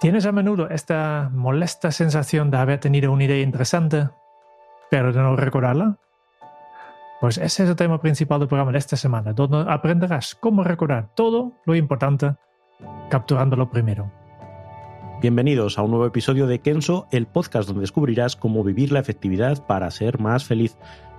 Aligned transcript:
¿Tienes 0.00 0.26
a 0.26 0.32
menudo 0.32 0.70
esta 0.70 1.28
molesta 1.32 1.90
sensación 1.90 2.52
de 2.52 2.56
haber 2.56 2.78
tenido 2.78 3.10
una 3.10 3.24
idea 3.24 3.42
interesante, 3.42 4.08
pero 4.92 5.12
de 5.12 5.20
no 5.20 5.34
recordarla? 5.34 5.98
Pues 7.20 7.36
ese 7.36 7.64
es 7.64 7.70
el 7.70 7.74
tema 7.74 8.00
principal 8.00 8.38
del 8.38 8.46
programa 8.46 8.70
de 8.70 8.78
esta 8.78 8.96
semana, 8.96 9.32
donde 9.32 9.64
aprenderás 9.68 10.36
cómo 10.36 10.62
recordar 10.62 11.12
todo 11.16 11.52
lo 11.66 11.74
importante 11.74 12.36
capturándolo 13.10 13.72
primero. 13.72 14.08
Bienvenidos 15.20 15.78
a 15.78 15.82
un 15.82 15.90
nuevo 15.90 16.06
episodio 16.06 16.46
de 16.46 16.60
Kenso, 16.60 17.08
el 17.10 17.26
podcast 17.26 17.66
donde 17.66 17.80
descubrirás 17.80 18.36
cómo 18.36 18.62
vivir 18.62 18.92
la 18.92 19.00
efectividad 19.00 19.66
para 19.66 19.90
ser 19.90 20.20
más 20.20 20.44
feliz. 20.44 20.76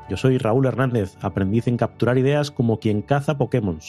Yo 0.09 0.15
soy 0.15 0.37
Raúl 0.37 0.67
Hernández, 0.67 1.17
aprendiz 1.21 1.67
en 1.67 1.75
capturar 1.75 2.17
ideas 2.17 2.49
como 2.49 2.79
quien 2.79 3.01
caza 3.01 3.37
Pokémon. 3.37 3.79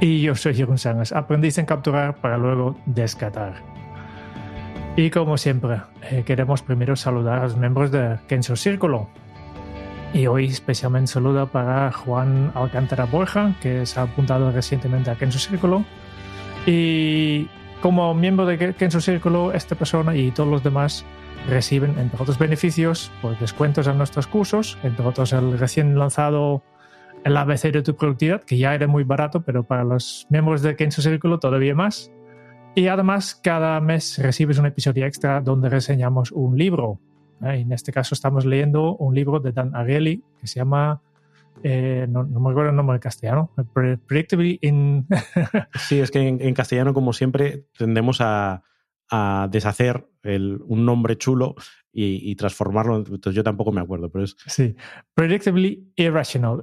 Y 0.00 0.22
yo 0.22 0.34
soy 0.34 0.54
Jeroen 0.54 0.78
Sánchez, 0.78 1.12
aprendiz 1.12 1.58
en 1.58 1.66
capturar 1.66 2.16
para 2.22 2.38
luego 2.38 2.78
descartar. 2.86 3.81
Y 4.94 5.08
como 5.08 5.38
siempre, 5.38 5.80
eh, 6.10 6.22
queremos 6.26 6.62
primero 6.62 6.96
saludar 6.96 7.38
a 7.38 7.42
los 7.44 7.56
miembros 7.56 7.90
de 7.90 8.18
Kenso 8.28 8.56
Círculo. 8.56 9.08
Y 10.12 10.26
hoy 10.26 10.46
especialmente 10.46 11.12
saludo 11.12 11.46
para 11.46 11.90
Juan 11.92 12.52
Alcántara 12.54 13.06
Borja, 13.06 13.54
que 13.62 13.86
se 13.86 13.98
ha 13.98 14.02
apuntado 14.02 14.52
recientemente 14.52 15.10
a 15.10 15.14
Kenso 15.14 15.38
Círculo. 15.38 15.86
Y 16.66 17.48
como 17.80 18.12
miembro 18.12 18.44
de 18.44 18.74
Kenso 18.74 19.00
Círculo, 19.00 19.52
esta 19.54 19.76
persona 19.76 20.14
y 20.14 20.30
todos 20.30 20.50
los 20.50 20.62
demás 20.62 21.06
reciben, 21.48 21.98
entre 21.98 22.20
otros 22.20 22.38
beneficios, 22.38 23.10
pues 23.22 23.40
descuentos 23.40 23.86
en 23.86 23.96
nuestros 23.96 24.26
cursos, 24.26 24.76
entre 24.82 25.06
otros 25.06 25.32
el 25.32 25.58
recién 25.58 25.98
lanzado 25.98 26.62
el 27.24 27.34
ABC 27.34 27.72
de 27.72 27.82
tu 27.82 27.96
productividad, 27.96 28.42
que 28.42 28.58
ya 28.58 28.74
era 28.74 28.86
muy 28.86 29.04
barato, 29.04 29.42
pero 29.42 29.64
para 29.64 29.84
los 29.84 30.26
miembros 30.28 30.60
de 30.60 30.76
Kenso 30.76 31.00
Círculo 31.00 31.38
todavía 31.38 31.74
más. 31.74 32.10
Y 32.74 32.86
además, 32.86 33.34
cada 33.34 33.78
mes 33.80 34.16
recibes 34.18 34.58
un 34.58 34.64
episodio 34.64 35.04
extra 35.04 35.42
donde 35.42 35.68
reseñamos 35.68 36.32
un 36.32 36.56
libro. 36.56 37.00
¿eh? 37.42 37.60
En 37.60 37.72
este 37.72 37.92
caso, 37.92 38.14
estamos 38.14 38.46
leyendo 38.46 38.96
un 38.96 39.14
libro 39.14 39.40
de 39.40 39.52
Dan 39.52 39.76
Ariely 39.76 40.24
que 40.40 40.46
se 40.46 40.60
llama. 40.60 41.02
Eh, 41.62 42.06
no, 42.08 42.24
me 42.24 42.50
acuerdo 42.50 42.70
el 42.70 42.76
nombre 42.76 42.96
en 42.96 43.00
castellano. 43.00 43.50
Predictably 43.74 44.58
in. 44.62 45.06
sí, 45.74 46.00
es 46.00 46.10
que 46.10 46.26
en, 46.26 46.54
castellano, 46.54 46.94
como 46.94 47.12
siempre, 47.12 47.66
tendemos 47.76 48.22
a, 48.22 48.62
a 49.10 49.48
deshacer 49.52 50.08
el, 50.22 50.58
un 50.64 50.86
nombre 50.86 51.18
chulo 51.18 51.54
y, 51.92 52.30
y, 52.30 52.36
transformarlo. 52.36 52.96
Entonces, 52.96 53.34
yo 53.34 53.44
tampoco 53.44 53.70
me 53.70 53.82
acuerdo, 53.82 54.10
pero 54.10 54.24
es. 54.24 54.34
Sí. 54.46 54.74
Predictably 55.14 55.92
irrational 55.96 56.62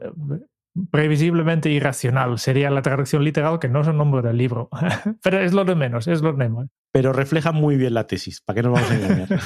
previsiblemente 0.91 1.69
irracional. 1.69 2.39
Sería 2.39 2.69
la 2.69 2.81
traducción 2.81 3.23
literal, 3.23 3.59
que 3.59 3.69
no 3.69 3.81
es 3.81 3.88
el 3.88 3.97
nombre 3.97 4.22
del 4.22 4.38
libro. 4.38 4.69
Pero 5.23 5.39
es 5.39 5.53
lo 5.53 5.66
de 5.66 5.75
menos, 5.75 6.08
es 6.08 6.22
lo 6.22 6.31
de 6.31 6.38
menos. 6.38 6.69
Pero 6.91 7.13
refleja 7.13 7.51
muy 7.51 7.78
bien 7.78 7.94
la 7.94 8.07
tesis, 8.07 8.41
¿para 8.41 8.56
qué 8.56 8.63
nos 8.63 8.73
vamos 8.73 8.91
a 8.91 8.95
engañar? 8.95 9.28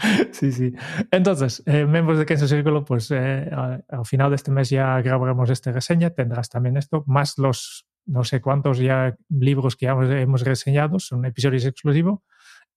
sí, 0.32 0.52
sí. 0.52 0.72
Entonces, 1.10 1.62
eh, 1.66 1.84
miembros 1.84 2.18
de 2.18 2.26
Kenzo 2.26 2.48
Círculo, 2.48 2.84
pues 2.84 3.10
eh, 3.10 3.50
al 3.50 4.06
final 4.06 4.30
de 4.30 4.36
este 4.36 4.50
mes 4.50 4.70
ya 4.70 5.00
grabaremos 5.00 5.50
esta 5.50 5.72
reseña, 5.72 6.10
tendrás 6.10 6.48
también 6.48 6.76
esto, 6.76 7.04
más 7.06 7.38
los 7.38 7.86
no 8.06 8.22
sé 8.22 8.42
cuántos 8.42 8.78
ya 8.78 9.16
libros 9.30 9.76
que 9.76 9.86
ya 9.86 9.92
hemos 9.92 10.42
reseñado, 10.42 10.98
son 10.98 11.24
episodios 11.24 11.64
exclusivos, 11.64 12.20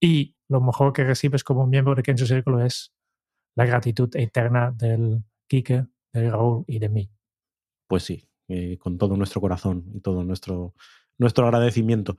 y 0.00 0.36
lo 0.48 0.60
mejor 0.60 0.92
que 0.92 1.04
recibes 1.04 1.44
como 1.44 1.66
miembro 1.66 1.94
de 1.94 2.02
Kenzo 2.02 2.24
Círculo 2.24 2.64
es 2.64 2.94
la 3.56 3.66
gratitud 3.66 4.08
eterna 4.14 4.72
del 4.74 5.24
Kike, 5.48 5.86
de 6.12 6.30
Raúl 6.30 6.64
y 6.66 6.78
de 6.78 6.88
mí 6.88 7.10
pues 7.88 8.04
sí, 8.04 8.28
eh, 8.48 8.78
con 8.78 8.98
todo 8.98 9.16
nuestro 9.16 9.40
corazón 9.40 9.84
y 9.92 10.00
todo 10.00 10.22
nuestro, 10.22 10.74
nuestro 11.18 11.46
agradecimiento. 11.46 12.16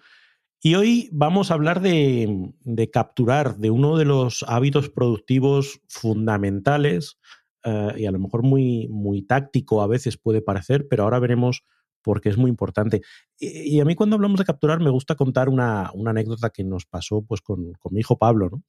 Y 0.62 0.76
hoy 0.76 1.10
vamos 1.14 1.50
a 1.50 1.54
hablar 1.54 1.80
de, 1.80 2.54
capturar 2.92 3.58
de 3.58 3.70
uno 3.70 3.98
de 3.98 4.04
los 4.04 4.44
hábitos 4.48 4.90
productivos 4.90 5.80
fundamentales 5.88 7.18
eh, 7.64 7.94
y 7.98 8.06
a 8.08 8.12
lo 8.12 8.20
mejor 8.20 8.44
muy, 8.44 8.90
muy 8.90 9.22
táctico 9.22 9.82
a 9.82 9.88
veces 9.88 10.18
puede 10.18 10.42
parecer, 10.42 10.88
pero 10.90 11.04
ahora 11.04 11.20
veremos 11.20 11.64
por 12.02 12.20
qué 12.20 12.30
es 12.30 12.38
muy 12.38 12.50
importante. 12.50 13.02
Y, 13.38 13.80
a 13.80 13.86
mí 13.86 13.96
cuando 13.96 14.18
hablamos 14.18 14.40
de 14.40 14.46
capturar 14.46 14.82
me 14.82 14.90
gusta 14.90 15.16
contar 15.16 15.48
una, 15.48 15.92
anécdota 16.06 16.50
que 16.50 16.66
nos 16.66 16.86
pasó 16.86 17.22
pues, 17.22 17.42
con, 17.42 17.74
mi 17.92 18.00
hijo 18.02 18.18
Pablo. 18.18 18.50
¿no? 18.52 18.64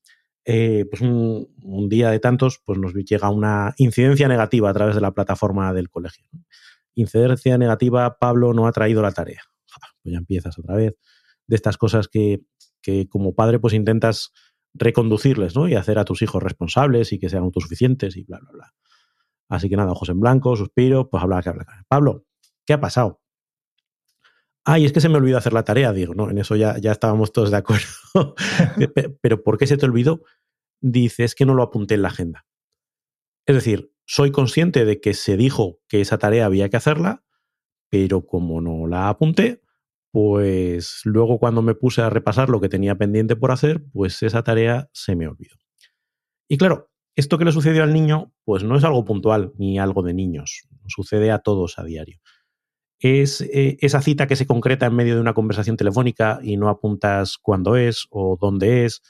Eh, 0.45 0.87
pues 0.89 1.03
un, 1.03 1.49
un, 1.63 1.89
día 1.89 2.11
de 2.11 2.21
tantos 2.21 2.61
pues 2.65 2.79
nos 2.79 2.95
llega 2.95 3.31
una 3.31 3.75
incidencia 3.79 4.29
negativa 4.29 4.71
a 4.71 4.75
través 4.75 4.95
de 4.95 5.01
la 5.01 5.13
plataforma 5.13 5.73
del 5.73 5.91
colegio 5.91 6.25
incidencia 7.01 7.59
negativa, 7.59 8.19
Pablo 8.19 8.53
no 8.53 8.67
ha 8.67 8.73
traído 8.73 9.03
la 9.03 9.13
tarea. 9.13 9.43
Pues 10.03 10.13
ya 10.13 10.19
empiezas 10.19 10.59
otra 10.59 10.77
vez 10.77 10.95
de 11.47 11.57
estas 11.57 11.77
cosas 11.77 12.09
que, 12.09 12.43
como 13.09 13.35
padre 13.35 13.59
pues 13.59 13.75
intentas 13.75 14.33
reconducirles, 14.73 15.57
¿no? 15.57 15.69
Y 15.69 15.75
hacer 15.75 15.99
a 15.99 16.05
tus 16.05 16.23
hijos 16.23 16.43
responsables 16.43 17.13
y 17.13 17.19
que 17.19 17.29
sean 17.29 17.43
autosuficientes 17.43 18.17
y 18.17 18.25
bla, 18.25 18.39
bla, 18.41 18.51
bla. 18.53 18.75
Así 19.49 19.69
que 19.69 19.77
nada, 19.77 19.91
ojos 19.91 20.09
en 20.09 20.21
blanco, 20.21 20.57
suspiro, 20.57 21.11
pues 21.11 21.23
habla 21.23 21.43
que 21.43 21.49
habla. 21.49 21.67
Pablo, 21.89 22.25
¿qué 22.65 22.73
ha 22.75 22.81
pasado? 22.81 23.21
Ay, 24.65 24.85
es 24.85 24.93
que 24.93 25.01
se 25.01 25.09
me 25.09 25.17
olvidó 25.17 25.39
hacer 25.39 25.53
la 25.53 25.65
tarea, 25.65 25.93
digo, 25.93 26.15
no, 26.15 26.31
en 26.31 26.39
eso 26.39 26.55
ya, 26.55 26.79
ya 26.79 26.93
estábamos 26.93 27.33
todos 27.33 27.51
de 27.51 27.57
acuerdo. 27.57 27.87
Pero 29.23 29.43
¿por 29.43 29.59
qué 29.59 29.67
se 29.67 29.77
te 29.77 29.87
olvidó? 29.87 30.23
Dices 30.81 31.35
que 31.35 31.47
no 31.47 31.55
lo 31.55 31.63
apunté 31.63 31.95
en 31.95 32.03
la 32.03 32.09
agenda. 32.09 32.47
Es 33.47 33.57
decir, 33.57 33.93
soy 34.11 34.33
consciente 34.33 34.85
de 34.85 35.01
que 35.01 35.15
se 35.15 35.37
dijo 35.37 35.79
que 35.87 36.01
esa 36.01 36.19
tarea 36.19 36.45
había 36.45 36.69
que 36.69 36.77
hacerla, 36.77 37.23
pero 37.91 38.27
como 38.27 38.61
no 38.61 38.89
la 38.89 39.09
apunté, 39.09 39.63
pues 40.11 41.03
luego 41.05 41.39
cuando 41.39 41.63
me 41.63 41.77
puse 41.77 42.03
a 42.03 42.11
repasar 42.11 42.49
lo 42.49 42.61
que 42.61 42.69
tenía 42.69 42.97
pendiente 42.97 43.37
por 43.37 43.53
hacer, 43.53 43.85
pues 43.93 44.21
esa 44.25 44.43
tarea 44.43 44.91
se 44.93 45.15
me 45.15 45.29
olvidó. 45.29 45.55
Y 46.49 46.59
claro, 46.59 46.91
esto 47.15 47.39
que 47.39 47.45
le 47.45 47.53
sucedió 47.53 47.85
al 47.85 47.93
niño, 47.93 48.33
pues 48.45 48.65
no 48.65 48.77
es 48.77 48.83
algo 48.83 49.05
puntual 49.05 49.53
ni 49.59 49.79
algo 49.79 50.03
de 50.03 50.13
niños, 50.13 50.67
sucede 50.89 51.31
a 51.31 51.39
todos 51.39 51.79
a 51.79 51.85
diario. 51.85 52.19
Es 52.99 53.43
eh, 53.43 53.77
esa 53.81 54.03
cita 54.03 54.27
que 54.27 54.35
se 54.35 54.47
concreta 54.47 54.87
en 54.87 54.97
medio 54.97 55.15
de 55.15 55.21
una 55.21 55.35
conversación 55.35 55.77
telefónica 55.77 56.41
y 56.43 56.57
no 56.57 56.69
apuntas 56.69 57.39
cuándo 57.41 57.77
es 57.77 58.09
o 58.11 58.37
dónde 58.41 58.87
es, 58.87 59.03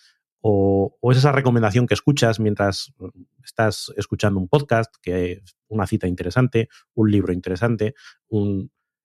o, 0.43 0.97
es 1.11 1.19
esa 1.19 1.33
recomendación 1.33 1.87
que 1.87 1.95
escuchas 1.95 2.41
mientras 2.41 2.93
mm, 2.99 3.09
estás 3.45 3.93
escuchando 3.97 4.41
un 4.41 4.49
podcast, 4.49 4.95
que 5.03 5.33
es 5.33 5.57
una 5.69 5.87
cita 5.87 6.07
interesante, 6.07 6.69
un 6.95 7.11
libro 7.11 7.33
interesante, 7.33 7.95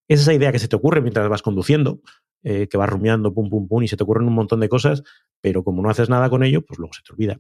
es 0.08 0.22
esa 0.22 0.34
idea 0.34 0.52
que 0.52 0.60
se 0.60 0.68
te 0.68 0.76
ocurre 0.76 1.02
mientras 1.02 1.28
vas 1.30 1.42
conduciendo, 1.42 2.02
eh, 2.44 2.68
que 2.68 2.78
vas 2.78 2.90
rumiando, 2.90 3.34
pum, 3.34 3.50
pum, 3.50 3.68
pum, 3.68 3.84
y 3.84 3.88
se 3.88 3.98
te 3.98 4.04
ocurren 4.04 4.28
un 4.28 4.36
montón 4.36 4.60
de 4.60 4.70
cosas, 4.70 5.04
pero 5.42 5.64
como 5.64 5.82
no 5.82 5.90
haces 5.90 6.10
nada 6.10 6.30
con 6.30 6.44
ello, 6.44 6.64
pues 6.64 6.80
luego 6.80 6.94
se 6.94 7.02
te 7.02 7.12
olvida. 7.12 7.40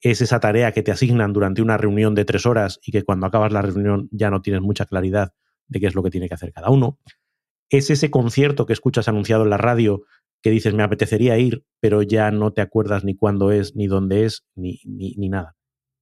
Es 0.00 0.20
esa 0.20 0.38
tarea 0.38 0.72
que 0.72 0.82
te 0.82 0.92
asignan 0.92 1.32
durante 1.32 1.62
una 1.62 1.76
reunión 1.76 2.14
de 2.14 2.24
tres 2.24 2.46
horas 2.46 2.78
y 2.82 2.92
que 2.92 3.02
cuando 3.02 3.26
acabas 3.26 3.52
la 3.52 3.62
reunión 3.62 4.08
ya 4.12 4.30
no 4.30 4.42
tienes 4.42 4.62
mucha 4.62 4.86
claridad 4.86 5.32
de 5.66 5.80
qué 5.80 5.86
es 5.86 5.94
lo 5.94 6.02
que 6.02 6.10
tiene 6.10 6.28
que 6.28 6.34
hacer 6.34 6.52
cada 6.52 6.70
uno. 6.70 6.98
Es 7.70 7.90
ese 7.90 8.10
concierto 8.10 8.66
que 8.66 8.74
escuchas 8.74 9.08
anunciado 9.08 9.44
en 9.44 9.50
la 9.50 9.56
radio 9.56 10.02
que 10.44 10.50
dices, 10.50 10.74
me 10.74 10.82
apetecería 10.82 11.38
ir, 11.38 11.64
pero 11.80 12.02
ya 12.02 12.30
no 12.30 12.52
te 12.52 12.60
acuerdas 12.60 13.02
ni 13.02 13.16
cuándo 13.16 13.50
es, 13.50 13.74
ni 13.76 13.86
dónde 13.86 14.26
es, 14.26 14.44
ni, 14.54 14.78
ni, 14.84 15.30
nada. 15.30 15.56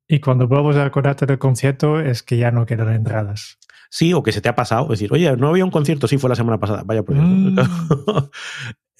Y 0.09 0.19
cuando 0.19 0.49
vuelves 0.49 0.75
a 0.79 0.85
acordarte 0.85 1.27
del 1.27 1.39
concierto 1.39 2.01
es 2.01 2.25
que 2.25 2.39
ya 2.39 2.51
no 2.51 2.67
quedan 2.67 2.93
entradas. 2.93 3.61
Sí, 3.89 4.13
o 4.13 4.25
que 4.25 4.33
se 4.33 4.41
te 4.41 4.49
ha 4.49 4.57
pasado. 4.57 4.87
Es 4.87 4.99
decir, 4.99 5.13
oye, 5.13 5.37
no 5.37 5.49
había 5.49 5.65
un 5.65 5.71
concierto, 5.71 6.09
sí 6.09 6.19
fue 6.19 6.29
la 6.29 6.35
semana 6.35 6.59
pasada. 6.59 6.83
Vaya 6.85 7.05
por 7.05 7.15
mm. 7.15 7.57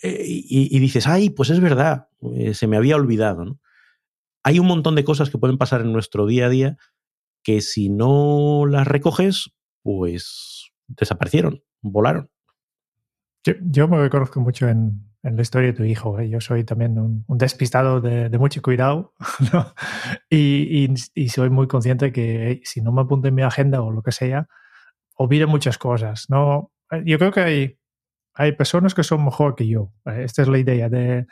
Eh, 0.05 0.25
y, 0.27 0.77
y, 0.77 0.81
dices, 0.81 1.07
ay, 1.07 1.31
pues 1.31 1.51
es 1.51 1.61
verdad, 1.61 2.09
eh, 2.35 2.55
se 2.55 2.67
me 2.67 2.77
había 2.77 2.97
olvidado. 2.97 3.61
Hay 4.43 4.59
un 4.59 4.67
montón 4.67 4.97
de 4.97 5.05
cosas 5.05 5.31
que 5.31 5.39
pueden 5.39 5.59
pasar 5.59 5.81
en 5.81 5.93
nuestro 5.93 6.27
día 6.27 6.47
a 6.47 6.49
día 6.49 6.77
que 7.45 7.61
si 7.61 7.89
no 7.89 8.67
las 8.67 8.85
recoges, 8.85 9.53
pues 9.85 10.73
desaparecieron, 10.89 11.63
volaron. 11.83 12.31
Yo, 13.45 13.53
yo 13.63 13.87
me 13.87 13.99
reconozco 13.99 14.41
mucho 14.41 14.67
en, 14.69 15.12
en 15.23 15.37
la 15.37 15.43
historia 15.43 15.69
de 15.69 15.77
tu 15.77 15.85
hijo. 15.85 16.19
¿eh? 16.19 16.29
Yo 16.29 16.41
soy 16.41 16.65
también 16.65 16.99
un, 16.99 17.25
despistado 17.29 18.01
de, 18.01 18.37
mucho 18.39 18.61
cuidado 18.63 19.15
y, 20.31 20.89
y, 21.15 21.29
soy 21.29 21.51
muy 21.51 21.69
consciente 21.69 22.13
que 22.13 22.61
si 22.65 22.81
no 22.81 22.93
me 22.93 23.03
apunto 23.03 23.29
en 23.29 23.35
mi 23.35 23.43
agenda 23.43 23.83
o 23.83 23.91
lo 23.91 24.03
que 24.03 24.13
sea, 24.13 24.49
olvido 25.17 25.47
muchas 25.49 25.79
cosas. 25.79 26.27
¿no? 26.29 26.73
Yo 27.05 27.19
creo 27.19 27.33
que 27.33 27.41
hay, 27.41 27.79
hay 28.35 28.53
personas 28.53 28.95
que 28.95 29.05
son 29.05 29.25
mejor 29.25 29.55
que 29.55 29.69
yo. 29.69 29.93
Esta 30.05 30.43
es 30.43 30.49
la 30.49 30.59
idea 30.59 30.89
de 30.89 31.27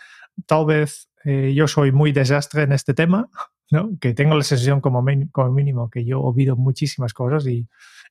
tal 0.46 0.66
vez 0.66 1.10
eh, 1.24 1.52
yo 1.54 1.66
soy 1.66 1.92
muy 1.92 2.12
desastre 2.12 2.62
en 2.62 2.72
este 2.72 2.94
tema, 2.94 3.28
¿no? 3.70 3.90
que 4.00 4.14
tengo 4.14 4.34
la 4.36 4.42
sensación 4.42 4.80
como, 4.80 5.04
como 5.32 5.52
mínimo 5.52 5.90
que 5.90 6.04
yo 6.04 6.20
olvido 6.20 6.56
muchísimas 6.56 7.14
cosas 7.14 7.46
y, 7.46 7.68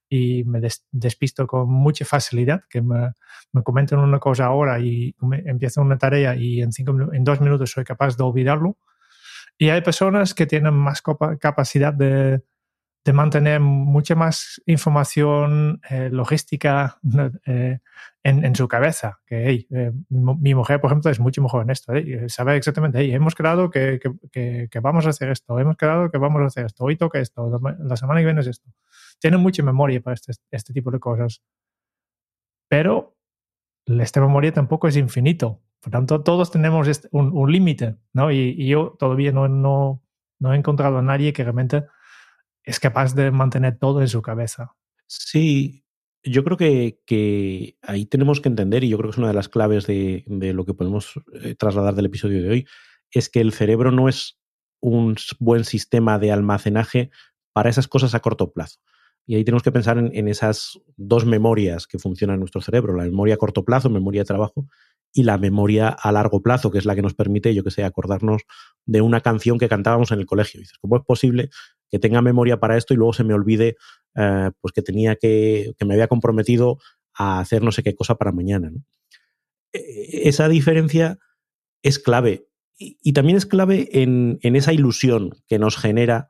y 0.10 0.44
me 0.46 0.60
despisto 0.92 1.46
con 1.46 1.70
mucha 1.70 2.06
facilidad, 2.06 2.64
que 2.70 2.82
me, 2.82 3.12
me, 3.52 3.64
comentan 3.64 4.00
una 4.00 4.20
cosa 4.20 4.46
ahora 4.46 4.80
y 4.80 5.16
me, 5.20 5.44
empiezo 5.46 5.82
una 5.82 5.98
tarea 5.98 6.36
y 6.36 6.62
en, 6.62 6.72
cinco, 6.72 6.96
en 7.14 7.24
dos 7.24 7.42
minutos 7.42 7.72
soy 7.72 7.84
capaz 7.84 8.18
de 8.18 8.24
olvidarlo. 8.24 8.78
Y 9.58 9.70
hay 9.70 9.82
personas 9.82 10.34
que 10.34 10.46
tienen 10.46 10.74
más 10.74 11.04
capacidad 11.40 11.94
de, 11.94 12.42
de 13.06 13.13
mantener 13.13 13.60
mucha 13.60 14.16
más 14.16 14.62
información 14.66 15.81
eh, 15.90 16.10
logística 16.12 17.00
eh, 17.46 17.80
en, 18.24 18.46
en, 18.46 18.56
su 18.56 18.68
cabeza. 18.68 19.19
Que 19.25 19.66
eh, 19.69 19.92
mi, 20.10 20.54
mujer, 20.54 20.81
por 20.81 20.92
ejemplo, 20.92 21.10
es 21.10 21.19
mucho 21.19 21.42
mejor 21.42 21.63
en 21.63 21.69
esto. 21.69 21.94
Sabe 22.28 22.57
exactamente, 22.57 23.13
hemos 23.13 23.36
quedado 23.36 23.69
que, 23.69 24.00
que, 24.31 24.80
vamos 24.81 25.06
a 25.06 25.10
hacer 25.10 25.30
esto, 25.30 25.57
hemos 25.60 25.78
quedado 25.78 26.12
que 26.12 26.18
vamos 26.18 26.42
a 26.42 26.46
hacer 26.46 26.66
esto, 26.66 26.84
hoy 26.84 26.98
toca 26.98 27.19
esto, 27.19 27.60
la 27.80 27.96
semana 27.96 28.19
que 28.19 28.25
viene 28.25 28.42
es 28.42 28.48
esto. 28.48 28.69
Tiene 29.19 29.38
mucha 29.38 29.63
memoria 29.63 30.01
para 30.01 30.16
este, 30.16 30.34
este 30.51 30.74
tipo 30.74 30.92
de 30.92 31.00
cosas. 31.00 31.42
Pero 32.68 33.18
esta 33.86 34.22
memoria 34.22 34.54
tampoco 34.54 34.88
es 34.88 34.98
infinito. 34.98 35.62
Por 35.81 35.92
tanto, 35.92 36.22
todos 36.22 36.51
tenemos 36.51 36.88
un, 37.12 37.31
un 37.34 37.51
límite, 37.51 37.96
¿no? 38.13 38.31
Y, 38.31 38.54
y, 38.57 38.68
yo 38.68 38.96
todavía 39.00 39.31
no, 39.31 39.48
no, 39.48 40.04
no 40.38 40.54
he 40.54 40.57
encontrado 40.57 40.98
a 40.98 41.01
nadie 41.01 41.31
que 41.31 41.44
realmente 41.44 41.86
es 42.64 42.80
capaz 42.80 43.16
de 43.16 43.32
mantener 43.32 43.78
todo 43.78 44.02
en 44.02 44.08
su 44.08 44.22
cabeza. 44.22 44.76
Sí, 45.08 45.84
yo 46.24 46.44
creo 46.44 46.58
que, 46.58 47.78
ahí 47.82 48.06
tenemos 48.06 48.42
que 48.42 48.50
entender, 48.50 48.84
y 48.84 48.90
yo 48.90 48.98
creo 48.98 49.10
que 49.10 49.16
es 49.16 49.18
una 49.18 49.30
de 49.30 49.34
las 49.34 49.50
claves 49.50 49.88
de, 49.88 50.24
lo 50.28 50.66
que 50.66 50.74
podemos 50.74 51.14
eh, 51.42 51.56
trasladar 51.56 51.96
del 51.96 52.06
episodio 52.06 52.42
de 52.42 52.50
hoy, 52.50 52.68
es 53.12 53.30
que 53.30 53.42
el 53.42 53.54
cerebro 53.54 53.92
no 53.92 54.10
es 54.10 54.40
un 54.82 55.16
buen 55.40 55.66
sistema 55.66 56.20
de 56.20 56.32
almacenaje 56.32 57.10
para 57.54 57.70
esas 57.70 57.88
cosas 57.88 58.14
a 58.16 58.20
corto 58.20 58.52
plazo. 58.52 58.80
Y 59.26 59.36
ahí 59.36 59.44
tenemos 59.44 59.64
que 59.64 59.72
pensar 59.72 59.98
en, 59.98 60.12
en, 60.14 60.28
esas 60.28 60.80
dos 60.98 61.26
memorias 61.26 61.86
que 61.88 62.00
funcionan 62.00 62.36
en 62.36 62.40
nuestro 62.40 62.62
cerebro, 62.62 62.96
la 62.96 63.04
memoria 63.04 63.36
a 63.36 63.38
corto 63.38 63.64
plazo, 63.64 63.90
memoria 63.90 64.22
de 64.22 64.26
trabajo, 64.26 64.68
y 65.12 65.24
la 65.24 65.38
memoria 65.38 65.90
a 65.90 66.12
largo 66.12 66.42
plazo, 66.42 66.72
que 66.72 66.78
es 66.78 66.86
la 66.86 66.96
que 66.96 67.02
nos 67.02 67.14
permite, 67.14 67.54
yo 67.54 67.64
que 67.64 67.72
sé, 67.72 67.84
acordarnos 67.84 68.44
de 68.86 69.02
una 69.02 69.22
canción 69.22 69.58
que 69.58 69.70
cantábamos 69.70 70.12
en 70.12 70.20
el 70.20 70.26
colegio. 70.26 70.60
dices, 70.60 70.78
¿cómo 70.80 70.98
es 70.98 71.04
posible 71.04 71.50
que 71.90 72.00
tenga 72.00 72.22
memoria 72.22 72.60
para 72.60 72.78
esto 72.78 72.94
y 72.94 72.98
luego 72.98 73.14
se 73.14 73.24
me 73.24 73.34
olvide 73.34 73.76
eh, 74.16 74.52
pues 74.62 74.74
que 74.74 74.82
tenía 74.82 75.16
que, 75.16 75.74
que 75.78 75.86
me 75.86 75.96
había 75.96 76.08
comprometido 76.08 76.78
a 77.16 77.40
hacer 77.40 77.64
no 77.64 77.72
sé 77.72 77.84
qué 77.84 77.96
cosa 77.96 78.16
para 78.16 78.32
mañana? 78.32 78.72
E, 79.74 79.80
e, 79.80 80.30
esa 80.30 80.48
diferencia 80.48 81.18
es 81.82 82.00
clave. 82.00 82.48
Y, 82.78 83.12
también 83.12 83.38
es 83.38 83.46
clave 83.46 83.90
en, 83.92 84.40
en, 84.42 84.56
esa 84.56 84.72
ilusión 84.72 85.32
que 85.48 85.60
nos 85.60 85.76
genera 85.76 86.30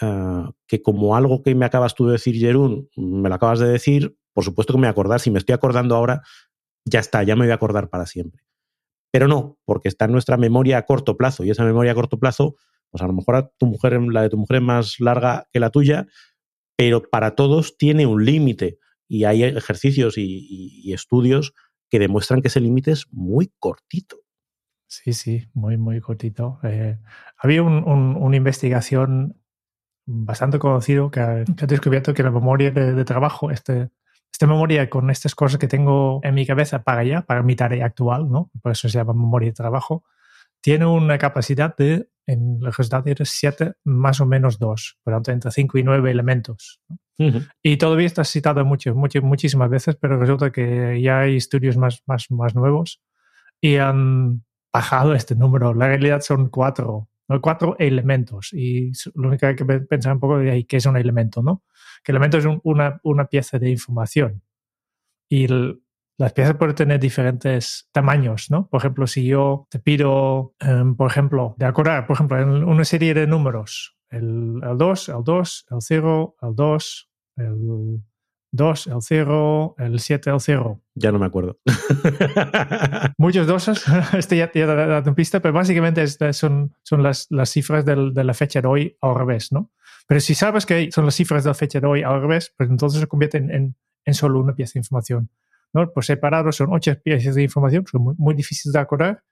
uh, 0.00 0.52
que 0.68 0.82
como 0.82 1.16
algo 1.16 1.42
que 1.42 1.56
me 1.56 1.66
acabas 1.66 1.96
tú 1.96 2.06
de 2.06 2.12
decir, 2.12 2.36
Jerún, 2.36 2.88
me 2.96 3.28
lo 3.28 3.34
acabas 3.34 3.58
de 3.58 3.66
decir, 3.66 4.16
por 4.32 4.44
supuesto 4.44 4.72
que 4.72 4.78
me 4.78 4.82
voy 4.82 4.88
a 4.88 4.92
acordar. 4.92 5.18
Si 5.18 5.32
me 5.32 5.38
estoy 5.38 5.54
acordando 5.54 5.96
ahora, 5.96 6.22
ya 6.84 7.00
está, 7.00 7.22
ya 7.22 7.36
me 7.36 7.44
voy 7.44 7.52
a 7.52 7.54
acordar 7.54 7.88
para 7.88 8.06
siempre. 8.06 8.42
Pero 9.12 9.28
no, 9.28 9.58
porque 9.64 9.88
está 9.88 10.04
en 10.04 10.12
nuestra 10.12 10.36
memoria 10.36 10.78
a 10.78 10.86
corto 10.86 11.16
plazo 11.16 11.44
y 11.44 11.50
esa 11.50 11.64
memoria 11.64 11.92
a 11.92 11.94
corto 11.94 12.18
plazo, 12.18 12.56
pues 12.90 13.02
a 13.02 13.06
lo 13.06 13.12
mejor 13.12 13.52
tu 13.58 13.66
mujer, 13.66 14.00
la 14.00 14.22
de 14.22 14.30
tu 14.30 14.36
mujer 14.36 14.56
es 14.56 14.62
más 14.62 15.00
larga 15.00 15.48
que 15.52 15.60
la 15.60 15.70
tuya, 15.70 16.06
pero 16.76 17.02
para 17.02 17.34
todos 17.34 17.76
tiene 17.76 18.06
un 18.06 18.24
límite 18.24 18.78
y 19.08 19.24
hay 19.24 19.42
ejercicios 19.42 20.14
y, 20.16 20.92
estudios 20.92 21.52
que 21.88 21.98
demuestran 21.98 22.40
que 22.40 22.48
ese 22.48 22.60
límite 22.60 22.92
es 22.92 23.06
muy 23.10 23.52
cortito. 23.58 24.18
Sí, 24.86 25.12
sí, 25.12 25.48
muy, 25.52 25.76
muy 25.76 26.00
cortito. 26.00 26.58
Eh, 26.62 26.98
había 27.36 27.62
una 27.62 28.36
investigación 28.36 29.40
bastante 30.06 30.58
conocido 30.58 31.10
que 31.10 31.20
ha, 31.20 31.44
descubierto 31.44 32.14
que 32.14 32.22
la 32.22 32.30
memoria 32.30 32.70
de, 32.70 32.92
de 32.92 33.04
trabajo, 33.04 33.50
este, 33.50 33.90
esta 34.32 34.46
memoria 34.46 34.88
con 34.88 35.10
estas 35.10 35.34
cosas 35.34 35.58
que 35.58 35.68
tengo 35.68 36.20
en 36.22 36.34
mi 36.34 36.46
cabeza 36.46 36.82
para 36.82 37.00
allá, 37.00 37.22
para 37.22 37.42
mi 37.42 37.56
tarea 37.56 37.86
actual, 37.86 38.30
¿no? 38.30 38.50
Por 38.62 38.72
eso 38.72 38.88
se 38.88 38.98
llama 38.98 39.12
memoria 39.12 39.50
de 39.50 39.54
trabajo, 39.54 40.04
tiene 40.60 40.86
una 40.86 41.18
capacidad 41.18 41.74
de, 41.76 42.08
en 42.26 42.58
el 42.62 42.66
resultado 42.66 43.02
de 43.02 43.16
7 43.24 43.72
más 43.84 44.20
o 44.20 44.26
menos 44.26 44.58
2, 44.58 44.98
por 45.02 45.12
lo 45.12 45.16
tanto 45.18 45.32
entre 45.32 45.50
5 45.50 45.78
y 45.78 45.82
9 45.82 46.10
elementos. 46.10 46.80
Y 47.62 47.76
todavía 47.76 48.06
está 48.06 48.24
citado 48.24 48.64
mucho, 48.64 48.94
mucho, 48.94 49.20
muchísimas 49.20 49.68
veces, 49.68 49.94
pero 50.00 50.18
resulta 50.18 50.50
que 50.50 51.02
ya 51.02 51.20
hay 51.20 51.36
estudios 51.36 51.76
más, 51.76 52.02
más, 52.06 52.30
más 52.30 52.54
nuevos 52.54 53.02
y 53.60 53.76
han 53.76 54.42
bajado 54.72 55.14
este 55.14 55.34
número. 55.34 55.74
La 55.74 55.88
realidad 55.88 56.20
son 56.22 56.48
cuatro, 56.48 57.10
¿no? 57.28 57.40
cuatro 57.42 57.76
elementos. 57.78 58.54
Y 58.54 58.92
lo 59.14 59.28
único 59.28 59.40
que 59.40 59.46
hay 59.46 59.56
que 59.56 59.64
pensar 59.64 60.14
un 60.14 60.20
poco 60.20 60.40
es 60.40 60.64
qué 60.66 60.78
es 60.78 60.86
un 60.86 60.96
elemento, 60.96 61.42
¿no? 61.42 61.62
Que 62.02 62.12
elemento 62.12 62.38
es 62.38 62.46
una, 62.62 63.00
una, 63.02 63.26
pieza 63.26 63.58
de 63.58 63.70
información. 63.70 64.42
Y 65.28 65.46
las 66.18 66.32
piezas 66.32 66.56
pueden 66.56 66.74
tener 66.74 67.00
diferentes 67.00 67.88
tamaños, 67.92 68.50
¿no? 68.50 68.68
Por 68.68 68.80
ejemplo, 68.80 69.06
si 69.06 69.26
yo 69.26 69.66
te 69.70 69.78
pido, 69.78 70.54
um, 70.66 70.96
por 70.96 71.10
ejemplo, 71.10 71.54
de 71.58 71.66
acordar, 71.66 72.06
por 72.06 72.14
ejemplo, 72.14 72.38
en 72.38 72.64
una 72.64 72.84
serie 72.84 73.14
de 73.14 73.26
números, 73.26 73.96
el, 74.10 74.60
el 74.62 74.76
2, 74.76 75.08
el 75.08 75.24
2, 75.24 75.66
el 75.70 75.78
0, 75.80 76.36
el 76.42 76.54
2, 76.54 77.10
el 77.36 78.02
2, 78.52 78.86
el 78.88 78.96
0, 79.00 79.74
el 79.78 80.00
7, 80.00 80.30
el 80.30 80.40
0. 80.40 80.82
Ya 80.94 81.12
no 81.12 81.18
me 81.18 81.26
acuerdo. 81.26 81.58
Muchos 83.16 83.46
doses, 83.46 83.84
este 84.12 84.36
ya 84.36 84.50
te 84.50 84.66
da 84.66 85.00
una 85.00 85.14
pista, 85.14 85.40
pero 85.40 85.54
básicamente 85.54 86.06
son, 86.32 86.74
son 86.82 87.02
las, 87.02 87.28
las 87.30 87.50
cifras 87.50 87.84
del, 87.84 88.12
de 88.12 88.24
la 88.24 88.34
fecha 88.34 88.60
de 88.60 88.68
hoy 88.68 88.96
al 89.00 89.14
revés, 89.14 89.52
¿no? 89.52 89.70
Pero 90.06 90.20
si 90.20 90.34
sabes 90.34 90.66
que 90.66 90.90
son 90.90 91.04
las 91.04 91.14
cifras 91.14 91.44
de 91.44 91.50
la 91.50 91.54
fecha 91.54 91.80
de 91.80 91.86
hoy 91.86 92.02
al 92.02 92.20
revés, 92.20 92.52
pues 92.56 92.68
entonces 92.68 93.00
se 93.00 93.06
convierte 93.06 93.38
en, 93.38 93.74
solo 94.12 94.40
una 94.40 94.54
pieza 94.54 94.74
de 94.74 94.80
información. 94.80 95.30
¿no? 95.72 95.92
Por 95.92 96.04
separado 96.04 96.50
son 96.52 96.72
ocho 96.72 96.94
piezas 97.00 97.34
de 97.34 97.42
información, 97.42 97.84
son 97.86 98.02
muy, 98.02 98.14
muy 98.18 98.34
difíciles 98.34 98.72
de 98.72 98.78
acordar, 98.80 99.22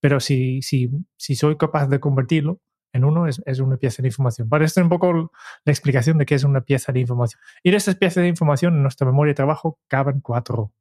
pero 0.00 0.20
si, 0.20 0.62
si, 0.62 0.90
si 1.16 1.34
soy 1.34 1.56
capaz 1.56 1.88
de 1.88 1.98
convertirlo 1.98 2.60
en 2.92 3.04
uno, 3.04 3.26
es, 3.26 3.42
es 3.44 3.60
una 3.60 3.76
pieza 3.76 4.02
de 4.02 4.08
información. 4.08 4.48
Para 4.48 4.64
esto 4.64 4.80
es 4.80 4.84
un 4.84 4.90
poco 4.90 5.32
la 5.64 5.72
explicación 5.72 6.18
de 6.18 6.26
qué 6.26 6.34
es 6.34 6.44
una 6.44 6.62
pieza 6.62 6.92
de 6.92 7.00
información. 7.00 7.40
Y 7.62 7.70
de 7.70 7.76
estas 7.76 7.96
piezas 7.96 8.22
de 8.22 8.28
información 8.28 8.74
en 8.74 8.82
nuestra 8.82 9.06
memoria 9.06 9.32
de 9.32 9.36
trabajo 9.36 9.78
caben 9.88 10.20
cuatro. 10.20 10.72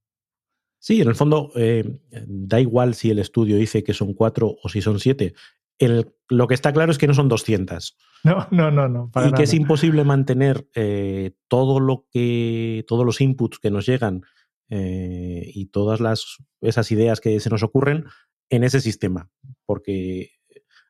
Sí, 0.79 1.01
en 1.01 1.08
el 1.08 1.15
fondo 1.15 1.51
eh, 1.56 2.00
da 2.27 2.60
igual 2.60 2.94
si 2.94 3.10
el 3.10 3.20
estudio 3.20 3.58
dice 3.58 3.84
que 3.84 3.94
son 3.94 4.13
cuatro 4.13 4.56
o 4.62 4.70
si 4.70 4.82
son 4.82 5.00
siete 5.00 5.34
lo 5.79 6.48
que 6.48 6.53
está 6.53 6.74
claro 6.74 6.91
es 6.91 6.98
que 6.98 7.07
no 7.07 7.13
son 7.13 7.29
200. 7.29 7.98
No, 8.24 8.48
no, 8.51 8.72
no, 8.72 8.88
no. 8.88 9.12
y 9.25 9.31
que 9.34 9.43
es 9.43 9.53
imposible 9.53 10.03
mantener 10.03 10.67
eh, 10.75 11.31
todo 11.48 11.79
lo 11.79 12.05
que, 12.12 12.84
todos 12.88 13.05
los 13.05 13.22
inputs 13.22 13.60
que 13.60 13.72
nos 13.72 13.86
llegan 13.86 14.24
eh, 14.69 15.43
y 15.53 15.67
todas 15.67 16.00
las, 16.00 16.38
esas 16.62 16.91
ideas 16.91 17.22
que 17.22 17.39
se 17.39 17.50
nos 17.50 17.63
ocurren 17.63 18.05
en 18.50 18.63
ese 18.63 18.81
sistema. 18.81 19.29
Porque 19.65 20.31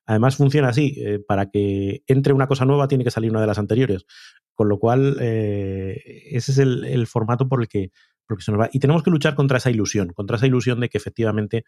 además 0.05 0.37
funciona 0.37 0.69
así. 0.69 0.95
Eh, 0.97 1.19
para 1.19 1.49
que 1.49 2.03
entre 2.07 2.33
una 2.33 2.47
cosa 2.47 2.65
nueva 2.65 2.87
tiene 2.87 3.03
que 3.03 3.11
salir 3.11 3.31
una 3.31 3.41
de 3.41 3.47
las 3.47 3.59
anteriores. 3.59 4.05
Con 4.53 4.69
lo 4.69 4.79
cual, 4.79 5.17
ese 5.19 6.51
es 6.51 6.57
el, 6.57 6.83
el, 6.85 7.05
formato 7.05 7.47
por 7.47 7.61
el 7.61 7.67
que, 7.67 7.91
por 8.25 8.35
el 8.35 8.37
que 8.39 8.43
se 8.43 8.51
nos 8.51 8.59
va. 8.59 8.69
Y 8.73 8.79
tenemos 8.79 9.03
que 9.03 9.11
luchar 9.11 9.35
contra 9.35 9.57
esa 9.57 9.69
ilusión, 9.69 10.13
contra 10.13 10.37
esa 10.37 10.47
ilusión 10.47 10.79
de 10.79 10.89
que 10.89 10.97
efectivamente 10.97 11.63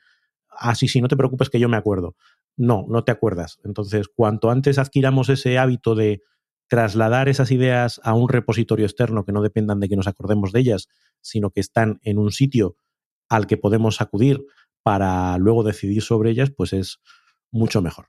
ah, 0.59 0.75
sí, 0.75 1.01
no 1.01 1.07
te 1.07 1.17
preocupes 1.17 1.49
que 1.49 1.59
yo 1.59 1.69
me 1.69 1.77
acuerdo. 1.77 2.15
No, 2.57 2.85
no 2.89 3.03
te 3.03 3.11
acuerdas. 3.11 3.59
Entonces, 3.63 4.07
cuanto 4.13 4.51
antes 4.51 4.77
adquiramos 4.77 5.29
ese 5.29 5.57
hábito 5.57 5.95
de 5.95 6.21
trasladar 6.67 7.29
esas 7.29 7.51
ideas 7.51 7.99
a 8.03 8.13
un 8.13 8.29
repositorio 8.29 8.85
externo 8.85 9.25
que 9.25 9.31
no 9.31 9.41
dependan 9.41 9.79
de 9.79 9.89
que 9.89 9.95
nos 9.95 10.07
acordemos 10.07 10.51
de 10.51 10.59
ellas, 10.59 10.87
sino 11.21 11.49
que 11.49 11.61
están 11.61 11.99
en 12.03 12.19
un 12.19 12.31
sitio 12.31 12.75
al 13.27 13.47
que 13.47 13.57
podemos 13.57 14.01
acudir 14.01 14.45
para 14.83 15.37
luego 15.37 15.63
decidir 15.63 16.01
sobre 16.01 16.31
ellas, 16.31 16.51
pues 16.55 16.73
es 16.73 16.99
mucho 17.51 17.81
mejor. 17.81 18.07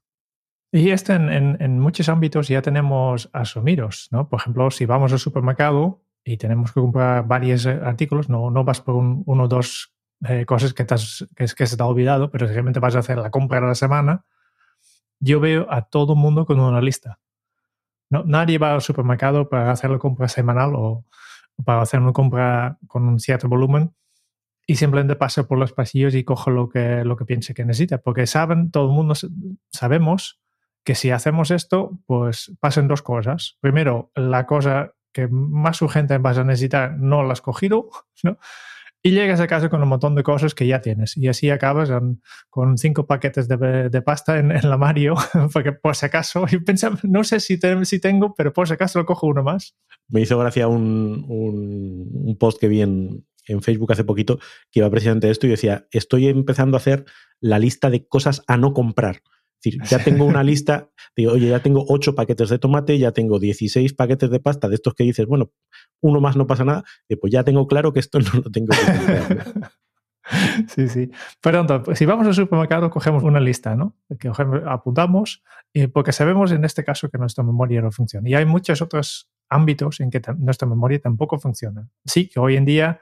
Y 0.73 0.91
esto 0.91 1.15
en, 1.15 1.81
muchos 1.81 2.09
ámbitos 2.09 2.49
ya 2.49 2.63
tenemos 2.63 3.29
asumidos, 3.33 4.09
¿no? 4.13 4.29
Por 4.29 4.41
ejemplo, 4.41 4.71
si 4.71 4.87
vamos 4.87 5.13
al 5.13 5.19
supermercado 5.19 6.05
y 6.25 6.37
tenemos 6.37 6.73
que 6.73 6.81
comprar 6.81 7.27
varios 7.27 7.67
artículos, 7.67 8.29
no, 8.29 8.51
no 8.51 8.63
vas 8.63 8.81
por 8.81 8.95
un, 8.95 9.25
uno 9.27 9.45
o 9.45 9.49
dos 9.49 9.93
eh, 10.29 10.45
cosas 10.47 10.75
que, 10.75 10.87
que, 10.87 11.47
que, 11.57 11.67
se 11.67 11.77
te 11.77 11.83
ha 11.83 11.87
olvidado, 11.87 12.31
pero 12.31 12.47
realmente 12.47 12.81
vas 12.81 12.97
a 12.97 13.01
hacer 13.01 13.19
la 13.19 13.31
compra 13.31 13.61
de 13.61 13.67
la 13.67 13.75
semana, 13.75 14.25
yo 15.19 15.41
veo 15.41 15.67
a 15.71 15.83
todo 15.83 16.15
el 16.15 16.19
mundo 16.19 16.47
con 16.47 16.61
una 16.61 16.81
lista. 16.81 17.19
No, 18.11 18.25
nadie 18.25 18.59
va 18.59 18.75
al 18.75 18.83
supermercado 18.83 19.49
para 19.49 19.71
hacer 19.71 19.91
la 19.91 19.99
compra 19.99 20.29
semanal 20.29 20.73
o 20.75 21.05
para 21.65 21.83
hacer 21.83 22.01
una 22.01 22.13
compra 22.13 22.79
con 22.87 23.07
un 23.07 23.21
cierto 23.21 23.49
volumen 23.49 23.95
y 24.67 24.77
simplemente 24.77 25.17
pasa 25.17 25.47
por 25.47 25.59
los 25.59 25.73
pasillos 25.73 26.15
y 26.15 26.25
coge 26.25 26.51
lo 26.51 26.69
que, 26.69 27.05
lo 27.05 27.17
que 27.17 27.25
piense 27.25 27.55
que 27.55 27.65
necesita. 27.65 27.99
Porque 27.99 28.27
saben, 28.27 28.71
todo 28.71 28.87
el 28.87 28.93
mundo 28.93 29.15
sabemos 29.71 30.41
que 30.85 30.95
si 30.95 31.11
hacemos 31.11 31.51
esto, 31.51 31.99
pues 32.07 32.53
pasan 32.61 32.89
dos 32.89 33.03
cosas. 33.03 33.59
Primero, 33.61 34.11
la 34.15 34.47
cosa 34.47 34.93
que 35.13 35.29
más 35.29 35.83
urgente 35.83 36.19
vas 36.19 36.39
a 36.39 36.45
necesitar 36.45 36.97
no 36.97 37.23
la 37.23 37.33
has 37.33 37.41
cogido, 37.41 37.91
¿no? 38.23 38.39
Y 39.03 39.13
llegas 39.13 39.41
a 39.41 39.47
casa 39.47 39.71
con 39.71 39.83
un 39.83 39.89
montón 39.89 40.15
de 40.15 40.23
cosas 40.23 40.55
que 40.55 40.67
ya 40.67 40.83
tienes. 40.83 41.17
Y 41.17 41.29
así 41.29 41.49
acabas 41.49 41.91
con 42.51 42.77
cinco 42.77 43.07
paquetes 43.07 43.49
de, 43.49 44.03
pasta 44.03 44.39
en, 44.39 44.49
la 44.49 44.77
Mario, 44.77 45.15
porque 45.53 45.73
por 45.73 45.97
si 45.97 46.07
acaso, 46.07 46.45
y 46.51 46.59
pensaba, 46.59 46.99
no 47.03 47.25
sé 47.25 47.41
si, 47.41 47.59
si 47.85 48.01
tengo, 48.01 48.35
pero 48.35 48.53
por 48.53 48.69
si 48.69 48.75
acaso 48.75 48.99
lo 48.99 49.07
cojo 49.07 49.27
uno 49.27 49.43
más. 49.43 49.75
Me 50.09 50.21
hizo 50.21 50.39
gracia 50.39 50.69
un, 50.69 51.25
un, 51.29 52.37
post 52.39 52.61
que 52.61 52.69
vi 52.69 52.83
en, 52.83 53.27
en, 53.47 53.63
Facebook 53.63 53.93
hace 53.93 54.05
poquito 54.05 54.39
que 54.71 54.81
iba 54.81 54.91
precisamente 54.91 55.31
esto 55.31 55.47
y 55.47 55.51
decía, 55.51 55.87
estoy 55.91 56.29
empezando 56.29 56.77
a 56.77 56.81
hacer 56.81 57.05
la 57.41 57.59
lista 57.59 57.91
de 57.91 58.07
cosas 58.07 58.43
a 58.47 58.57
no 58.57 58.75
comprar 58.75 59.23
decir, 59.63 59.81
ya 59.85 60.03
tengo 60.03 60.25
una 60.25 60.43
lista, 60.43 60.91
digo, 61.17 61.33
oye, 61.33 61.49
ya 61.49 61.61
tengo 61.61 61.85
8 61.89 62.15
paquetes 62.15 62.49
de 62.49 62.59
tomate, 62.59 62.99
ya 62.99 63.13
tengo 63.13 63.39
16 63.39 63.95
paquetes 63.95 64.31
de 64.31 64.41
pasta, 64.41 64.69
de 64.69 64.75
estos 64.77 64.95
que 64.95 65.05
dices, 65.05 65.27
bueno, 65.27 65.53
uno 66.01 66.21
más 66.21 66.37
no 66.37 66.47
pasa 66.47 66.65
nada, 66.65 66.85
y 67.09 67.17
pues 67.17 67.33
ya 67.33 67.45
tengo 67.45 67.67
claro 67.67 67.93
que 67.93 68.01
esto 68.01 68.19
no 68.21 68.41
lo 68.45 68.51
tengo 68.51 68.69
que 68.69 69.61
Sí, 70.69 70.89
sí. 70.89 71.11
Pero 71.41 71.67
si 71.95 72.07
vamos 72.07 72.27
al 72.27 72.35
supermercado, 72.35 72.91
cogemos 72.91 73.23
una 73.23 73.41
lista, 73.41 73.75
¿no? 73.75 73.97
Que 74.19 74.31
apuntamos, 74.67 75.43
porque 75.93 76.13
sabemos 76.13 76.53
en 76.53 76.65
este 76.65 76.85
caso 76.85 77.09
que 77.09 77.19
nuestra 77.19 77.43
memoria 77.43 77.83
no 77.83 77.91
funciona. 77.91 78.29
Y 78.29 78.35
hay 78.35 78.45
muchos 78.45 78.81
otros 78.81 79.29
ámbitos 79.49 80.01
en 80.01 80.11
que 80.11 80.23
nuestra 80.39 80.69
memoria 80.69 81.01
tampoco 81.01 81.39
funciona. 81.39 81.89
Sí, 82.05 82.29
que 82.29 82.39
hoy 82.39 82.57
en 82.57 82.65
día 82.65 83.01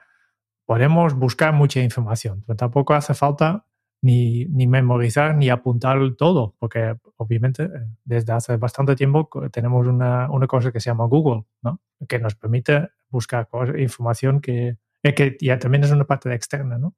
podemos 0.65 1.13
buscar 1.13 1.53
mucha 1.53 1.81
información, 1.81 2.43
pero 2.45 2.57
tampoco 2.57 2.93
hace 2.93 3.13
falta 3.13 3.65
ni, 4.01 4.45
ni, 4.45 4.67
memorizar 4.67 5.35
ni 5.35 5.49
apuntar 5.49 5.97
todo, 6.17 6.55
porque 6.59 6.95
obviamente 7.17 7.63
eh, 7.63 7.69
desde 8.05 8.33
hace 8.33 8.57
bastante 8.57 8.95
tiempo 8.95 9.29
tenemos 9.51 9.87
una, 9.87 10.29
una 10.31 10.47
cosa 10.47 10.71
que 10.71 10.79
se 10.79 10.89
llama 10.89 11.05
Google, 11.05 11.43
¿no? 11.61 11.81
que 12.07 12.19
nos 12.19 12.35
permite 12.35 12.89
buscar 13.09 13.47
información 13.77 14.39
que, 14.39 14.77
eh, 15.03 15.13
que 15.13 15.37
ya 15.41 15.59
también 15.59 15.83
es 15.83 15.91
una 15.91 16.05
parte 16.05 16.33
externa. 16.33 16.77
¿no? 16.77 16.95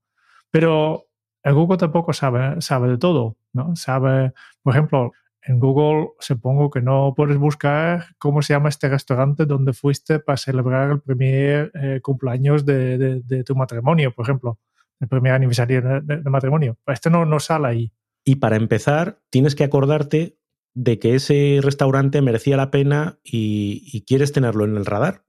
Pero 0.51 1.08
el 1.43 1.53
Google 1.53 1.77
tampoco 1.77 2.13
sabe, 2.13 2.62
sabe 2.62 2.89
de 2.89 2.98
todo. 2.98 3.38
¿no? 3.53 3.75
Sabe, 3.75 4.34
por 4.62 4.74
ejemplo, 4.74 5.12
en 5.43 5.60
Google 5.60 6.10
supongo 6.20 6.70
que 6.70 6.81
no 6.81 7.13
puedes 7.15 7.38
buscar 7.38 8.05
cómo 8.20 8.43
se 8.43 8.53
llama 8.53 8.70
este 8.70 8.89
restaurante 8.89 9.48
donde 9.48 9.74
fuiste 9.74 10.20
para 10.20 10.38
celebrar 10.38 10.91
el 10.91 11.01
primer 11.01 11.72
eh, 11.74 12.00
cumpleaños 12.03 12.63
de, 12.63 13.00
de, 13.00 13.22
de, 13.22 13.43
tu 13.43 13.55
matrimonio, 13.55 14.13
por 14.13 14.25
ejemplo 14.25 14.60
el 15.01 15.08
primer 15.08 15.34
aniversario 15.34 15.81
de, 15.81 16.22
matrimonio. 16.29 16.77
Esto 16.88 17.10
no, 17.10 17.25
no 17.25 17.39
sale 17.39 17.67
ahí. 17.67 17.93
Y 18.24 18.36
para 18.36 18.55
empezar, 18.55 19.20
tienes 19.29 19.55
que 19.55 19.63
acordarte 19.63 20.38
de 20.74 21.00
que 21.00 21.15
ese 21.15 21.60
restaurante 21.62 22.22
merecía 22.22 22.55
la 22.55 22.72
pena 22.72 23.20
y, 23.24 24.05
quieres 24.05 24.31
tenerlo 24.31 24.63
en 24.63 24.77
el 24.77 24.86
radar. 24.86 25.25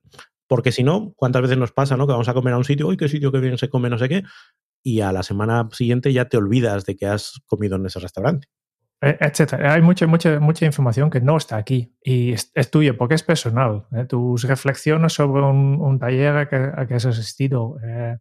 Porque 0.46 0.72
si 0.72 0.82
no, 0.84 1.14
¿cuántas 1.16 1.42
veces 1.42 1.56
nos 1.56 1.72
pasa, 1.72 1.96
no? 1.96 2.06
Que 2.06 2.12
vamos 2.12 2.28
a 2.28 2.34
comer 2.34 2.52
a 2.52 2.58
un 2.58 2.64
sitio, 2.64 2.86
uy, 2.86 2.96
qué 2.96 3.08
sitio 3.08 3.32
que 3.32 3.40
bien 3.40 3.56
se 3.56 3.70
come, 3.70 3.88
no 3.88 3.98
sé 3.98 4.08
qué, 4.08 4.22
y 4.82 5.00
a 5.00 5.10
la 5.12 5.22
semana 5.22 5.68
siguiente 5.72 6.12
ya 6.12 6.28
te 6.28 6.36
olvidas 6.36 6.84
de 6.84 6.96
que 6.96 7.06
has 7.06 7.40
comido 7.46 7.76
en 7.76 7.86
ese 7.86 8.00
restaurante. 8.00 8.48
E, 9.00 9.16
etcétera. 9.18 9.72
Hay 9.72 9.82
mucha, 9.82 10.06
mucha, 10.06 10.38
mucha 10.38 10.66
información 10.66 11.10
que 11.10 11.20
no 11.20 11.36
está 11.36 11.56
aquí 11.56 11.96
y 12.04 12.32
es, 12.32 12.70
tuyo 12.70 12.96
porque 12.96 13.14
es 13.14 13.22
personal. 13.22 13.86
¿eh? 13.92 14.04
Tus 14.04 14.44
reflexiones 14.44 15.14
sobre 15.14 15.42
un, 15.42 15.98
taller 15.98 16.36
a 16.36 16.86
que, 16.86 16.94
has 16.94 17.06
asistido, 17.06 17.76
eh, 17.84 18.18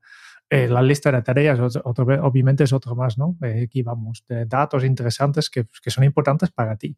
eh, 0.54 0.68
la 0.68 0.82
lista 0.82 1.14
de 1.14 1.22
tareas, 1.22 1.58
obviamente, 1.86 2.66
es 2.66 2.74
otro 2.74 2.94
más, 2.94 3.18
¿no? 3.18 3.38
Eh, 3.42 3.64
aquí 3.68 3.84
vamos, 3.84 4.26
de 4.28 4.46
datos 4.46 4.84
interesantes 4.84 5.50
que, 5.50 5.66
que, 5.82 5.90
son 5.90 6.04
importantes 6.04 6.52
para 6.52 6.76
ti. 6.76 6.98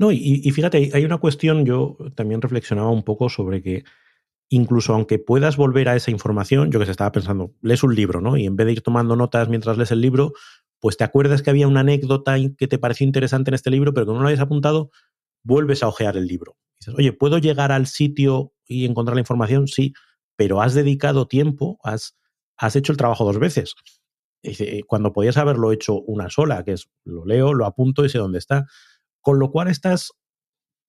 No, 0.00 0.10
y, 0.10 0.50
fíjate, 0.50 0.90
hay 0.92 1.04
una 1.04 1.18
cuestión, 1.18 1.64
yo 1.64 1.96
también 2.16 2.42
reflexionaba 2.42 2.90
un 2.90 3.04
poco 3.04 3.28
sobre 3.28 3.62
que 3.62 3.84
incluso 4.48 4.94
aunque 4.94 5.20
puedas 5.20 5.56
volver 5.56 5.88
a 5.88 5.94
esa 5.94 6.10
información, 6.10 6.72
yo 6.72 6.80
que 6.80 6.86
se 6.86 6.90
estaba 6.90 7.12
pensando, 7.12 7.54
lees 7.62 7.84
un 7.84 7.94
libro, 7.94 8.20
¿no? 8.20 8.36
Y 8.36 8.46
en 8.46 8.56
vez 8.56 8.66
de 8.66 8.72
ir 8.72 8.82
tomando 8.82 9.14
notas 9.14 9.48
mientras 9.48 9.78
lees 9.78 9.92
el 9.92 10.00
libro, 10.00 10.32
pues 10.80 10.96
te 10.96 11.04
acuerdas 11.04 11.40
que 11.40 11.50
había 11.50 11.68
una 11.68 11.80
anécdota 11.80 12.34
que 12.58 12.66
te 12.66 12.78
pareció 12.78 13.06
interesante 13.06 13.50
en 13.50 13.54
este 13.54 13.70
libro, 13.70 13.94
pero 13.94 14.06
que 14.06 14.12
no 14.12 14.22
lo 14.22 14.26
hayas 14.26 14.40
apuntado, 14.40 14.90
vuelves 15.44 15.84
a 15.84 15.88
ojear 15.88 16.16
el 16.16 16.26
libro. 16.26 16.56
dices, 16.80 16.94
oye, 16.96 17.12
¿puedo 17.12 17.38
llegar 17.38 17.70
al 17.70 17.86
sitio 17.86 18.54
y 18.66 18.86
encontrar 18.86 19.14
la 19.14 19.20
información? 19.20 19.68
Sí, 19.68 19.92
pero 20.34 20.60
has 20.60 20.74
dedicado 20.74 21.28
tiempo, 21.28 21.78
has 21.84 22.18
has 22.56 22.76
hecho 22.76 22.92
el 22.92 22.98
trabajo 22.98 23.24
dos 23.24 23.38
veces. 23.38 23.74
Eh, 24.42 24.82
cuando 24.86 25.12
podías 25.12 25.36
haberlo 25.36 25.72
hecho 25.72 26.00
una 26.00 26.28
sola, 26.28 26.64
que 26.64 26.72
es 26.72 26.88
lo 27.04 27.24
leo, 27.24 27.54
lo 27.54 27.66
apunto 27.66 28.04
y 28.04 28.08
sé 28.08 28.18
dónde 28.18 28.38
está. 28.38 28.66
Con 29.20 29.38
lo 29.38 29.50
cual 29.50 29.68
estás 29.68 30.12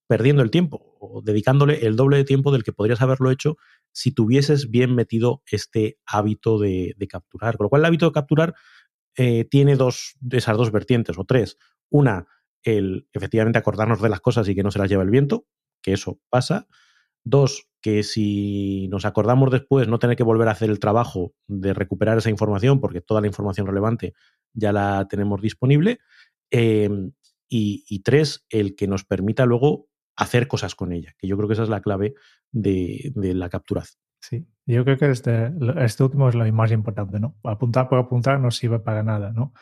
perdiendo 0.08 0.42
el 0.42 0.52
tiempo 0.52 0.96
o 1.00 1.22
dedicándole 1.22 1.86
el 1.86 1.96
doble 1.96 2.18
de 2.18 2.24
tiempo 2.24 2.52
del 2.52 2.64
que 2.64 2.74
podrías 2.74 3.02
haberlo 3.02 3.32
hecho 3.32 3.58
si 3.92 4.12
tuvieses 4.12 4.70
bien 4.70 4.96
metido 4.96 5.42
este 5.50 5.98
hábito 6.06 6.60
de, 6.60 6.96
capturar. 7.10 7.58
Con 7.58 7.66
lo 7.66 7.70
cual 7.70 7.82
el 7.82 7.86
hábito 7.86 8.08
de 8.08 8.12
capturar 8.12 8.54
eh, 9.16 9.46
tiene 9.46 9.76
dos 9.76 10.16
esas 10.32 10.58
dos 10.58 10.72
vertientes 10.72 11.18
o 11.18 11.26
tres. 11.26 11.58
Una, 11.90 12.28
el 12.64 13.08
efectivamente 13.14 13.60
acordarnos 13.60 14.02
de 14.02 14.10
las 14.10 14.20
cosas 14.20 14.48
y 14.50 14.56
que 14.56 14.64
no 14.64 14.72
se 14.72 14.80
las 14.80 14.90
lleva 14.90 15.04
el 15.04 15.12
viento, 15.12 15.46
que 15.82 15.94
eso 15.94 16.20
pasa. 16.30 16.68
Dos, 17.24 17.68
que 17.84 18.04
si 18.04 18.88
nos 18.90 19.06
acordamos 19.06 19.52
después 19.52 19.88
no 19.88 20.00
tener 20.00 20.16
que 20.16 20.24
volver 20.24 20.48
a 20.48 20.52
hacer 20.52 20.70
el 20.70 20.80
trabajo 20.80 21.34
de 21.48 21.74
recuperar 21.74 22.18
esa 22.18 22.30
información, 22.30 22.80
porque 22.80 23.02
toda 23.02 23.20
la 23.20 23.28
información 23.28 23.68
relevante 23.68 24.14
ya 24.54 24.72
la 24.72 25.06
tenemos 25.10 25.42
disponible. 25.42 26.00
Em, 26.50 27.12
y, 27.50 28.02
tres, 28.04 28.46
el 28.50 28.76
que 28.76 28.88
nos 28.88 29.04
permita 29.04 29.46
luego 29.46 29.88
hacer 30.16 30.48
cosas 30.48 30.74
con 30.74 30.92
ella, 30.92 31.14
que 31.20 31.28
yo 31.28 31.38
creo 31.38 31.48
que 31.48 31.54
esa 31.54 31.64
es 31.64 31.70
la 31.70 31.82
clave 31.82 32.16
de, 32.52 33.12
la 33.16 33.50
captura. 33.50 33.84
Sí, 34.20 34.48
yo 34.66 34.84
creo 34.86 34.98
que 34.98 35.12
este, 35.12 35.52
este, 35.78 36.04
último 36.04 36.30
es 36.30 36.36
lo 36.36 36.52
más 36.52 36.72
importante, 36.72 37.20
¿no? 37.20 37.36
Apuntar 37.44 37.90
por 37.90 38.00
apuntar 38.00 38.40
no 38.40 38.50
sirve 38.50 38.80
para 38.80 39.04
nada, 39.04 39.32
¿no? 39.32 39.54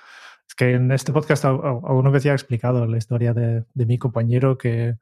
Es 0.48 0.56
que 0.56 0.72
en 0.74 0.92
este 0.92 1.12
podcast 1.12 1.44
alguna 1.44 2.12
vez 2.12 2.24
ya 2.24 2.32
he 2.32 2.36
explicado 2.36 2.86
la 2.86 2.98
historia 2.98 3.34
de 3.34 3.66
mi 3.74 3.98
compañero 3.98 4.58
que, 4.58 4.96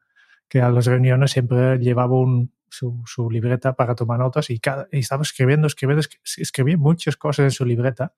que 0.49 0.61
a 0.61 0.69
las 0.69 0.85
reuniones 0.85 1.31
siempre 1.31 1.77
llevaba 1.77 2.19
un, 2.19 2.51
su, 2.69 3.01
su, 3.05 3.29
libreta 3.29 3.73
para 3.73 3.95
tomar 3.95 4.19
notas 4.19 4.49
y, 4.49 4.59
cada, 4.59 4.87
y 4.91 4.99
estaba 4.99 5.21
escribiendo, 5.21 5.67
escribiendo, 5.67 6.03
escribía 6.37 6.77
muchas 6.77 7.15
cosas 7.15 7.43
en 7.43 7.51
su 7.51 7.65
libreta, 7.65 8.13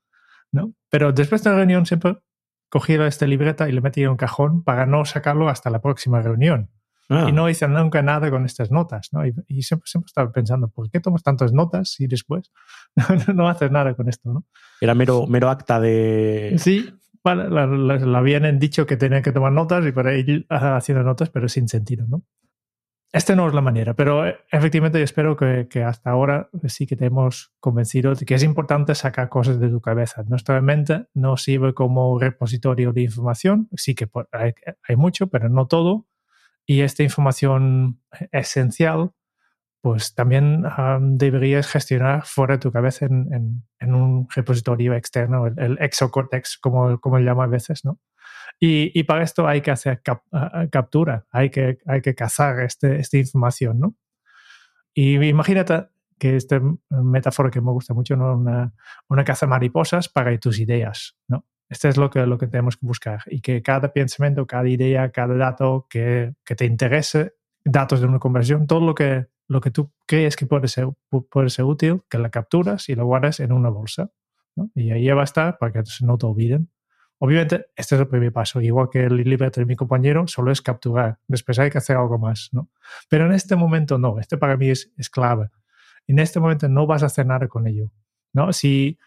¿no? 0.51 0.73
Pero 0.89 1.11
después 1.11 1.43
de 1.43 1.49
la 1.49 1.57
reunión 1.57 1.85
siempre 1.85 2.17
cogía 2.69 3.05
esta 3.05 3.27
libreta 3.27 3.67
y 3.67 3.73
le 3.73 3.81
metía 3.81 4.05
en 4.05 4.11
un 4.11 4.17
cajón 4.17 4.63
para 4.63 4.85
no 4.85 5.03
sacarlo 5.05 5.49
hasta 5.49 5.69
la 5.69 5.81
próxima 5.81 6.21
reunión. 6.21 6.71
Ah. 7.09 7.25
Y 7.27 7.33
no 7.33 7.49
hice 7.49 7.67
nunca 7.67 8.01
nada 8.01 8.31
con 8.31 8.45
estas 8.45 8.71
notas, 8.71 9.09
¿no? 9.11 9.27
Y, 9.27 9.33
y, 9.47 9.63
siempre, 9.63 9.85
siempre 9.89 10.07
estaba 10.07 10.31
pensando, 10.31 10.69
¿por 10.69 10.89
qué 10.89 11.01
tomas 11.01 11.23
tantas 11.23 11.51
notas 11.51 11.99
y 11.99 12.07
después 12.07 12.53
no, 13.35 13.49
haces 13.49 13.69
nada 13.69 13.93
con 13.95 14.07
esto, 14.07 14.31
¿no? 14.31 14.45
Era 14.79 14.95
mero, 14.95 15.27
mero 15.27 15.49
acta 15.49 15.81
de... 15.81 16.55
Sí, 16.57 16.89
Vale, 17.23 17.49
la, 17.49 17.67
la, 17.67 18.17
habían 18.17 18.57
dicho 18.57 18.85
que 18.85 18.97
tenía 18.97 19.21
que 19.21 19.31
tomar 19.31 19.51
notas 19.51 19.85
y 19.85 19.91
para 19.91 20.15
ir 20.15 20.45
haciendo 20.49 21.03
notas, 21.03 21.29
pero 21.29 21.47
sin 21.47 21.67
sentido, 21.67 22.05
¿no? 22.07 22.23
Esta 23.13 23.35
no 23.35 23.45
es 23.45 23.53
la 23.53 23.59
manera, 23.59 23.93
pero 23.93 24.25
eh, 24.25 24.37
efectivamente 24.51 24.97
yo 24.97 25.03
espero 25.03 25.35
que, 25.35 25.67
que, 25.69 25.83
hasta 25.83 26.11
ahora 26.11 26.49
sí 26.67 26.87
que 26.87 26.95
te 26.95 27.05
hemos 27.05 27.53
convencido 27.59 28.15
de 28.15 28.25
que 28.25 28.35
es 28.35 28.43
importante 28.43 28.95
sacar 28.95 29.27
cosas 29.27 29.59
de 29.59 29.69
tu 29.69 29.81
cabeza. 29.81 30.23
Nuestra 30.23 30.61
mente 30.61 31.07
no 31.13 31.35
sirve 31.35 31.73
como 31.73 32.17
repositorio 32.17 32.93
de 32.93 33.01
información, 33.01 33.67
sí 33.75 33.95
que 33.95 34.09
hay, 34.31 34.53
hay 34.87 34.95
mucho, 34.95 35.27
pero 35.27 35.49
no 35.49 35.67
todo. 35.67 36.07
Y 36.65 36.81
esta 36.81 37.03
información 37.03 37.99
esencial 38.31 39.11
pues 39.81 40.13
también 40.13 40.63
deberías 41.17 41.67
gestionar 41.67 42.23
fuera 42.25 42.55
de 42.55 42.59
tu 42.59 42.71
cabeza 42.71 43.07
en, 43.07 43.63
un 43.81 44.27
repositorio 44.33 44.93
externo, 44.93 45.47
el, 45.47 45.77
exocortex, 45.79 46.59
como, 46.59 46.99
como 46.99 47.19
llama 47.19 47.45
a 47.45 47.47
veces, 47.47 47.83
¿no? 47.83 47.99
Y, 48.59 49.03
para 49.03 49.23
esto 49.23 49.47
hay 49.47 49.61
que 49.61 49.71
hacer 49.71 50.03
captura, 50.69 51.25
hay 51.31 51.49
que, 51.49 51.79
hay 51.87 52.01
que 52.01 52.13
cazar 52.13 52.59
este, 52.59 52.99
esta 52.99 53.17
información, 53.17 53.79
¿no? 53.79 53.95
Y 54.93 55.15
imagínate 55.15 55.87
que 56.19 56.35
esta 56.35 56.61
metáfora 56.89 57.49
que 57.49 57.59
me 57.59 57.71
gusta 57.71 57.95
mucho, 57.95 58.15
¿no? 58.15 58.37
Una, 58.37 58.71
una 59.09 59.23
caza 59.23 59.47
mariposas 59.47 60.09
para 60.09 60.37
tus 60.37 60.59
ideas, 60.59 61.17
¿no? 61.27 61.47
Este 61.69 61.87
es 61.87 61.97
lo 61.97 62.11
que, 62.11 62.27
lo 62.27 62.37
que 62.37 62.47
tenemos 62.47 62.77
que 62.77 62.85
buscar 62.85 63.23
y 63.27 63.41
que 63.41 63.63
cada 63.63 63.93
pensamiento, 63.93 64.45
cada 64.45 64.67
idea, 64.67 65.09
cada 65.09 65.33
dato 65.35 65.87
que, 65.89 66.35
que 66.45 66.53
te 66.55 66.65
interese, 66.65 67.33
datos 67.63 68.01
de 68.01 68.07
una 68.07 68.19
conversión, 68.19 68.67
todo 68.67 68.81
lo 68.81 68.93
que 68.93 69.27
lo 69.51 69.59
que 69.59 69.69
tú 69.69 69.91
crees 70.07 70.37
que 70.37 70.45
puede 70.45 70.69
ser, 70.69 70.87
puede 71.29 71.49
ser 71.49 71.65
útil, 71.65 72.03
que 72.09 72.17
la 72.17 72.29
capturas 72.29 72.87
y 72.87 72.95
lo 72.95 73.05
guardas 73.05 73.41
en 73.41 73.51
una 73.51 73.67
bolsa. 73.67 74.09
Y 74.75 74.91
ahí 74.91 75.09
va 75.09 75.21
a 75.21 75.25
estar 75.25 75.57
para 75.57 75.73
que 75.73 75.83
no 76.03 76.17
te 76.17 76.25
olviden. 76.25 76.69
Obviamente, 77.17 77.65
este 77.75 77.95
es 77.95 78.01
el 78.01 78.07
primer 78.07 78.31
paso. 78.31 78.61
Igual 78.61 78.87
que 78.89 79.03
el 79.03 79.17
librete 79.17 79.59
de 79.59 79.65
mi 79.65 79.75
compañero, 79.75 80.25
solo 80.25 80.53
es 80.53 80.61
capturar. 80.61 81.19
Después 81.27 81.59
hay 81.59 81.69
que 81.69 81.79
hacer 81.79 81.97
algo 81.97 82.17
más. 82.17 82.47
¿no? 82.53 82.69
Pero 83.09 83.25
en 83.25 83.33
este 83.33 83.57
momento 83.57 83.97
no. 83.97 84.19
Este 84.19 84.37
para 84.37 84.55
mí 84.55 84.69
es, 84.69 84.89
es 84.95 85.09
clave. 85.09 85.49
En 86.07 86.19
este 86.19 86.39
momento 86.39 86.69
no 86.69 86.87
vas 86.87 87.03
a 87.03 87.07
hacer 87.07 87.25
nada 87.25 87.49
con 87.49 87.67
ello. 87.67 87.91
¿no? 88.31 88.53
Si 88.53 88.97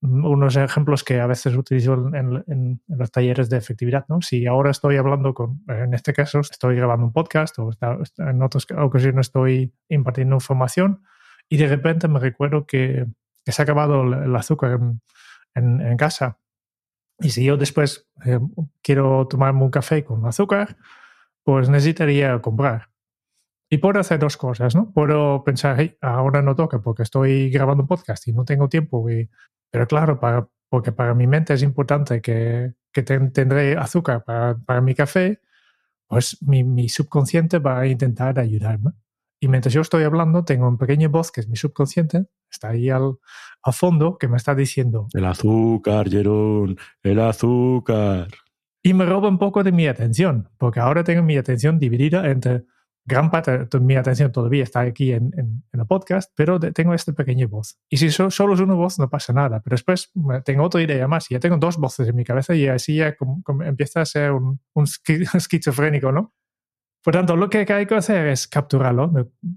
unos 0.00 0.56
ejemplos 0.56 1.04
que 1.04 1.20
a 1.20 1.26
veces 1.26 1.56
utilizo 1.56 1.94
en, 2.14 2.82
los 2.86 3.10
talleres 3.10 3.48
de 3.48 3.56
efectividad. 3.56 4.04
¿no? 4.08 4.20
Si 4.20 4.46
ahora 4.46 4.70
estoy 4.70 4.96
hablando 4.96 5.34
con, 5.34 5.62
en 5.68 5.94
este 5.94 6.12
caso, 6.12 6.40
estoy 6.40 6.76
grabando 6.76 7.06
un 7.06 7.12
podcast 7.12 7.58
o 7.58 7.70
en 8.18 8.42
otras 8.42 8.66
ocasiones 8.76 9.28
estoy 9.28 9.74
impartiendo 9.88 10.36
información 10.36 11.02
y 11.48 11.56
de 11.56 11.68
repente 11.68 12.08
me 12.08 12.18
recuerdo 12.18 12.66
que, 12.66 13.06
se 13.44 13.60
ha 13.60 13.64
acabado 13.64 14.02
el 14.04 14.34
azúcar 14.36 14.78
en, 15.54 15.96
casa. 15.96 16.38
Y 17.18 17.30
si 17.30 17.44
yo 17.44 17.56
después 17.56 18.08
eh, 18.24 18.38
quiero 18.82 19.26
tomarme 19.28 19.64
un 19.64 19.70
café 19.70 20.04
con 20.04 20.24
azúcar, 20.26 20.76
pues 21.42 21.68
necesitaría 21.68 22.40
comprar. 22.40 22.90
Y 23.68 23.78
puedo 23.78 23.98
hacer 23.98 24.18
dos 24.18 24.36
cosas, 24.36 24.74
¿no? 24.74 24.92
Puedo 24.92 25.44
pensar, 25.44 25.76
hey, 25.78 25.96
ahora 26.00 26.42
no 26.42 26.54
toca 26.54 26.80
porque 26.80 27.02
estoy 27.02 27.50
grabando 27.50 27.82
un 27.82 27.88
podcast 27.88 28.28
y 28.28 28.32
no 28.32 28.44
tengo 28.44 28.68
tiempo. 28.68 29.04
Pero 29.72 29.88
claro, 29.88 30.20
para, 30.20 30.46
porque 30.68 30.92
para 30.92 31.14
mi 31.14 31.26
mente 31.26 31.54
es 31.54 31.62
importante 31.62 32.20
que, 32.20 32.74
que 32.92 33.02
tendré 33.02 33.76
azúcar 33.76 34.22
para, 34.22 34.58
para, 34.58 34.82
mi 34.82 34.94
café, 34.94 35.40
pues 36.06 36.40
mi, 36.42 36.62
mi, 36.62 36.90
subconsciente 36.90 37.58
va 37.58 37.80
a 37.80 37.86
intentar 37.86 38.38
ayudarme. 38.38 38.92
Y 39.40 39.48
mientras 39.48 39.72
yo 39.72 39.80
estoy 39.80 40.04
hablando, 40.04 40.44
tengo 40.44 40.68
un 40.68 40.76
pequeño 40.76 41.08
voz 41.08 41.32
que 41.32 41.40
es 41.40 41.48
mi 41.48 41.56
subconsciente, 41.56 42.26
está 42.50 42.68
ahí 42.68 42.90
al, 42.90 43.14
al 43.62 43.72
fondo, 43.72 44.18
que 44.18 44.28
me 44.28 44.36
está 44.36 44.54
diciendo... 44.54 45.08
El 45.14 45.24
azúcar, 45.24 46.08
Jerón, 46.08 46.76
el 47.02 47.18
azúcar. 47.18 48.28
Y 48.82 48.92
me 48.92 49.06
roba 49.06 49.28
un 49.28 49.38
poco 49.38 49.64
de 49.64 49.72
mi 49.72 49.86
atención, 49.86 50.50
porque 50.58 50.80
ahora 50.80 51.02
tengo 51.02 51.22
mi 51.22 51.38
atención 51.38 51.78
dividida 51.78 52.30
entre 52.30 52.66
gran 53.04 53.30
parte 53.30 53.66
de 53.66 53.80
mi 53.80 53.96
atención 53.96 54.30
todavía 54.30 54.62
está 54.62 54.80
aquí 54.80 55.12
en, 55.12 55.32
en, 55.36 55.64
el 55.72 55.86
podcast, 55.86 56.30
pero 56.36 56.60
tengo 56.60 56.94
esta 56.94 57.12
pequeña 57.12 57.46
voz. 57.46 57.78
Y 57.88 57.96
si 57.96 58.10
solo 58.10 58.54
es 58.54 58.60
una 58.60 58.74
voz, 58.74 58.98
no 58.98 59.08
pasa 59.10 59.32
nada. 59.32 59.60
Pero 59.60 59.74
después 59.74 60.12
tengo 60.44 60.64
otra 60.64 60.82
idea 60.82 61.08
más 61.08 61.30
y 61.30 61.34
ya 61.34 61.40
tengo 61.40 61.56
dos 61.56 61.76
voces 61.76 62.08
en 62.08 62.16
mi 62.16 62.24
cabeza 62.24 62.54
y 62.54 62.68
así 62.68 62.96
ya 62.96 63.14
empieza 63.64 64.00
a 64.02 64.06
ser 64.06 64.32
un, 64.32 64.60
un 64.74 64.84
esquizofrénico, 65.34 66.12
¿no? 66.12 66.32
Por 67.04 67.14
tanto, 67.14 67.34
lo 67.34 67.50
que 67.50 67.66
hay 67.68 67.86
que 67.86 67.94
hacer 67.96 68.28
es 68.28 68.46
capturarlo. 68.46 69.12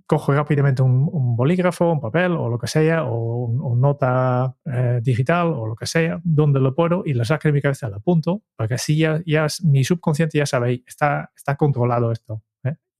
Cojo 0.07 0.33
rápidamente 0.33 0.81
un, 0.81 1.35
bolígrafo, 1.35 1.91
un 1.91 2.01
papel 2.01 2.31
o 2.31 2.49
lo 2.49 2.57
que 2.57 2.65
sea, 2.65 3.03
o 3.03 3.45
una 3.45 3.87
nota 3.89 4.55
eh, 4.65 4.99
digital 5.03 5.53
o 5.53 5.67
lo 5.67 5.75
que 5.75 5.85
sea, 5.85 6.19
donde 6.23 6.59
lo 6.59 6.73
puedo 6.73 7.03
y 7.05 7.13
lo 7.13 7.23
saco 7.23 7.47
de 7.47 7.51
mi 7.51 7.61
cabeza, 7.61 7.87
lo 7.87 7.97
apunto, 7.97 8.41
para 8.55 8.67
que 8.67 8.73
así 8.73 8.97
ya, 8.97 9.21
ya 9.27 9.45
mi 9.63 9.83
subconsciente 9.83 10.39
ya 10.39 10.47
sabe, 10.47 10.83
está, 10.87 11.31
está 11.35 11.55
controlado 11.55 12.11
esto. 12.11 12.41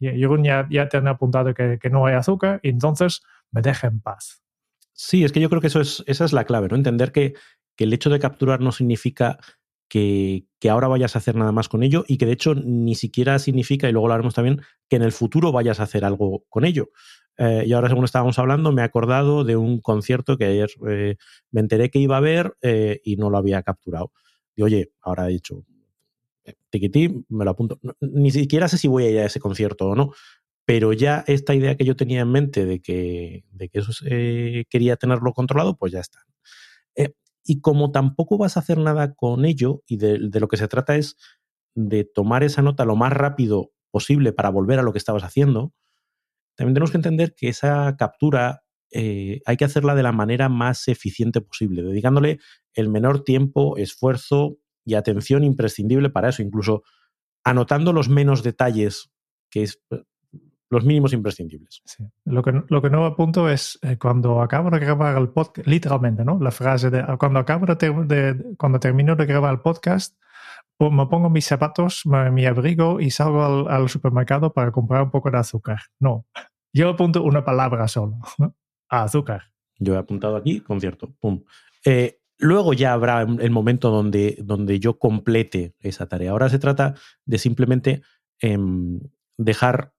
¿Eh? 0.08 0.20
Yo 0.20 0.36
ya, 0.44 0.68
ya 0.70 0.90
te 0.90 0.98
han 0.98 1.08
apuntado 1.08 1.54
que, 1.54 1.80
que, 1.80 1.90
no 1.90 2.06
hay 2.06 2.16
azúcar 2.16 2.60
entonces 2.64 3.22
me 3.52 3.62
deja 3.62 3.88
en 3.88 4.02
paz. 4.02 4.42
Sí, 4.94 5.24
es 5.24 5.32
que 5.32 5.40
yo 5.40 5.50
creo 5.50 5.62
que 5.62 5.68
eso 5.68 5.82
es, 5.82 6.04
esa 6.08 6.26
es 6.26 6.34
la 6.34 6.46
clave, 6.46 6.68
¿no? 6.70 6.76
Entender 6.76 7.12
que, 7.12 7.34
que 7.76 7.84
el 7.84 7.94
hecho 7.94 8.10
de 8.10 8.20
capturar 8.20 8.62
no 8.62 8.72
significa 8.72 9.38
que, 9.90 10.46
que, 10.60 10.70
ahora 10.70 10.88
vayas 10.88 11.16
a 11.16 11.20
hacer 11.20 11.36
nada 11.36 11.52
más 11.52 11.70
con 11.70 11.84
ello 11.84 12.06
y 12.08 12.18
que 12.18 12.26
de 12.26 12.32
hecho 12.32 12.56
ni 12.56 12.96
siquiera 12.96 13.38
significa, 13.40 13.88
y 13.88 13.92
luego 13.92 14.08
lo 14.08 14.14
haremos 14.14 14.34
también, 14.34 14.62
que 14.90 14.96
en 14.96 15.04
el 15.04 15.12
futuro 15.12 15.52
vayas 15.52 15.80
a 15.80 15.84
hacer 15.84 16.06
algo 16.06 16.44
con 16.50 16.66
ello. 16.66 16.90
Eh, 17.38 17.66
y 17.68 17.74
ahora, 17.74 17.90
según 17.90 18.06
estábamos 18.06 18.40
hablando, 18.40 18.72
me 18.72 18.82
he 18.82 18.86
acordado 18.86 19.44
de 19.44 19.58
un 19.58 19.82
concierto 19.82 20.38
que 20.38 20.46
ayer 20.46 20.70
eh, 20.90 21.18
me 21.52 21.62
enteré 21.62 21.90
que 21.90 22.00
iba 22.00 22.18
a 22.18 22.22
ver 22.22 22.58
y 23.04 23.18
no 23.18 23.30
lo 23.30 23.38
había 23.38 23.62
capturado. 23.62 24.12
Y 24.56 24.64
oye, 24.64 24.92
ahora 25.02 25.28
he 25.28 25.34
dicho, 25.34 25.66
me 27.30 27.46
lo 27.46 27.52
apunto. 27.52 27.80
ni 28.02 28.32
siquiera 28.32 28.68
sé 28.68 28.78
si 28.78 28.88
voy 28.88 29.06
a 29.06 29.10
ir 29.10 29.20
a 29.20 29.26
ese 29.26 29.40
concierto 29.40 29.90
o 29.90 29.96
no, 29.96 30.12
pero 30.66 30.94
ya 30.94 31.24
esta 31.28 31.54
idea 31.54 31.76
que 31.76 31.86
yo 31.86 31.96
tenía 31.96 32.22
en 32.22 32.32
mente 32.32 32.66
de 32.66 32.82
que, 32.82 33.46
de 33.52 33.70
que 33.70 33.80
eso 33.80 33.92
eh, 34.10 34.66
quería 34.70 34.96
tenerlo 34.96 35.34
controlado, 35.34 35.78
pues 35.78 35.92
ya 35.94 36.00
está. 36.00 36.26
Eh, 36.96 37.14
y 37.44 37.62
como 37.62 37.92
tampoco 37.92 38.38
vas 38.38 38.58
a 38.58 38.62
hacer 38.62 38.80
nada 38.80 39.14
con 39.14 39.46
ello, 39.46 39.84
y 39.88 39.98
de, 39.98 40.18
lo 40.18 40.48
que 40.48 40.58
se 40.58 40.68
trata 40.68 40.96
es 40.96 41.18
de 41.76 42.04
tomar 42.04 42.44
esa 42.44 42.64
nota 42.64 42.86
lo 42.86 42.96
más 42.96 43.14
rápido 43.14 43.72
posible 43.92 44.34
para 44.34 44.50
volver 44.50 44.80
a 44.80 44.84
lo 44.84 44.92
que 44.92 44.98
estabas 44.98 45.24
haciendo, 45.24 45.74
también 46.56 46.74
tenemos 46.74 46.92
que 46.92 46.98
entender 46.98 47.36
que 47.36 47.50
esa 47.50 47.96
captura 47.98 48.64
eh, 48.92 49.42
hay 49.46 49.58
que 49.58 49.66
hacerla 49.66 49.94
de 49.94 50.04
la 50.04 50.14
manera 50.14 50.50
más 50.50 50.88
eficiente 50.88 51.42
posible, 51.42 51.84
dedicándole 51.84 52.40
el 52.74 52.90
menor 52.90 53.24
tiempo, 53.24 53.78
esfuerzo 53.78 54.58
y 54.86 54.94
atención 54.94 55.44
imprescindible 55.44 56.10
para 56.10 56.30
eso, 56.30 56.42
incluso 56.42 56.84
anotando 57.44 57.92
los 57.92 58.08
menos 58.08 58.44
detalles, 58.44 59.12
que 59.50 59.64
es 59.64 59.82
eh, 59.92 60.04
los 60.70 60.84
mínimos 60.84 61.14
imprescindibles. 61.14 61.82
Lo, 62.26 62.44
que, 62.44 62.64
lo 62.68 62.82
que 62.82 62.90
no 62.90 63.06
apunto 63.06 63.50
es 63.50 63.80
eh, 63.82 63.98
cuando 63.98 64.42
acabo 64.42 64.70
de 64.70 64.80
grabar 64.80 65.18
el 65.18 65.30
podcast, 65.30 65.68
literalmente, 65.68 66.24
¿no? 66.26 66.40
La 66.40 66.52
frase 66.52 66.90
de 66.90 67.04
cuando 67.18 67.40
acabo 67.40 67.66
de, 67.66 68.56
cuando 68.58 68.80
termino 68.80 69.16
de 69.16 69.26
grabar 69.26 69.54
el 69.54 69.62
podcast, 69.62 70.18
me 70.80 71.06
pongo 71.08 71.30
mis 71.30 71.46
zapatos, 71.46 72.04
mi 72.06 72.46
abrigo 72.46 73.00
y 73.00 73.10
salgo 73.10 73.70
al, 73.70 73.88
supermercado 73.88 74.54
para 74.54 74.72
comprar 74.72 75.04
un 75.04 75.12
poco 75.12 75.32
de 75.32 75.38
azúcar. 75.38 75.80
No, 76.00 76.26
yo 76.74 76.90
apunto 76.90 77.24
una 77.24 77.46
palabra 77.46 77.88
solo, 77.88 78.20
azúcar. 78.90 79.44
Yo 79.78 79.94
he 79.94 79.98
apuntado 79.98 80.36
aquí, 80.36 80.62
concierto, 80.62 81.14
pum. 81.20 81.44
Eh, 81.86 82.20
Luego 82.38 82.74
ya 82.74 82.94
habrá 82.94 83.22
el 83.22 83.52
momento 83.52 83.90
donde, 83.92 84.38
donde 84.44 84.80
yo 84.80 85.00
complete 85.00 85.74
esa 85.80 86.08
tarea. 86.08 86.32
Ahora 86.32 86.50
se 86.50 86.60
trata 86.60 86.96
de 87.26 87.38
simplemente 87.38 88.02
em, 88.42 89.00
dejar 89.38 89.94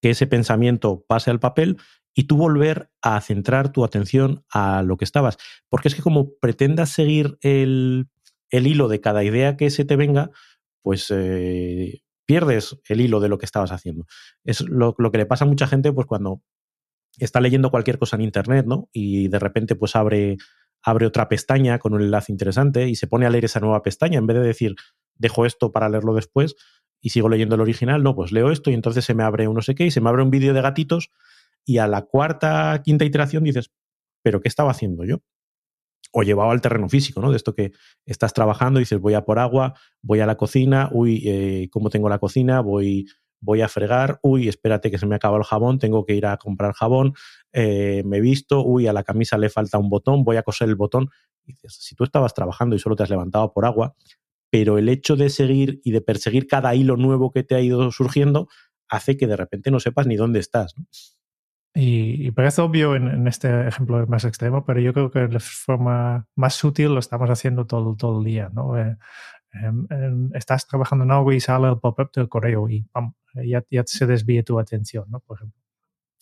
que 0.00 0.10
ese 0.10 0.26
pensamiento 0.26 1.04
pase 1.08 1.30
al 1.30 1.40
papel 1.40 1.78
y 2.14 2.24
tú 2.24 2.36
volver 2.36 2.90
a 3.02 3.20
centrar 3.20 3.72
tu 3.72 3.84
atención 3.84 4.44
a 4.50 4.82
lo 4.82 4.96
que 4.96 5.04
estabas. 5.04 5.38
Porque 5.68 5.88
es 5.88 5.94
que 5.94 6.02
como 6.02 6.34
pretendas 6.40 6.90
seguir 6.90 7.36
el, 7.42 8.08
hilo 8.50 8.88
de 8.88 9.00
cada 9.00 9.24
idea 9.24 9.56
que 9.56 9.70
se 9.70 9.84
te 9.84 9.96
venga, 9.96 10.30
pues 10.82 11.06
eh, 11.10 12.02
pierdes 12.26 12.78
el 12.88 13.00
hilo 13.00 13.20
de 13.20 13.28
lo 13.28 13.38
que 13.38 13.44
estabas 13.44 13.72
haciendo. 13.72 14.06
Es 14.44 14.60
lo, 14.60 14.94
lo, 14.98 15.10
que 15.10 15.18
le 15.18 15.26
pasa 15.26 15.44
a 15.44 15.48
mucha 15.48 15.66
gente 15.66 15.92
pues 15.92 16.06
cuando 16.06 16.42
está 17.18 17.40
leyendo 17.40 17.70
cualquier 17.70 17.98
cosa 17.98 18.16
en 18.16 18.22
Internet, 18.22 18.66
¿no? 18.66 18.88
Y 18.92 19.28
de 19.28 19.38
repente 19.38 19.74
pues 19.74 19.96
abre 19.96 20.36
abre 20.86 21.04
otra 21.04 21.28
pestaña 21.28 21.80
con 21.80 21.94
un 21.94 22.00
enlace 22.00 22.30
interesante 22.30 22.88
y 22.88 22.94
se 22.94 23.08
pone 23.08 23.26
a 23.26 23.30
leer 23.30 23.44
esa 23.44 23.58
nueva 23.58 23.82
pestaña 23.82 24.18
en 24.18 24.26
vez 24.26 24.36
de 24.36 24.46
decir, 24.46 24.76
dejo 25.16 25.44
esto 25.44 25.72
para 25.72 25.88
leerlo 25.88 26.14
después 26.14 26.54
y 27.00 27.10
sigo 27.10 27.28
leyendo 27.28 27.56
el 27.56 27.60
original, 27.60 28.04
no, 28.04 28.14
pues 28.14 28.30
leo 28.30 28.52
esto 28.52 28.70
y 28.70 28.74
entonces 28.74 29.04
se 29.04 29.12
me 29.12 29.24
abre 29.24 29.48
un 29.48 29.56
no 29.56 29.62
sé 29.62 29.74
qué 29.74 29.84
y 29.84 29.90
se 29.90 30.00
me 30.00 30.08
abre 30.08 30.22
un 30.22 30.30
vídeo 30.30 30.54
de 30.54 30.62
gatitos 30.62 31.10
y 31.64 31.78
a 31.78 31.88
la 31.88 32.02
cuarta, 32.02 32.80
quinta 32.84 33.04
iteración 33.04 33.42
dices, 33.42 33.72
pero 34.22 34.40
¿qué 34.40 34.48
estaba 34.48 34.70
haciendo 34.70 35.04
yo? 35.04 35.18
O 36.12 36.22
llevado 36.22 36.52
al 36.52 36.60
terreno 36.60 36.88
físico, 36.88 37.20
¿no? 37.20 37.32
De 37.32 37.36
esto 37.36 37.52
que 37.52 37.72
estás 38.04 38.32
trabajando 38.32 38.78
dices, 38.78 39.00
voy 39.00 39.14
a 39.14 39.24
por 39.24 39.40
agua, 39.40 39.74
voy 40.02 40.20
a 40.20 40.26
la 40.26 40.36
cocina, 40.36 40.88
uy, 40.92 41.20
eh, 41.26 41.68
¿cómo 41.72 41.90
tengo 41.90 42.08
la 42.08 42.20
cocina? 42.20 42.60
Voy 42.60 43.06
voy 43.40 43.60
a 43.60 43.68
fregar, 43.68 44.18
uy, 44.22 44.48
espérate 44.48 44.90
que 44.90 44.98
se 44.98 45.06
me 45.06 45.14
acaba 45.14 45.36
el 45.38 45.44
jabón, 45.44 45.78
tengo 45.78 46.04
que 46.04 46.14
ir 46.14 46.26
a 46.26 46.36
comprar 46.36 46.72
jabón, 46.72 47.14
eh, 47.52 48.02
me 48.04 48.18
he 48.18 48.20
visto, 48.20 48.64
uy, 48.64 48.86
a 48.86 48.92
la 48.92 49.04
camisa 49.04 49.38
le 49.38 49.50
falta 49.50 49.78
un 49.78 49.88
botón, 49.88 50.24
voy 50.24 50.36
a 50.36 50.42
coser 50.42 50.68
el 50.68 50.76
botón. 50.76 51.10
si 51.68 51.94
tú 51.94 52.04
estabas 52.04 52.34
trabajando 52.34 52.76
y 52.76 52.78
solo 52.78 52.96
te 52.96 53.02
has 53.02 53.10
levantado 53.10 53.52
por 53.52 53.64
agua, 53.64 53.94
pero 54.50 54.78
el 54.78 54.88
hecho 54.88 55.16
de 55.16 55.30
seguir 55.30 55.80
y 55.84 55.90
de 55.90 56.00
perseguir 56.00 56.46
cada 56.46 56.74
hilo 56.74 56.96
nuevo 56.96 57.30
que 57.30 57.42
te 57.42 57.54
ha 57.54 57.60
ido 57.60 57.90
surgiendo 57.92 58.48
hace 58.88 59.16
que 59.16 59.26
de 59.26 59.36
repente 59.36 59.70
no 59.70 59.80
sepas 59.80 60.06
ni 60.06 60.16
dónde 60.16 60.38
estás. 60.38 60.74
Y, 61.78 62.30
parece 62.30 62.62
obvio 62.62 62.96
en, 62.96 63.28
este 63.28 63.68
ejemplo 63.68 64.06
más 64.06 64.24
extremo, 64.24 64.64
pero 64.64 64.80
yo 64.80 64.94
creo 64.94 65.10
que 65.10 65.26
de 65.26 65.40
forma 65.40 66.26
más 66.34 66.54
sutil 66.54 66.94
lo 66.94 67.00
estamos 67.00 67.28
haciendo 67.28 67.66
todo, 67.66 67.94
todo 67.96 68.20
el 68.20 68.24
día. 68.24 68.48
¿no? 68.50 68.78
Eh, 68.78 68.96
estás 70.34 70.66
trabajando 70.66 71.04
en 71.04 71.10
algo 71.10 71.32
y 71.32 71.40
sale 71.40 71.68
el 71.68 71.78
pop-up 71.78 72.10
del 72.12 72.28
correo 72.28 72.68
y 72.68 72.86
ya, 73.44 73.62
se 73.86 74.06
desvíe 74.06 74.42
tu 74.42 74.58
atención, 74.58 75.06
¿no? 75.08 75.20
por 75.20 75.38
ejemplo. 75.38 75.66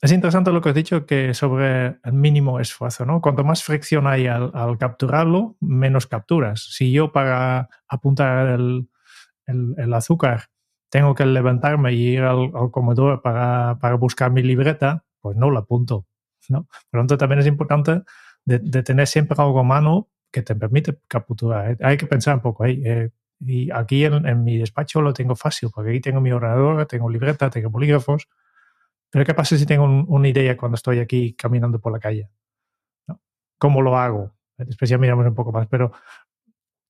Es 0.04 0.12
interesante 0.12 0.52
lo 0.52 0.60
que 0.60 0.68
has 0.68 0.74
dicho 0.74 1.06
que 1.06 1.32
sobre 1.32 1.98
el 2.04 2.12
mínimo 2.12 2.60
esfuerzo, 2.60 3.06
¿no? 3.06 3.22
Cuanto 3.22 3.42
más 3.42 3.62
fricción 3.62 4.06
hay 4.06 4.26
al, 4.26 4.76
capturarlo, 4.76 5.56
menos 5.60 6.06
capturas. 6.06 6.66
Si 6.74 6.92
yo 6.92 7.10
para 7.10 7.70
apuntar 7.88 8.48
el, 8.48 9.94
azúcar 9.94 10.48
tengo 10.90 11.14
que 11.14 11.24
levantarme 11.24 11.94
y 11.94 12.08
ir 12.08 12.20
al, 12.20 12.50
comedor 12.70 13.22
para, 13.22 13.94
buscar 13.94 14.30
mi 14.30 14.42
libreta, 14.42 15.06
pues 15.20 15.38
no 15.38 15.48
lo 15.48 15.58
apunto, 15.58 16.06
¿no? 16.50 16.68
Por 16.90 17.00
tanto, 17.00 17.16
también 17.16 17.38
es 17.38 17.46
importante 17.46 18.02
tener 18.84 19.06
siempre 19.06 19.36
algo 19.40 19.60
a 19.60 19.64
mano 19.64 20.10
que 20.34 20.42
te 20.42 20.54
permite 20.56 20.98
capturar. 21.06 21.70
¿eh? 21.70 21.76
Hay 21.80 21.96
que 21.96 22.06
pensar 22.06 22.34
un 22.34 22.42
poco 22.42 22.64
ahí. 22.64 22.82
Eh, 22.84 23.10
y 23.40 23.70
aquí 23.70 24.04
en, 24.04 24.26
en, 24.26 24.42
mi 24.42 24.58
despacho 24.58 25.00
lo 25.00 25.12
tengo 25.12 25.36
fácil, 25.36 25.70
porque 25.72 25.90
aquí 25.90 26.00
tengo 26.00 26.20
mi 26.20 26.32
ordenador, 26.32 26.86
tengo 26.86 27.08
libreta, 27.08 27.50
tengo 27.50 27.70
bolígrafos 27.70 28.28
pero 29.14 29.24
¿qué 29.24 29.32
pasa 29.32 29.56
si 29.56 29.64
tengo 29.64 29.84
una 29.84 30.28
idea 30.28 30.56
cuando 30.56 30.74
estoy 30.74 30.98
aquí 30.98 31.34
caminando 31.34 31.78
por 31.78 31.92
la 31.92 32.00
calle? 32.00 32.30
¿Cómo 33.58 33.80
lo 33.80 33.96
hago? 33.96 34.34
Después 34.58 34.90
ya 34.90 34.98
miramos 34.98 35.24
un 35.24 35.36
poco 35.36 35.52
más, 35.52 35.68
pero 35.68 35.92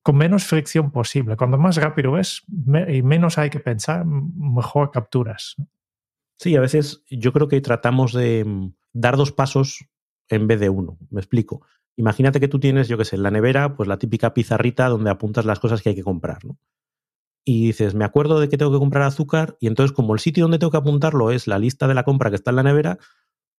con 0.01 0.17
menos 0.17 0.43
fricción 0.43 0.89
posible. 0.89 1.37
Cuando 1.37 1.59
más 1.59 1.75
rápido 1.75 2.17
es 2.17 2.43
y 2.87 3.03
menos 3.03 3.37
hay 3.37 3.51
que 3.51 3.59
pensar, 3.59 4.07
mejor 4.07 4.89
capturas. 4.89 5.55
Sí, 6.35 6.55
a 6.55 6.61
veces 6.61 7.03
yo 7.11 7.31
creo 7.31 7.47
que 7.47 7.61
tratamos 7.61 8.11
de 8.11 8.43
mm, 8.43 8.73
dar 8.91 9.17
dos 9.17 9.31
pasos 9.31 9.85
en 10.27 10.47
vez 10.47 10.59
de 10.59 10.69
uno. 10.69 10.97
Me 11.11 11.21
explico. 11.21 11.61
Imagínate 11.97 12.39
que 12.39 12.47
tú 12.47 12.59
tienes, 12.59 12.87
yo 12.87 12.97
qué 12.97 13.05
sé, 13.05 13.15
en 13.15 13.23
la 13.23 13.31
nevera, 13.31 13.75
pues 13.75 13.87
la 13.87 13.97
típica 13.97 14.33
pizarrita 14.33 14.89
donde 14.89 15.09
apuntas 15.09 15.45
las 15.45 15.59
cosas 15.59 15.81
que 15.81 15.89
hay 15.89 15.95
que 15.95 16.03
comprar, 16.03 16.43
¿no? 16.43 16.57
Y 17.45 17.67
dices, 17.67 17.93
me 17.93 18.05
acuerdo 18.05 18.39
de 18.39 18.49
que 18.49 18.57
tengo 18.57 18.71
que 18.71 18.79
comprar 18.79 19.03
azúcar, 19.03 19.55
y 19.59 19.67
entonces, 19.67 19.95
como 19.95 20.13
el 20.13 20.19
sitio 20.19 20.43
donde 20.45 20.57
tengo 20.57 20.71
que 20.71 20.77
apuntarlo 20.77 21.31
es 21.31 21.47
la 21.47 21.59
lista 21.59 21.87
de 21.87 21.93
la 21.93 22.03
compra 22.03 22.29
que 22.31 22.35
está 22.35 22.49
en 22.49 22.55
la 22.57 22.63
nevera, 22.63 22.97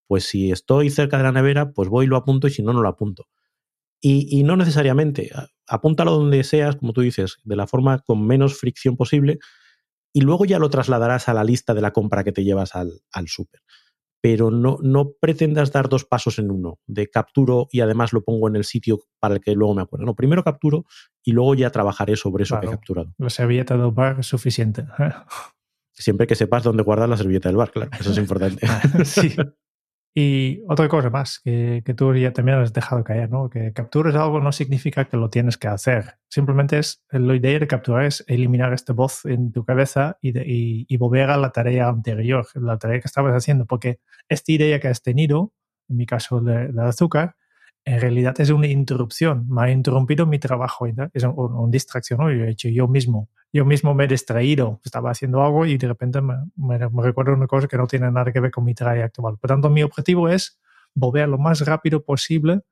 pues 0.08 0.24
si 0.24 0.50
estoy 0.50 0.90
cerca 0.90 1.16
de 1.18 1.22
la 1.22 1.32
nevera, 1.32 1.72
pues 1.72 1.88
voy 1.88 2.06
y 2.06 2.08
lo 2.08 2.16
apunto, 2.16 2.48
y 2.48 2.50
si 2.50 2.62
no, 2.62 2.72
no 2.72 2.82
lo 2.82 2.88
apunto. 2.88 3.26
Y, 4.00 4.44
no 4.44 4.56
necesariamente, 4.56 5.30
apúntalo 5.66 6.12
donde 6.12 6.44
seas, 6.44 6.76
como 6.76 6.92
tú 6.92 7.00
dices, 7.00 7.38
de 7.44 7.56
la 7.56 7.66
forma 7.66 8.00
con 8.00 8.26
menos 8.26 8.58
fricción 8.58 8.96
posible, 8.96 9.38
y 10.12 10.20
luego 10.20 10.44
ya 10.44 10.58
lo 10.58 10.70
trasladarás 10.70 11.28
a 11.28 11.34
la 11.34 11.44
lista 11.44 11.74
de 11.74 11.80
la 11.80 11.92
compra 11.92 12.22
que 12.22 12.32
te 12.32 12.44
llevas 12.44 12.74
al, 12.76 13.00
al 13.12 13.28
súper 13.28 13.62
pero 14.26 14.50
no, 14.50 14.78
no 14.82 15.12
pretendas 15.20 15.70
dar 15.70 15.88
dos 15.88 16.04
pasos 16.04 16.40
en 16.40 16.50
uno, 16.50 16.80
de 16.88 17.08
capturo 17.08 17.68
y 17.70 17.78
además 17.78 18.12
lo 18.12 18.24
pongo 18.24 18.48
en 18.48 18.56
el 18.56 18.64
sitio 18.64 18.98
para 19.20 19.36
el 19.36 19.40
que 19.40 19.54
luego 19.54 19.72
me 19.72 19.82
acuerdo. 19.82 20.04
No, 20.04 20.16
primero 20.16 20.42
capturo 20.42 20.84
y 21.22 21.30
luego 21.30 21.54
ya 21.54 21.70
trabajaré 21.70 22.16
sobre 22.16 22.42
eso 22.42 22.58
que 22.58 22.66
he 22.66 22.70
capturado. 22.70 23.14
La 23.18 23.30
servilleta 23.30 23.76
del 23.76 23.92
bar 23.92 24.18
es 24.18 24.26
suficiente. 24.26 24.84
Siempre 25.92 26.26
que 26.26 26.34
sepas 26.34 26.64
dónde 26.64 26.82
guardar 26.82 27.08
la 27.08 27.16
servilleta 27.16 27.50
del 27.50 27.56
bar, 27.56 27.70
claro, 27.70 27.92
eso 28.00 28.10
es 28.10 28.18
importante. 28.18 28.66
sí. 29.04 29.32
Y 30.18 30.62
otra 30.66 30.88
cosa 30.88 31.10
más 31.10 31.40
que, 31.40 31.82
que, 31.84 31.92
tú 31.92 32.14
ya 32.14 32.32
también 32.32 32.56
has 32.56 32.72
dejado 32.72 33.04
caer, 33.04 33.28
¿no? 33.30 33.50
Que 33.50 33.74
capturas 33.74 34.14
algo 34.14 34.40
no 34.40 34.50
significa 34.50 35.04
que 35.04 35.18
lo 35.18 35.28
tienes 35.28 35.58
que 35.58 35.68
hacer. 35.68 36.14
Simplemente 36.30 36.78
es, 36.78 37.04
la 37.10 37.34
idea 37.36 37.58
de 37.58 37.66
capturar 37.66 38.06
es 38.06 38.24
eliminar 38.26 38.72
esta 38.72 38.94
voz 38.94 39.26
en 39.26 39.52
tu 39.52 39.66
cabeza 39.66 40.16
y, 40.22 40.32
de, 40.32 40.42
y, 40.46 40.86
y, 40.88 40.96
volver 40.96 41.28
a 41.28 41.36
la 41.36 41.50
tarea 41.50 41.88
anterior, 41.88 42.46
la 42.54 42.78
tarea 42.78 42.98
que 43.00 43.08
estabas 43.08 43.34
haciendo, 43.34 43.66
porque 43.66 44.00
esta 44.30 44.52
idea 44.52 44.80
que 44.80 44.88
has 44.88 45.02
tenido, 45.02 45.52
en 45.86 45.98
mi 45.98 46.06
caso 46.06 46.40
de, 46.40 46.68
de 46.72 46.82
azúcar, 46.82 47.36
en 47.86 48.00
realidad 48.00 48.34
es 48.40 48.50
una 48.50 48.66
interrupción. 48.66 49.46
Me 49.48 49.62
ha 49.62 49.70
interrumpido 49.70 50.26
mi 50.26 50.40
trabajo. 50.40 50.86
Es 50.86 51.22
una 51.22 51.32
un 51.32 51.70
distracción. 51.70 52.18
¿no? 52.18 52.32
Yo 52.32 52.44
he 52.44 52.50
hecho 52.50 52.68
yo 52.68 52.88
mismo. 52.88 53.30
Yo 53.52 53.64
mismo 53.64 53.94
me 53.94 54.04
he 54.04 54.08
distraído. 54.08 54.80
Estaba 54.84 55.12
haciendo 55.12 55.40
algo 55.44 55.64
y 55.66 55.78
de 55.78 55.86
repente 55.86 56.20
me, 56.20 56.34
me, 56.56 56.78
me, 56.78 57.02
recuerdo 57.02 57.32
una 57.32 57.46
cosa 57.46 57.68
que 57.68 57.76
no 57.76 57.86
tiene 57.86 58.10
nada 58.10 58.32
que 58.32 58.40
ver 58.40 58.50
con 58.50 58.64
mi 58.64 58.74
tarea 58.74 59.04
actual. 59.04 59.38
Por 59.38 59.48
tanto, 59.48 59.70
mi 59.70 59.84
objetivo 59.84 60.28
es 60.28 60.58
volver 60.94 61.28
lo 61.28 61.38
más 61.38 61.64
rápido 61.64 62.04
posible 62.04 62.62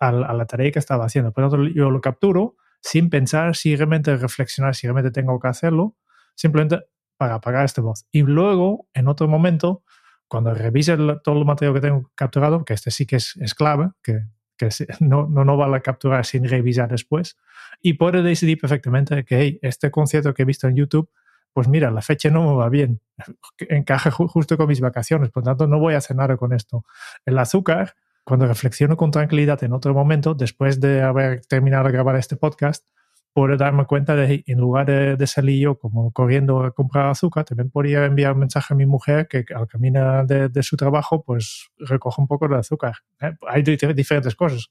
a, 0.00 0.08
a 0.08 0.34
la 0.34 0.44
tarea 0.46 0.72
que 0.72 0.80
estaba 0.80 1.04
haciendo. 1.04 1.32
Por 1.32 1.48
tanto, 1.48 1.64
yo 1.68 1.90
lo 1.90 2.00
capturo 2.00 2.56
sin 2.80 3.10
pensar, 3.10 3.54
si 3.54 3.76
realmente 3.76 4.16
reflexionar, 4.16 4.74
si 4.74 4.88
realmente 4.88 5.12
tengo 5.12 5.38
que 5.38 5.46
hacerlo, 5.46 5.96
simplemente 6.34 6.80
para 7.16 7.36
apagar 7.36 7.64
esta 7.64 7.80
voz. 7.80 8.06
Y 8.10 8.22
luego, 8.22 8.88
en 8.92 9.06
otro 9.06 9.28
momento, 9.28 9.84
cuando 10.26 10.52
revise 10.52 10.94
el, 10.94 11.20
todo 11.22 11.38
el 11.38 11.44
material 11.44 11.74
que 11.74 11.80
tengo 11.80 12.10
capturado, 12.16 12.64
que 12.64 12.74
este 12.74 12.90
sí 12.90 13.06
que 13.06 13.16
es, 13.16 13.36
es 13.36 13.54
clave, 13.54 13.90
que 14.02 14.24
que 14.58 14.68
no, 15.00 15.26
no, 15.28 15.44
no 15.44 15.56
vale 15.56 15.80
capturar 15.80 16.26
sin 16.26 16.48
revisar 16.48 16.90
después. 16.90 17.38
Y 17.80 17.94
puede 17.94 18.22
decidir 18.22 18.58
perfectamente 18.60 19.24
que 19.24 19.58
este 19.62 19.90
concierto 19.90 20.34
que 20.34 20.42
he 20.42 20.44
visto 20.44 20.68
en 20.68 20.76
YouTube, 20.76 21.08
pues 21.52 21.68
mira, 21.68 21.90
la 21.90 22.02
fecha 22.02 22.30
no 22.30 22.42
me 22.44 22.56
va 22.56 22.68
bien, 22.68 23.00
encaja 23.58 24.10
ju 24.10 24.28
justo 24.28 24.56
con 24.56 24.68
mis 24.68 24.80
vacaciones, 24.80 25.30
por 25.30 25.42
lo 25.42 25.50
tanto 25.50 25.66
no 25.66 25.78
voy 25.78 25.94
a 25.94 26.00
nada 26.14 26.36
con 26.36 26.52
esto. 26.52 26.84
El 27.24 27.38
azúcar, 27.38 27.94
cuando 28.24 28.46
reflexiono 28.46 28.96
con 28.96 29.10
tranquilidad 29.10 29.62
en 29.64 29.72
otro 29.72 29.94
momento, 29.94 30.34
después 30.34 30.80
de 30.80 31.02
haber 31.02 31.40
terminado 31.46 31.84
de 31.84 31.92
grabar 31.92 32.16
este 32.16 32.36
podcast, 32.36 32.86
puedo 33.32 33.56
darme 33.56 33.86
cuenta 33.86 34.16
de, 34.16 34.42
en 34.46 34.58
lugar 34.58 34.86
de, 34.86 35.16
de, 35.16 35.26
salir 35.26 35.60
yo 35.60 35.78
como 35.78 36.12
corriendo 36.12 36.62
a 36.64 36.72
comprar 36.72 37.08
azúcar, 37.08 37.44
también 37.44 37.70
podría 37.70 38.04
enviar 38.04 38.32
un 38.32 38.40
mensaje 38.40 38.74
a 38.74 38.76
mi 38.76 38.86
mujer 38.86 39.28
que 39.28 39.44
al 39.54 39.66
caminar 39.68 40.26
de, 40.26 40.48
de 40.48 40.62
su 40.62 40.76
trabajo, 40.76 41.22
pues 41.22 41.70
recoge 41.78 42.20
un 42.20 42.26
poco 42.26 42.48
de 42.48 42.56
azúcar. 42.56 42.94
¿eh? 43.20 43.32
Hay 43.48 43.62
diferentes 43.62 44.34
cosas. 44.34 44.70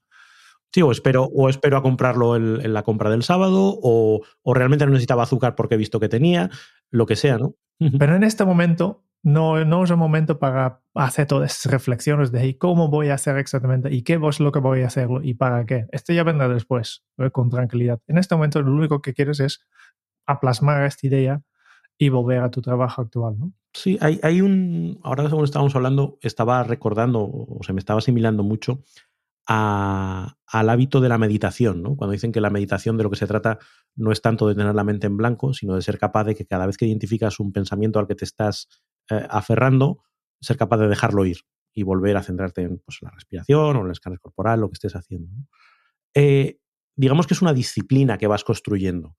Sí, 0.74 0.82
o 0.82 0.92
espero, 0.92 1.24
o 1.24 1.50
espero 1.50 1.78
a 1.78 1.82
comprarlo 1.82 2.36
en, 2.36 2.60
en 2.62 2.74
la 2.74 2.84
compra 2.84 3.10
del 3.10 3.24
sábado, 3.24 3.80
o, 3.82 4.22
o, 4.42 4.54
realmente 4.54 4.86
no 4.86 4.92
necesitaba 4.92 5.24
azúcar 5.24 5.56
porque 5.56 5.76
he 5.76 5.78
visto 5.78 6.00
que 6.00 6.10
tenía, 6.10 6.50
lo 6.90 7.06
que 7.06 7.16
sea, 7.16 7.38
¿no? 7.38 7.56
Pero 8.00 8.16
en 8.16 8.24
este 8.24 8.44
momento 8.44 9.07
no, 9.28 9.66
no 9.66 9.84
es 9.84 9.90
el 9.90 9.98
momento 9.98 10.40
para 10.40 10.82
hacer 10.94 11.28
todas 11.28 11.52
esas 11.52 11.70
reflexiones 11.70 12.32
de 12.32 12.58
cómo 12.58 12.88
voy 12.88 13.10
a 13.10 13.16
hacer 13.16 13.36
exactamente 13.38 13.94
y 13.94 14.04
qué 14.04 14.18
es 14.30 14.40
lo 14.40 14.54
que 14.54 14.60
voy 14.60 14.84
a 14.84 14.88
hacerlo 14.88 15.22
y 15.22 15.34
para 15.34 15.66
qué. 15.66 15.86
Esto 15.92 16.14
ya 16.14 16.24
vendrá 16.24 16.48
después, 16.48 17.04
con 17.34 17.50
tranquilidad. 17.50 18.00
En 18.08 18.18
este 18.18 18.36
momento 18.36 18.62
lo 18.62 18.72
único 18.72 19.02
que 19.02 19.14
quieres 19.14 19.42
es 19.42 19.60
aplasmar 20.26 20.86
esta 20.86 21.08
idea 21.08 21.42
y 21.98 22.08
volver 22.08 22.40
a 22.40 22.52
tu 22.52 22.62
trabajo 22.62 23.02
actual, 23.02 23.38
¿no? 23.38 23.52
Sí, 23.74 23.98
hay, 24.00 24.18
hay 24.24 24.40
un... 24.40 24.98
Ahora 25.04 25.28
según 25.28 25.44
estábamos 25.44 25.76
hablando, 25.76 26.18
estaba 26.22 26.64
recordando 26.64 27.20
o 27.30 27.60
se 27.64 27.74
me 27.74 27.80
estaba 27.80 28.00
asimilando 28.00 28.44
mucho 28.44 28.82
al 29.50 30.70
hábito 30.70 31.02
de 31.02 31.10
la 31.10 31.18
meditación, 31.18 31.82
¿no? 31.82 31.98
Cuando 31.98 32.14
dicen 32.14 32.32
que 32.32 32.40
la 32.40 32.50
meditación 32.50 32.98
de 32.98 33.04
lo 33.04 33.10
que 33.10 33.18
se 33.18 33.28
trata 33.28 33.60
no 33.96 34.14
es 34.14 34.22
tanto 34.22 34.48
de 34.48 34.56
tener 34.56 34.74
la 34.74 34.84
mente 34.86 35.08
en 35.08 35.18
blanco, 35.18 35.54
sino 35.54 35.76
de 35.76 35.82
ser 35.82 35.98
capaz 35.98 36.24
de 36.26 36.36
que 36.36 36.46
cada 36.46 36.66
vez 36.66 36.78
que 36.78 36.86
identificas 36.86 37.42
un 37.42 37.52
pensamiento 37.52 38.00
al 38.00 38.08
que 38.08 38.16
te 38.16 38.26
estás 38.26 38.68
eh, 39.10 39.26
aferrando, 39.30 40.04
ser 40.42 40.58
capaz 40.58 40.78
de 40.78 40.88
dejarlo 40.88 41.26
ir 41.26 41.38
y 41.74 41.84
volver 41.84 42.18
a 42.18 42.24
centrarte 42.24 42.62
en 42.62 42.80
pues, 42.80 43.00
la 43.02 43.12
respiración 43.12 43.76
o 43.76 43.80
en 43.80 43.86
el 43.86 43.92
escáner 43.92 44.20
corporal, 44.20 44.62
lo 44.62 44.70
que 44.70 44.74
estés 44.74 44.96
haciendo. 44.96 45.32
Eh, 46.14 46.60
digamos 46.96 47.28
que 47.28 47.34
es 47.34 47.42
una 47.42 47.54
disciplina 47.54 48.18
que 48.18 48.28
vas 48.28 48.44
construyendo, 48.44 49.16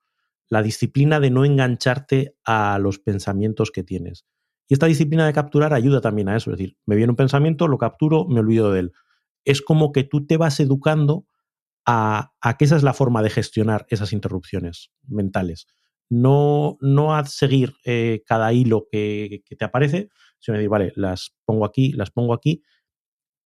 la 0.48 0.62
disciplina 0.62 1.20
de 1.20 1.30
no 1.30 1.44
engancharte 1.44 2.36
a 2.44 2.78
los 2.78 2.98
pensamientos 2.98 3.70
que 3.70 3.84
tienes. 3.84 4.26
Y 4.66 4.74
esta 4.74 4.86
disciplina 4.86 5.26
de 5.26 5.32
capturar 5.32 5.72
ayuda 5.72 6.00
también 6.00 6.28
a 6.28 6.36
eso, 6.36 6.50
es 6.50 6.58
decir, 6.58 6.76
me 6.84 6.96
viene 6.96 7.10
un 7.10 7.16
pensamiento, 7.16 7.68
lo 7.68 7.78
capturo, 7.78 8.26
me 8.26 8.40
olvido 8.40 8.72
de 8.72 8.80
él. 8.80 8.92
Es 9.44 9.62
como 9.62 9.92
que 9.92 10.04
tú 10.04 10.26
te 10.26 10.36
vas 10.36 10.60
educando 10.60 11.26
a, 11.86 12.32
a 12.40 12.56
que 12.56 12.64
esa 12.64 12.76
es 12.76 12.82
la 12.82 12.92
forma 12.92 13.22
de 13.22 13.30
gestionar 13.30 13.86
esas 13.88 14.12
interrupciones 14.12 14.90
mentales 15.06 15.68
no, 16.08 16.78
no 16.80 17.14
a 17.14 17.24
seguir 17.24 17.74
eh, 17.84 18.22
cada 18.26 18.52
hilo 18.52 18.86
que, 18.90 19.42
que, 19.44 19.56
te 19.56 19.64
aparece, 19.64 20.08
sino 20.38 20.56
decir, 20.56 20.70
vale, 20.70 20.92
las 20.96 21.34
pongo 21.44 21.64
aquí, 21.64 21.92
las 21.92 22.10
pongo 22.10 22.34
aquí, 22.34 22.62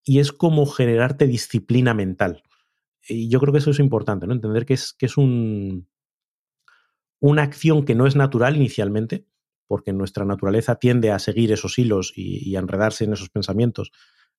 y 0.03 0.19
es 0.19 0.31
como 0.31 0.65
generarte 0.65 1.27
disciplina 1.27 1.93
mental. 1.93 2.43
Y 3.07 3.29
yo 3.29 3.39
creo 3.39 3.51
que 3.51 3.59
eso 3.59 3.71
es 3.71 3.79
importante, 3.79 4.27
¿no? 4.27 4.33
Entender 4.33 4.65
que 4.65 4.75
es, 4.75 4.93
que 4.93 5.07
es 5.07 5.17
un, 5.17 5.87
una 7.19 7.43
acción 7.43 7.85
que 7.85 7.95
no 7.95 8.07
es 8.07 8.15
natural 8.15 8.55
inicialmente, 8.55 9.25
porque 9.67 9.93
nuestra 9.93 10.25
naturaleza 10.25 10.75
tiende 10.75 11.11
a 11.11 11.19
seguir 11.19 11.51
esos 11.51 11.77
hilos 11.79 12.13
y, 12.15 12.49
y 12.49 12.55
a 12.55 12.59
enredarse 12.59 13.05
en 13.05 13.13
esos 13.13 13.29
pensamientos 13.29 13.91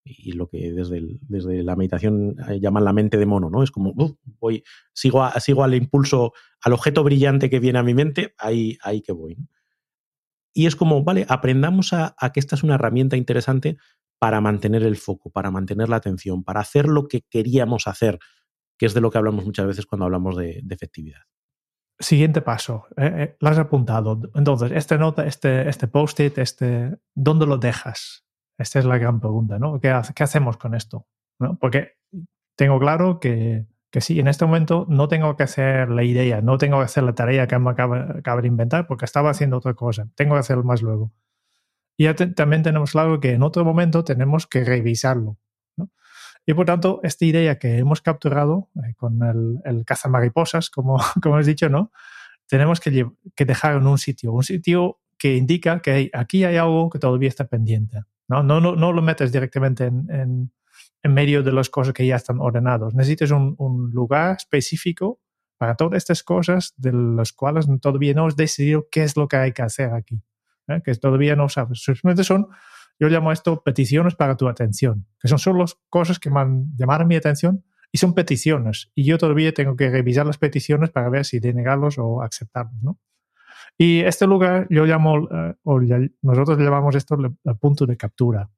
y 0.04 0.32
lo 0.32 0.48
que 0.48 0.72
desde, 0.72 1.18
desde 1.22 1.62
la 1.62 1.76
meditación 1.76 2.36
eh, 2.48 2.60
llaman 2.60 2.84
la 2.84 2.92
mente 2.92 3.16
de 3.16 3.26
mono, 3.26 3.48
¿no? 3.48 3.62
Es 3.62 3.70
como, 3.70 3.90
uh, 3.90 4.16
voy, 4.38 4.62
sigo, 4.92 5.26
sigo 5.40 5.64
al 5.64 5.74
impulso, 5.74 6.32
al 6.60 6.74
objeto 6.74 7.02
brillante 7.02 7.48
que 7.48 7.58
viene 7.58 7.78
a 7.78 7.82
mi 7.82 7.94
mente, 7.94 8.34
ahí, 8.38 8.76
ahí 8.82 9.00
que 9.00 9.12
voy. 9.12 9.36
Y 10.52 10.66
es 10.66 10.76
como, 10.76 11.02
vale, 11.02 11.26
aprendamos 11.28 11.92
a, 11.92 12.14
que 12.32 12.38
esta 12.38 12.54
es 12.54 12.62
una 12.62 12.74
herramienta 12.74 13.16
interesante 13.16 13.78
para 14.18 14.40
mantener 14.40 14.84
el 14.84 14.96
foco, 14.96 15.30
para 15.30 15.50
mantener 15.50 15.88
la 15.88 15.96
atención, 15.96 16.44
para 16.44 16.60
hacer 16.60 16.86
lo 16.86 17.08
que 17.08 17.22
queríamos 17.22 17.88
hacer, 17.88 18.18
que 18.78 18.86
es 18.86 18.94
de 18.94 19.00
lo 19.00 19.10
que 19.10 19.18
hablamos 19.18 19.44
muchas 19.44 19.66
veces 19.66 19.86
cuando 19.86 20.04
hablamos 20.04 20.36
de, 20.36 20.60
de 20.62 20.74
efectividad. 20.74 21.22
Siguiente 21.98 22.42
paso, 22.42 22.86
eh, 22.96 23.12
eh, 23.16 23.36
lo 23.40 23.48
has 23.48 23.58
apuntado. 23.58 24.20
Entonces, 24.34 24.72
esta 24.72 24.98
nota, 24.98 25.26
este, 25.26 25.68
este 25.68 25.88
post-it, 25.88 26.38
este, 26.38 26.98
¿dónde 27.14 27.46
lo 27.46 27.56
dejas? 27.56 28.23
Esta 28.58 28.78
es 28.78 28.84
la 28.84 28.98
gran 28.98 29.20
pregunta, 29.20 29.58
¿no? 29.58 29.80
¿Qué, 29.80 29.90
hacemos 29.90 30.56
con 30.56 30.74
esto? 30.74 31.06
Porque 31.60 31.94
tengo 32.56 32.78
claro 32.78 33.18
que, 33.20 33.66
que, 33.90 34.00
sí, 34.00 34.20
en 34.20 34.28
este 34.28 34.44
momento 34.44 34.86
no 34.88 35.08
tengo 35.08 35.36
que 35.36 35.42
hacer 35.42 35.90
la 35.90 36.04
idea, 36.04 36.40
no 36.40 36.58
tengo 36.58 36.78
que 36.78 36.84
hacer 36.84 37.02
la 37.02 37.14
tarea 37.14 37.46
que 37.46 37.58
me 37.58 37.70
acaba, 37.70 38.16
acaba 38.18 38.40
de 38.40 38.48
inventar 38.48 38.86
porque 38.86 39.04
estaba 39.04 39.30
haciendo 39.30 39.56
otra 39.56 39.74
cosa. 39.74 40.08
Tengo 40.14 40.34
que 40.34 40.40
hacerlo 40.40 40.64
más 40.64 40.82
luego. 40.82 41.12
Y 41.96 42.04
ya 42.04 42.14
también 42.14 42.62
tenemos 42.62 42.92
claro 42.92 43.20
que 43.20 43.32
en 43.32 43.42
otro 43.42 43.64
momento 43.64 44.04
tenemos 44.04 44.46
que 44.46 44.64
revisarlo. 44.64 45.38
Y 46.46 46.54
por 46.54 46.66
tanto, 46.66 47.00
esta 47.02 47.24
idea 47.24 47.58
que 47.58 47.78
hemos 47.78 48.02
capturado 48.02 48.68
eh, 48.76 48.94
con 48.96 49.22
el, 49.22 49.60
el 49.64 49.84
cazamariposas, 49.84 50.70
como, 50.70 50.98
como 51.22 51.36
has 51.36 51.46
dicho, 51.46 51.68
¿no? 51.68 51.90
Tenemos 52.46 52.80
que, 52.80 53.06
dejar 53.38 53.76
en 53.76 53.86
un 53.86 53.98
sitio, 53.98 54.32
un 54.32 54.42
sitio 54.42 55.00
que 55.16 55.36
indica 55.36 55.80
que 55.80 56.10
aquí 56.12 56.44
hay 56.44 56.56
algo 56.56 56.90
que 56.90 56.98
todavía 56.98 57.28
está 57.28 57.46
pendiente. 57.46 58.02
No, 58.28 58.42
no, 58.42 58.60
no, 58.60 58.74
no 58.76 58.92
lo 58.92 59.02
metes 59.02 59.32
directamente 59.32 59.84
en, 59.84 60.50
en, 61.02 61.14
medio 61.14 61.42
de 61.42 61.52
las 61.52 61.68
cosas 61.68 61.92
que 61.92 62.06
ya 62.06 62.16
están 62.16 62.38
ordenados. 62.40 62.94
Necesitas 62.94 63.30
un, 63.30 63.90
lugar 63.92 64.36
específico 64.36 65.20
para 65.58 65.74
todas 65.74 65.98
estas 65.98 66.22
cosas 66.22 66.72
de 66.76 66.92
las 66.92 67.32
cuales 67.32 67.66
todavía 67.80 68.14
no 68.14 68.26
has 68.26 68.36
decidido 68.36 68.88
qué 68.90 69.02
es 69.02 69.16
lo 69.16 69.28
que 69.28 69.36
hay 69.36 69.52
que 69.52 69.62
hacer 69.62 69.92
aquí. 69.92 70.22
¿eh? 70.68 70.80
Que 70.82 70.94
todavía 70.94 71.36
no 71.36 71.48
sabes. 71.48 71.82
Simplemente 71.82 72.24
son, 72.24 72.48
yo 72.98 73.08
llamo 73.08 73.32
esto 73.32 73.62
peticiones 73.62 74.14
para 74.14 74.36
tu 74.36 74.48
atención, 74.48 75.06
que 75.20 75.28
son 75.28 75.38
solo 75.38 75.66
cosas 75.90 76.18
que 76.18 76.30
me 76.30 76.40
han 76.40 76.74
llamado 76.76 77.04
mi 77.04 77.16
atención 77.16 77.64
y 77.92 77.98
son 77.98 78.14
peticiones. 78.14 78.90
Y 78.94 79.04
yo 79.04 79.18
todavía 79.18 79.52
tengo 79.52 79.76
que 79.76 79.90
revisar 79.90 80.26
las 80.26 80.38
peticiones 80.38 80.90
para 80.90 81.10
ver 81.10 81.24
si 81.24 81.38
denegarlos 81.38 81.98
o 81.98 82.22
aceptarlos, 82.22 82.82
¿no? 82.82 82.98
Y 83.76 84.00
este 84.00 84.26
lugar 84.26 84.66
yo 84.70 84.84
llamo, 84.84 85.14
uh, 85.14 85.54
o 85.62 85.82
ya, 85.82 85.98
nosotros 86.22 86.58
llamamos 86.58 86.94
esto 86.94 87.16
el, 87.16 87.36
el, 87.44 87.56
punto 87.56 87.86
de 87.86 87.96
captura. 87.96 88.50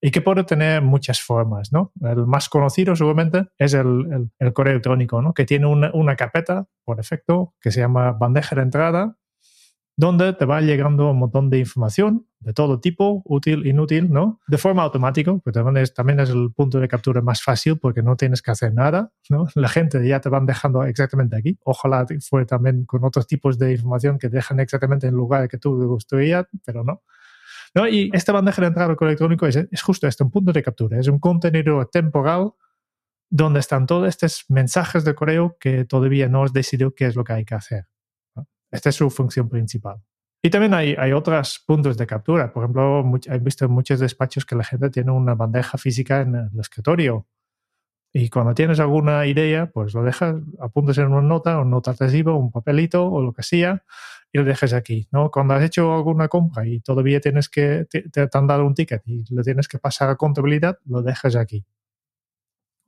y 0.00 0.10
que 0.10 0.22
puede 0.22 0.44
tener 0.44 0.80
muchas 0.80 1.20
formas, 1.20 1.72
¿no? 1.72 1.92
El 2.00 2.26
más 2.26 2.48
conocido 2.48 2.96
seguramente 2.96 3.48
es 3.58 3.74
el, 3.74 4.30
el, 4.38 4.52
correo 4.52 4.72
electrónico, 4.72 5.20
¿no? 5.20 5.34
Que 5.34 5.44
tiene 5.44 5.66
una, 5.66 5.90
una, 5.92 6.16
carpeta, 6.16 6.66
por 6.84 6.96
defecto, 6.96 7.54
que 7.60 7.70
se 7.70 7.80
llama 7.80 8.12
bandeja 8.12 8.56
de 8.56 8.62
entrada, 8.62 9.16
donde 10.00 10.32
te 10.32 10.46
va 10.46 10.62
llegando 10.62 11.10
un 11.10 11.18
montón 11.18 11.50
de 11.50 11.58
información 11.58 12.26
de 12.38 12.54
todo 12.54 12.80
tipo, 12.80 13.20
útil, 13.26 13.66
inútil, 13.66 14.10
¿no? 14.10 14.40
De 14.48 14.56
forma 14.56 14.82
automática, 14.82 15.38
que 15.44 15.52
también 15.52 15.76
es, 15.76 15.92
también 15.92 16.20
es 16.20 16.30
el 16.30 16.50
punto 16.56 16.80
de 16.80 16.88
captura 16.88 17.20
más 17.20 17.42
fácil 17.42 17.78
porque 17.78 18.02
no 18.02 18.16
tienes 18.16 18.40
que 18.40 18.50
hacer 18.50 18.72
nada, 18.72 19.12
¿no? 19.28 19.46
La 19.54 19.68
gente 19.68 20.02
ya 20.08 20.18
te 20.22 20.30
van 20.30 20.46
dejando 20.46 20.84
exactamente 20.84 21.36
aquí. 21.36 21.58
Ojalá 21.64 22.06
fue 22.26 22.46
también 22.46 22.86
con 22.86 23.04
otros 23.04 23.26
tipos 23.26 23.58
de 23.58 23.72
información 23.72 24.18
que 24.18 24.30
dejan 24.30 24.58
exactamente 24.58 25.06
en 25.06 25.12
el 25.12 25.18
lugar 25.18 25.46
que 25.50 25.58
tú 25.58 25.76
gustaría, 25.86 26.48
pero 26.64 26.82
no. 26.82 27.02
¿No? 27.74 27.86
Y 27.86 28.10
esta 28.14 28.32
bandeja 28.32 28.62
de 28.62 28.68
entrada 28.68 28.96
electrónico 28.98 29.46
es, 29.46 29.56
es 29.56 29.82
justo 29.82 30.06
esto, 30.06 30.24
un 30.24 30.30
punto 30.30 30.50
de 30.50 30.62
captura. 30.62 30.98
Es 30.98 31.08
un 31.08 31.18
contenido 31.18 31.86
temporal 31.88 32.52
donde 33.28 33.60
están 33.60 33.84
todos 33.84 34.08
estos 34.08 34.46
mensajes 34.48 35.04
de 35.04 35.14
correo 35.14 35.58
que 35.60 35.84
todavía 35.84 36.26
no 36.30 36.42
has 36.42 36.54
decidido 36.54 36.94
qué 36.94 37.04
es 37.04 37.16
lo 37.16 37.22
que 37.22 37.34
hay 37.34 37.44
que 37.44 37.54
hacer. 37.54 37.84
Esta 38.70 38.90
es 38.90 38.96
su 38.96 39.10
función 39.10 39.48
principal. 39.48 40.02
Y 40.42 40.48
también 40.48 40.72
hay, 40.72 40.94
hay 40.98 41.12
otros 41.12 41.62
puntos 41.66 41.98
de 41.98 42.06
captura. 42.06 42.52
Por 42.52 42.64
ejemplo, 42.64 43.04
he 43.26 43.38
visto 43.38 43.66
en 43.66 43.72
muchos 43.72 44.00
despachos 44.00 44.46
que 44.46 44.56
la 44.56 44.64
gente 44.64 44.88
tiene 44.88 45.10
una 45.12 45.34
bandeja 45.34 45.76
física 45.76 46.22
en 46.22 46.34
el 46.34 46.60
escritorio. 46.60 47.26
Y 48.12 48.28
cuando 48.28 48.54
tienes 48.54 48.80
alguna 48.80 49.26
idea, 49.26 49.70
pues 49.70 49.94
lo 49.94 50.02
dejas, 50.02 50.36
apuntas 50.60 50.98
en 50.98 51.08
una 51.08 51.20
nota, 51.20 51.60
un 51.60 51.70
nota 51.70 51.92
adhesivo, 51.92 52.36
un 52.36 52.50
papelito 52.50 53.06
o 53.06 53.22
lo 53.22 53.32
que 53.32 53.42
sea, 53.42 53.84
y 54.32 54.38
lo 54.38 54.44
dejas 54.44 54.72
aquí. 54.72 55.08
¿no? 55.12 55.30
Cuando 55.30 55.54
has 55.54 55.62
hecho 55.62 55.94
alguna 55.94 56.28
compra 56.28 56.66
y 56.66 56.80
todavía 56.80 57.20
tienes 57.20 57.48
que, 57.48 57.86
te, 57.88 58.02
te 58.08 58.28
han 58.32 58.46
dado 58.46 58.66
un 58.66 58.74
ticket 58.74 59.02
y 59.06 59.24
lo 59.32 59.42
tienes 59.42 59.68
que 59.68 59.78
pasar 59.78 60.08
a 60.10 60.16
contabilidad, 60.16 60.78
lo 60.86 61.02
dejas 61.02 61.36
aquí. 61.36 61.64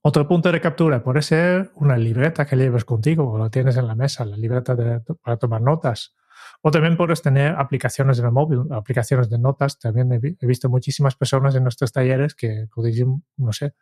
Otro 0.05 0.27
punto 0.27 0.51
de 0.51 0.61
captura 0.61 1.03
puede 1.05 1.23
ser 1.23 1.71
una 1.77 1.97
libreta 1.97 2.45
que 2.45 2.57
lleves 2.57 2.85
contigo 2.85 3.31
o 3.31 3.39
lo 3.39 3.51
tienes 3.51 3.77
en 3.77 3.87
la 3.87 3.95
mesa, 3.95 4.25
la 4.25 4.37
libreta 4.37 4.77
para 5.23 5.37
tomar 5.37 5.63
notas. 5.63 6.17
O 6.61 6.73
también 6.73 6.97
puedes 6.97 7.23
tener 7.23 7.55
aplicaciones 7.55 8.19
en 8.19 8.27
el 8.27 8.33
móvil, 8.33 8.63
aplicaciones 8.73 9.31
de 9.31 9.39
notas. 9.39 9.79
También 9.79 10.13
he, 10.13 10.47
visto 10.47 10.69
muchísimas 10.69 11.15
personas 11.15 11.55
en 11.55 11.63
nuestros 11.63 11.93
talleres 11.93 12.35
que 12.35 12.69
utilizan, 12.75 13.23
no 13.37 13.53
sé, 13.53 13.75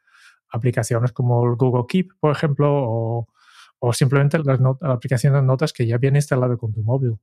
aplicaciones 0.51 1.13
como 1.13 1.47
el 1.47 1.57
Google 1.57 1.85
Keep, 1.89 2.13
por 2.21 2.33
ejemplo, 2.33 2.69
o, 2.71 3.29
o 3.79 3.93
simplemente 3.95 4.39
las 4.41 4.61
la 4.61 4.93
aplicación 4.93 5.33
de 5.33 5.43
notas 5.43 5.73
que 5.73 5.87
ya 5.87 5.97
viene 5.97 6.19
instalada 6.19 6.57
con 6.59 6.73
tu 6.73 6.83
móvil. 6.83 7.17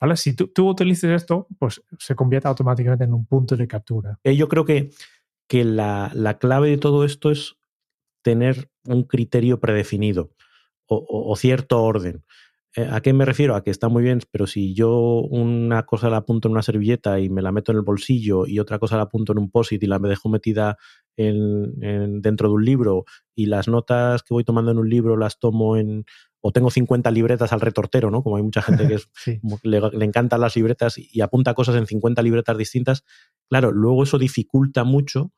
¿Vale? 0.00 0.16
Si 0.16 0.34
tú, 0.34 0.48
tú 0.48 0.68
utilizas 0.68 1.10
esto, 1.10 1.48
pues 1.58 1.82
se 1.98 2.14
convierte 2.14 2.46
automáticamente 2.46 3.04
en 3.04 3.12
un 3.12 3.26
punto 3.26 3.56
de 3.56 3.66
captura. 3.66 4.18
Eh, 4.22 4.36
yo 4.36 4.48
creo 4.48 4.64
que, 4.64 4.90
que 5.48 5.64
la, 5.64 6.12
la 6.14 6.38
clave 6.38 6.70
de 6.70 6.78
todo 6.78 7.04
esto 7.04 7.30
es 7.30 7.56
tener 8.22 8.70
un 8.86 9.04
criterio 9.04 9.60
predefinido 9.60 10.30
o, 10.86 11.34
cierto 11.36 11.82
orden. 11.82 12.24
Eh, 12.74 12.88
¿A 12.90 13.00
qué 13.00 13.12
me 13.12 13.24
refiero? 13.24 13.54
A 13.54 13.62
que 13.62 13.70
está 13.70 13.88
muy 13.88 14.02
bien, 14.02 14.20
pero 14.30 14.46
si 14.46 14.74
yo 14.74 15.20
una 15.20 15.84
cosa 15.84 16.08
la 16.08 16.18
apunto 16.18 16.48
en 16.48 16.52
una 16.52 16.62
servilleta 16.62 17.20
y 17.20 17.28
me 17.28 17.42
la 17.42 17.52
meto 17.52 17.72
en 17.72 17.78
el 17.78 17.84
bolsillo 17.84 18.46
y 18.46 18.58
otra 18.58 18.78
cosa 18.78 18.96
la 18.96 19.04
apunto 19.04 19.32
en 19.32 19.38
un 19.38 19.50
POSIT 19.50 19.82
y 19.82 19.86
la 19.86 19.98
me 19.98 20.08
dejo 20.08 20.28
metida 20.28 20.78
en, 21.16 22.20
dentro 22.22 22.48
de 22.48 22.54
un 22.54 22.64
libro 22.64 23.04
y 23.34 23.46
las 23.46 23.68
notas 23.68 24.22
que 24.22 24.34
voy 24.34 24.44
tomando 24.44 24.70
en 24.70 24.78
un 24.78 24.88
libro 24.88 25.16
las 25.16 25.38
tomo 25.38 25.76
en... 25.76 26.04
o 26.40 26.52
tengo 26.52 26.70
50 26.70 27.10
libretas 27.10 27.52
al 27.52 27.60
retortero, 27.60 28.10
¿no? 28.10 28.22
Como 28.22 28.36
hay 28.36 28.42
mucha 28.42 28.62
gente 28.62 28.88
que 28.88 28.98
le, 29.62 29.80
le, 29.80 30.04
encantan 30.04 30.40
las 30.40 30.56
libretas 30.56 30.96
y 30.96 31.20
apunta 31.20 31.54
cosas 31.54 31.76
en 31.76 31.86
50 31.86 32.22
libretas 32.22 32.56
distintas. 32.56 33.04
Claro, 33.50 33.70
luego 33.72 34.02
eso 34.02 34.18
dificulta 34.18 34.84
mucho 34.84 35.32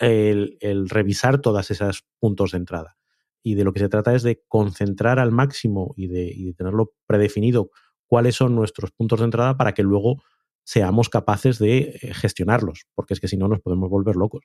el, 0.00 0.88
revisar 0.88 1.40
todos 1.40 1.70
esos 1.70 2.04
puntos 2.18 2.52
de 2.52 2.58
entrada. 2.58 2.96
Y 3.42 3.54
de 3.54 3.64
lo 3.64 3.72
que 3.72 3.80
se 3.80 3.88
trata 3.88 4.14
es 4.14 4.22
de 4.22 4.42
concentrar 4.48 5.18
al 5.18 5.32
máximo 5.32 5.94
y 5.96 6.08
de, 6.08 6.54
tenerlo 6.56 6.92
predefinido 7.06 7.70
cuáles 8.06 8.34
son 8.34 8.54
nuestros 8.54 8.90
puntos 8.90 9.20
de 9.20 9.26
entrada 9.26 9.56
para 9.56 9.72
que 9.72 9.82
luego 9.82 10.22
seamos 10.64 11.08
capaces 11.08 11.58
de 11.58 11.98
eh, 12.02 12.14
gestionarlos, 12.14 12.86
porque 12.94 13.14
es 13.14 13.20
que 13.20 13.28
si 13.28 13.36
no 13.36 13.48
nos 13.48 13.60
podemos 13.60 13.88
volver 13.88 14.16
locos. 14.16 14.42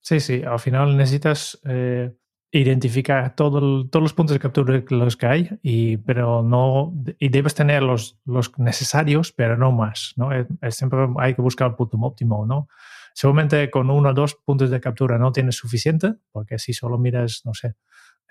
Sí, 0.00 0.20
sí, 0.20 0.42
al 0.42 0.58
final 0.58 0.96
necesitas 0.96 1.60
eh, 1.64 2.16
identificar 2.50 3.34
todos 3.34 3.88
los 3.92 4.14
puntos 4.14 4.34
de 4.34 4.40
captura 4.40 4.82
los 4.88 5.16
que 5.16 5.26
hay, 5.26 5.50
y, 5.62 5.96
pero 5.98 6.42
no, 6.42 6.94
y 7.18 7.28
debes 7.28 7.54
tener 7.54 7.82
los, 7.82 8.18
los 8.24 8.58
necesarios, 8.58 9.32
pero 9.32 9.56
no 9.56 9.70
más. 9.70 10.14
¿no? 10.16 10.30
siempre 10.70 11.06
hay 11.18 11.34
que 11.34 11.42
buscar 11.42 11.70
el 11.70 11.76
punto 11.76 11.98
óptimo, 11.98 12.46
¿no? 12.46 12.68
Seguramente 13.14 13.70
con 13.70 13.90
uno 13.90 14.10
o 14.10 14.12
dos 14.12 14.34
puntos 14.34 14.70
de 14.70 14.80
captura 14.80 15.18
no 15.18 15.30
tienes 15.30 15.54
suficiente, 15.54 16.14
porque 16.32 16.58
si 16.58 16.72
solo 16.72 16.98
miras, 16.98 17.42
no 17.44 17.54
sé, 17.54 17.76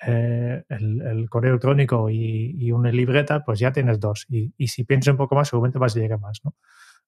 eh, 0.05 0.61
el, 0.67 1.29
correo 1.29 1.51
electrónico 1.51 2.09
y, 2.09 2.69
una 2.73 2.91
libreta, 2.91 3.45
pues 3.45 3.59
ya 3.59 3.71
tienes 3.71 3.97
dos. 4.01 4.27
Y, 4.29 4.67
si 4.67 4.83
piensas 4.83 5.13
un 5.13 5.17
poco 5.17 5.35
más, 5.35 5.47
seguramente 5.47 5.79
vas 5.79 5.95
a 5.95 5.99
llegar 5.99 6.19
más. 6.19 6.41
¿no? 6.43 6.55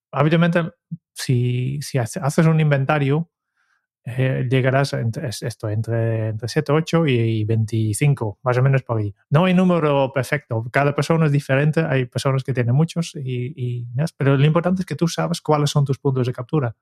Habitualmente, 0.10 0.72
si, 1.14 1.82
si 1.82 1.98
haces 1.98 2.46
un 2.46 2.62
inventario, 2.62 3.30
eh, 4.06 4.48
llegarás 4.50 4.94
entre, 4.94 5.28
esto, 5.28 5.68
entre, 5.68 6.30
entre 6.30 6.48
7, 6.48 6.72
8 6.72 7.08
y 7.08 7.44
25, 7.44 8.40
más 8.42 8.58
o 8.58 8.64
menos 8.64 8.84
por 8.84 9.00
ahí. 9.00 9.14
No 9.30 9.46
hay 9.46 9.54
número 9.54 10.14
perfecto, 10.14 10.66
cada 10.72 10.96
persona 10.96 11.26
es 11.26 11.34
diferente, 11.34 11.82
hay 11.82 12.06
personas 12.06 12.46
que 12.46 12.54
tienen 12.54 12.76
muchos, 12.76 13.16
y, 13.16 13.54
y, 13.58 13.88
pero 14.16 14.38
lo 14.38 14.46
importante 14.46 14.84
es 14.84 14.86
que 14.86 14.96
tú 14.96 15.10
sabes 15.10 15.42
cuáles 15.42 15.72
son 15.72 15.84
tus 15.84 16.00
puntos 16.00 16.28
de 16.28 16.34
captura 16.34 16.76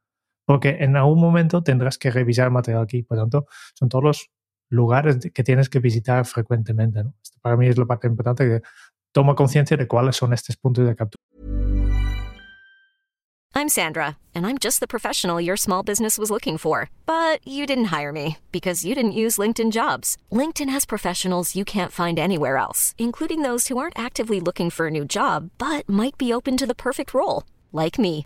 porque 0.45 0.77
en 0.79 0.95
algún 0.95 1.19
momento 1.19 1.63
tendrás 1.63 1.97
que 1.97 2.11
revisar 2.11 2.51
material 2.51 2.83
aquí. 2.83 3.03
Por 3.03 3.17
tanto, 3.17 3.45
son 3.73 3.89
todos 3.89 4.03
los 4.03 4.29
lugares 4.69 5.19
que 5.33 5.43
tienes 5.43 5.69
que 5.69 5.79
visitar 5.79 6.25
frecuentemente. 6.25 7.03
¿no? 7.03 7.13
Esto 7.21 7.39
para 7.41 7.57
mí 7.57 7.67
es 7.67 7.77
la 7.77 7.85
parte 7.85 8.07
importante 8.07 8.45
que 8.45 8.61
toma 9.11 9.35
conciencia 9.35 9.77
de 9.77 9.87
cuáles 9.87 10.15
son 10.15 10.33
estos 10.33 10.57
puntos 10.57 10.85
de 10.85 10.95
captura. 10.95 11.23
I'm 13.55 13.69
Sandra, 13.69 14.17
and 14.33 14.47
I'm 14.47 14.57
just 14.57 14.79
the 14.79 14.87
professional 14.87 15.39
your 15.39 15.55
small 15.55 15.83
business 15.83 16.17
was 16.17 16.31
looking 16.31 16.57
for. 16.57 16.89
But 17.05 17.39
you 17.47 17.67
didn't 17.67 17.93
hire 17.95 18.11
me 18.11 18.37
because 18.51 18.83
you 18.83 18.95
didn't 18.95 19.11
use 19.11 19.37
LinkedIn 19.37 19.71
jobs. 19.71 20.17
LinkedIn 20.31 20.69
has 20.69 20.85
professionals 20.85 21.55
you 21.55 21.63
can't 21.63 21.91
find 21.91 22.17
anywhere 22.17 22.57
else, 22.57 22.95
including 22.97 23.43
those 23.43 23.67
who 23.67 23.77
aren't 23.77 23.97
actively 23.97 24.39
looking 24.39 24.71
for 24.71 24.87
a 24.87 24.91
new 24.91 25.05
job, 25.05 25.51
but 25.59 25.87
might 25.87 26.17
be 26.17 26.33
open 26.33 26.57
to 26.57 26.65
the 26.65 26.75
perfect 26.75 27.13
role, 27.13 27.43
like 27.71 27.99
me. 27.99 28.25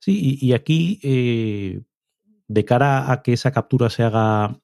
Sí, 0.00 0.38
y, 0.40 0.52
aquí, 0.52 1.00
eh, 1.02 1.82
de 2.46 2.64
cara 2.64 3.12
a 3.12 3.22
que 3.22 3.32
esa 3.32 3.50
captura 3.50 3.90
se 3.90 4.04
haga 4.04 4.60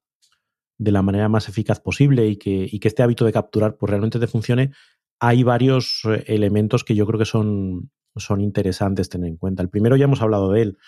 de 0.78 0.92
la 0.92 1.02
manera 1.02 1.28
más 1.28 1.48
eficaz 1.48 1.80
posible 1.80 2.26
y 2.26 2.36
que, 2.36 2.70
este 2.82 3.02
hábito 3.02 3.24
de 3.24 3.32
capturar 3.32 3.76
pues, 3.76 3.90
realmente 3.90 4.18
te 4.18 4.26
funcione, 4.26 4.72
hay 5.20 5.42
varios 5.42 6.02
eh, 6.04 6.24
elementos 6.26 6.84
que 6.84 6.94
yo 6.94 7.06
creo 7.06 7.18
que 7.18 7.24
son, 7.24 7.90
interesantes 8.38 9.08
tener 9.08 9.28
en 9.28 9.36
cuenta. 9.36 9.62
El 9.62 9.70
primero 9.70 9.96
ya 9.96 10.04
hemos 10.04 10.22
hablado 10.22 10.52
de 10.52 10.62
él, 10.62 10.78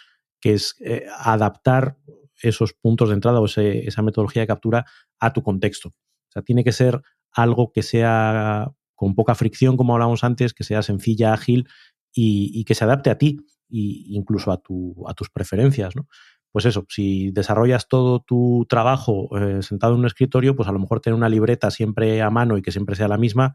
que 0.40 0.52
es 0.52 0.76
eh, 0.80 1.06
adaptar 1.18 1.98
esos 2.40 2.72
puntos 2.74 3.08
de 3.08 3.14
entrada 3.14 3.40
o 3.40 3.46
esa 3.46 4.02
metodología 4.02 4.42
de 4.42 4.46
captura 4.46 4.84
a 5.18 5.32
tu 5.32 5.42
contexto. 5.42 5.88
O 5.88 6.32
sea, 6.32 6.42
tiene 6.42 6.62
que 6.62 6.72
ser 6.72 7.02
algo 7.32 7.72
que 7.72 7.82
sea 7.82 8.70
con 8.94 9.14
poca 9.14 9.34
fricción, 9.34 9.76
como 9.76 9.94
hablábamos 9.94 10.24
antes, 10.24 10.54
que 10.54 10.64
sea 10.64 10.82
sencilla, 10.82 11.32
ágil 11.32 11.68
y, 12.12 12.64
que 12.64 12.74
se 12.74 12.84
adapte 12.84 13.10
a 13.10 13.18
ti 13.18 13.38
e 13.70 14.14
incluso 14.14 14.52
a, 14.52 14.58
tu, 14.58 15.04
a 15.08 15.14
tus 15.14 15.30
preferencias. 15.30 15.96
¿no? 15.96 16.08
Pues 16.52 16.64
eso, 16.64 16.86
si 16.88 17.30
desarrollas 17.32 17.88
todo 17.88 18.20
tu 18.20 18.66
trabajo 18.68 19.28
eh, 19.38 19.62
sentado 19.62 19.94
en 19.94 20.00
un 20.00 20.06
escritorio, 20.06 20.56
pues 20.56 20.68
a 20.68 20.72
lo 20.72 20.78
mejor 20.78 21.00
tener 21.00 21.16
una 21.16 21.28
libreta 21.28 21.70
siempre 21.70 22.22
a 22.22 22.30
mano 22.30 22.56
y 22.56 22.62
que 22.62 22.72
siempre 22.72 22.96
sea 22.96 23.08
la 23.08 23.18
misma 23.18 23.54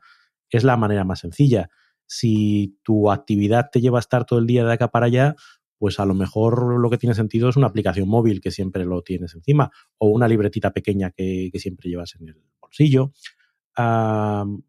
es 0.51 0.63
la 0.63 0.77
manera 0.77 1.03
más 1.03 1.19
sencilla. 1.19 1.69
Si 2.05 2.77
tu 2.83 3.09
actividad 3.09 3.69
te 3.71 3.81
lleva 3.81 3.97
a 3.97 4.01
estar 4.01 4.25
todo 4.25 4.39
el 4.39 4.47
día 4.47 4.65
de 4.65 4.73
acá 4.73 4.89
para 4.89 5.07
allá, 5.07 5.35
pues 5.77 5.99
a 5.99 6.05
lo 6.05 6.13
mejor 6.13 6.79
lo 6.79 6.89
que 6.89 6.97
tiene 6.97 7.15
sentido 7.15 7.49
es 7.49 7.57
una 7.57 7.67
aplicación 7.67 8.07
móvil 8.07 8.41
que 8.41 8.51
siempre 8.51 8.85
lo 8.85 9.01
tienes 9.01 9.33
encima 9.33 9.71
o 9.97 10.09
una 10.09 10.27
libretita 10.27 10.71
pequeña 10.71 11.09
que, 11.09 11.49
siempre 11.55 11.89
llevas 11.89 12.15
en 12.19 12.27
el 12.29 12.35
bolsillo. 12.59 13.13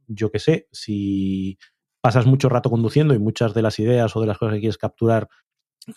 yo 0.07 0.31
qué 0.31 0.39
sé, 0.39 0.69
si 0.73 1.59
pasas 2.03 2.27
mucho 2.27 2.51
rato 2.51 2.69
conduciendo 2.69 3.15
y 3.15 3.19
muchas 3.19 3.55
de 3.55 3.63
las 3.63 3.79
ideas 3.79 4.15
o 4.15 4.21
de 4.21 4.27
las 4.27 4.37
cosas 4.37 4.55
que 4.55 4.61
quieres 4.61 4.77
capturar 4.77 5.29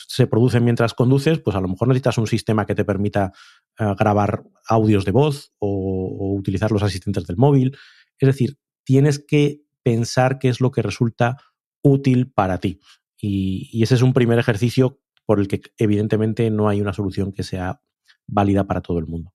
se 0.08 0.28
producen 0.28 0.64
mientras 0.64 0.94
conduces, 0.94 1.40
pues 1.40 1.56
a 1.56 1.62
lo 1.62 1.68
mejor 1.68 1.88
necesitas 1.88 2.18
un 2.18 2.28
sistema 2.28 2.66
que 2.66 2.76
te 2.76 2.86
permita 2.86 3.34
eh, 3.80 3.94
grabar 3.98 4.44
audios 4.68 5.04
de 5.06 5.12
voz 5.12 5.54
o, 5.60 6.34
utilizar 6.38 6.72
los 6.72 6.84
asistentes 6.84 7.26
del 7.26 7.38
móvil. 7.38 7.78
Es 8.20 8.28
decir, 8.28 8.58
tienes 8.84 9.20
que 9.20 9.62
pensar 9.84 10.40
qué 10.40 10.50
es 10.50 10.62
lo 10.62 10.72
que 10.72 10.82
resulta 10.82 11.38
útil 11.82 12.32
para 12.32 12.60
ti. 12.60 12.80
Y, 13.20 13.82
ese 13.84 13.96
es 13.96 14.02
un 14.02 14.14
primer 14.14 14.40
ejercicio 14.40 15.00
por 15.26 15.40
el 15.40 15.48
que 15.48 15.62
evidentemente 15.78 16.50
no 16.52 16.70
hay 16.70 16.82
una 16.82 16.94
solución 16.94 17.32
que 17.32 17.44
sea 17.44 17.82
válida 18.28 18.66
para 18.66 18.82
todo 18.82 19.00
el 19.00 19.08
mundo. 19.08 19.34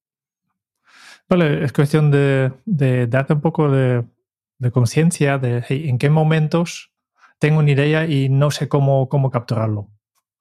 Vale, 1.29 1.65
es 1.65 1.73
cuestión 1.73 2.11
de, 2.11 2.53
darte 2.67 3.35
un 3.35 3.41
poco 3.41 3.71
de, 3.71 4.05
conciencia 4.71 5.39
de 5.39 5.65
en 5.69 5.99
qué 5.99 6.11
momentos 6.11 6.93
tengo 7.39 7.61
una 7.61 7.71
idea 7.71 8.07
y 8.07 8.29
no 8.29 8.51
sé 8.51 8.69
cómo, 8.69 9.09
cómo 9.09 9.31
capturarlo 9.31 9.89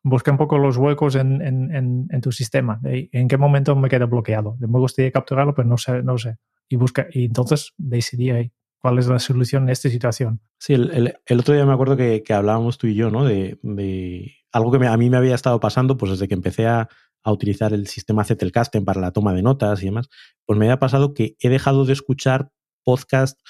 busca 0.03 0.31
un 0.31 0.37
poco 0.37 0.57
los 0.57 0.77
huecos 0.77 1.15
en, 1.15 1.41
en, 1.41 2.07
en, 2.09 2.21
tu 2.21 2.31
sistema. 2.31 2.79
¿En 2.83 3.27
qué 3.27 3.37
momento 3.37 3.75
me 3.75 3.89
queda 3.89 4.05
bloqueado? 4.05 4.55
Me 4.59 4.79
gustaría 4.79 5.11
capturarlo, 5.11 5.53
pero 5.53 5.67
no 5.67 5.77
sé. 5.77 6.03
No 6.03 6.17
sé. 6.17 6.37
Y, 6.69 6.75
busca, 6.75 7.07
y 7.11 7.25
entonces 7.25 7.73
decidí 7.77 8.29
ahí 8.29 8.51
cuál 8.79 8.99
es 8.99 9.07
la 9.07 9.19
solución 9.19 9.63
en 9.63 9.69
esta 9.69 9.89
situación. 9.89 10.39
Sí, 10.59 10.73
el, 10.73 11.15
el, 11.25 11.39
otro 11.39 11.53
día 11.53 11.65
me 11.65 11.73
acuerdo 11.73 11.97
que, 11.97 12.23
que, 12.23 12.33
hablábamos 12.33 12.77
tú 12.77 12.87
y 12.87 12.95
yo, 12.95 13.09
¿no? 13.09 13.25
De, 13.25 13.59
de 13.61 14.31
algo 14.51 14.71
que 14.71 14.85
a 14.85 14.97
mí 14.97 15.09
me 15.09 15.17
había 15.17 15.35
estado 15.35 15.59
pasando, 15.59 15.97
pues 15.97 16.11
desde 16.11 16.27
que 16.27 16.35
empecé 16.35 16.67
a, 16.67 16.87
a 17.23 17.31
utilizar 17.31 17.73
el 17.73 17.87
sistema 17.87 18.23
Zettelkasten 18.23 18.85
para 18.85 19.01
la 19.01 19.11
toma 19.11 19.33
de 19.33 19.41
notas 19.41 19.81
y 19.81 19.85
demás, 19.85 20.09
pues 20.45 20.57
me 20.57 20.65
había 20.65 20.79
pasado 20.79 21.13
que 21.13 21.35
he 21.39 21.49
dejado 21.49 21.85
de 21.85 21.93
escuchar 21.93 22.51
podcasts 22.83 23.41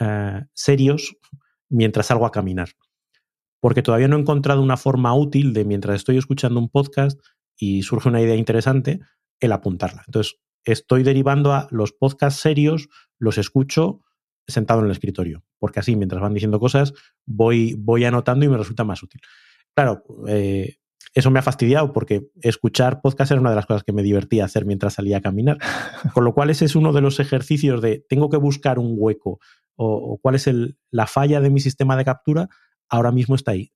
uh, 0.00 0.44
serios 0.52 1.16
mientras 1.68 2.06
salgo 2.06 2.26
a 2.26 2.32
caminar 2.32 2.68
porque 3.64 3.80
todavía 3.80 4.08
no 4.08 4.18
he 4.18 4.20
encontrado 4.20 4.60
una 4.60 4.76
forma 4.76 5.14
útil 5.14 5.54
de 5.54 5.64
mientras 5.64 5.96
estoy 5.96 6.18
escuchando 6.18 6.60
un 6.60 6.68
podcast 6.68 7.18
y 7.56 7.80
surge 7.80 8.10
una 8.10 8.20
idea 8.20 8.36
interesante, 8.36 9.00
el 9.40 9.52
apuntarla. 9.52 10.02
Entonces, 10.06 10.36
estoy 10.64 11.02
derivando 11.02 11.54
a 11.54 11.66
los 11.70 11.92
podcasts 11.92 12.42
serios, 12.42 12.90
los 13.18 13.38
escucho 13.38 14.02
sentado 14.46 14.80
en 14.80 14.84
el 14.84 14.92
escritorio, 14.92 15.44
porque 15.58 15.80
así 15.80 15.96
mientras 15.96 16.20
van 16.20 16.34
diciendo 16.34 16.60
cosas 16.60 16.92
voy, 17.24 17.74
voy 17.78 18.04
anotando 18.04 18.44
y 18.44 18.50
me 18.50 18.58
resulta 18.58 18.84
más 18.84 19.02
útil. 19.02 19.22
Claro, 19.74 20.04
eh, 20.28 20.76
eso 21.14 21.30
me 21.30 21.38
ha 21.38 21.42
fastidiado 21.42 21.90
porque 21.94 22.28
escuchar 22.42 23.00
podcast 23.00 23.30
era 23.30 23.40
una 23.40 23.48
de 23.48 23.56
las 23.56 23.64
cosas 23.64 23.82
que 23.82 23.94
me 23.94 24.02
divertía 24.02 24.44
hacer 24.44 24.66
mientras 24.66 24.92
salía 24.92 25.16
a 25.16 25.22
caminar. 25.22 25.56
Con 26.12 26.24
lo 26.24 26.34
cual 26.34 26.50
ese 26.50 26.66
es 26.66 26.76
uno 26.76 26.92
de 26.92 27.00
los 27.00 27.18
ejercicios 27.18 27.80
de 27.80 28.04
tengo 28.10 28.28
que 28.28 28.36
buscar 28.36 28.78
un 28.78 28.94
hueco 28.98 29.40
o, 29.76 30.18
cuál 30.22 30.34
es 30.34 30.46
el, 30.46 30.78
la 30.90 31.06
falla 31.06 31.40
de 31.40 31.50
mi 31.50 31.60
sistema 31.60 31.96
de 31.96 32.04
captura 32.04 32.48
ahora 32.88 33.12
mismo 33.12 33.34
está 33.34 33.52
ahí. 33.52 33.72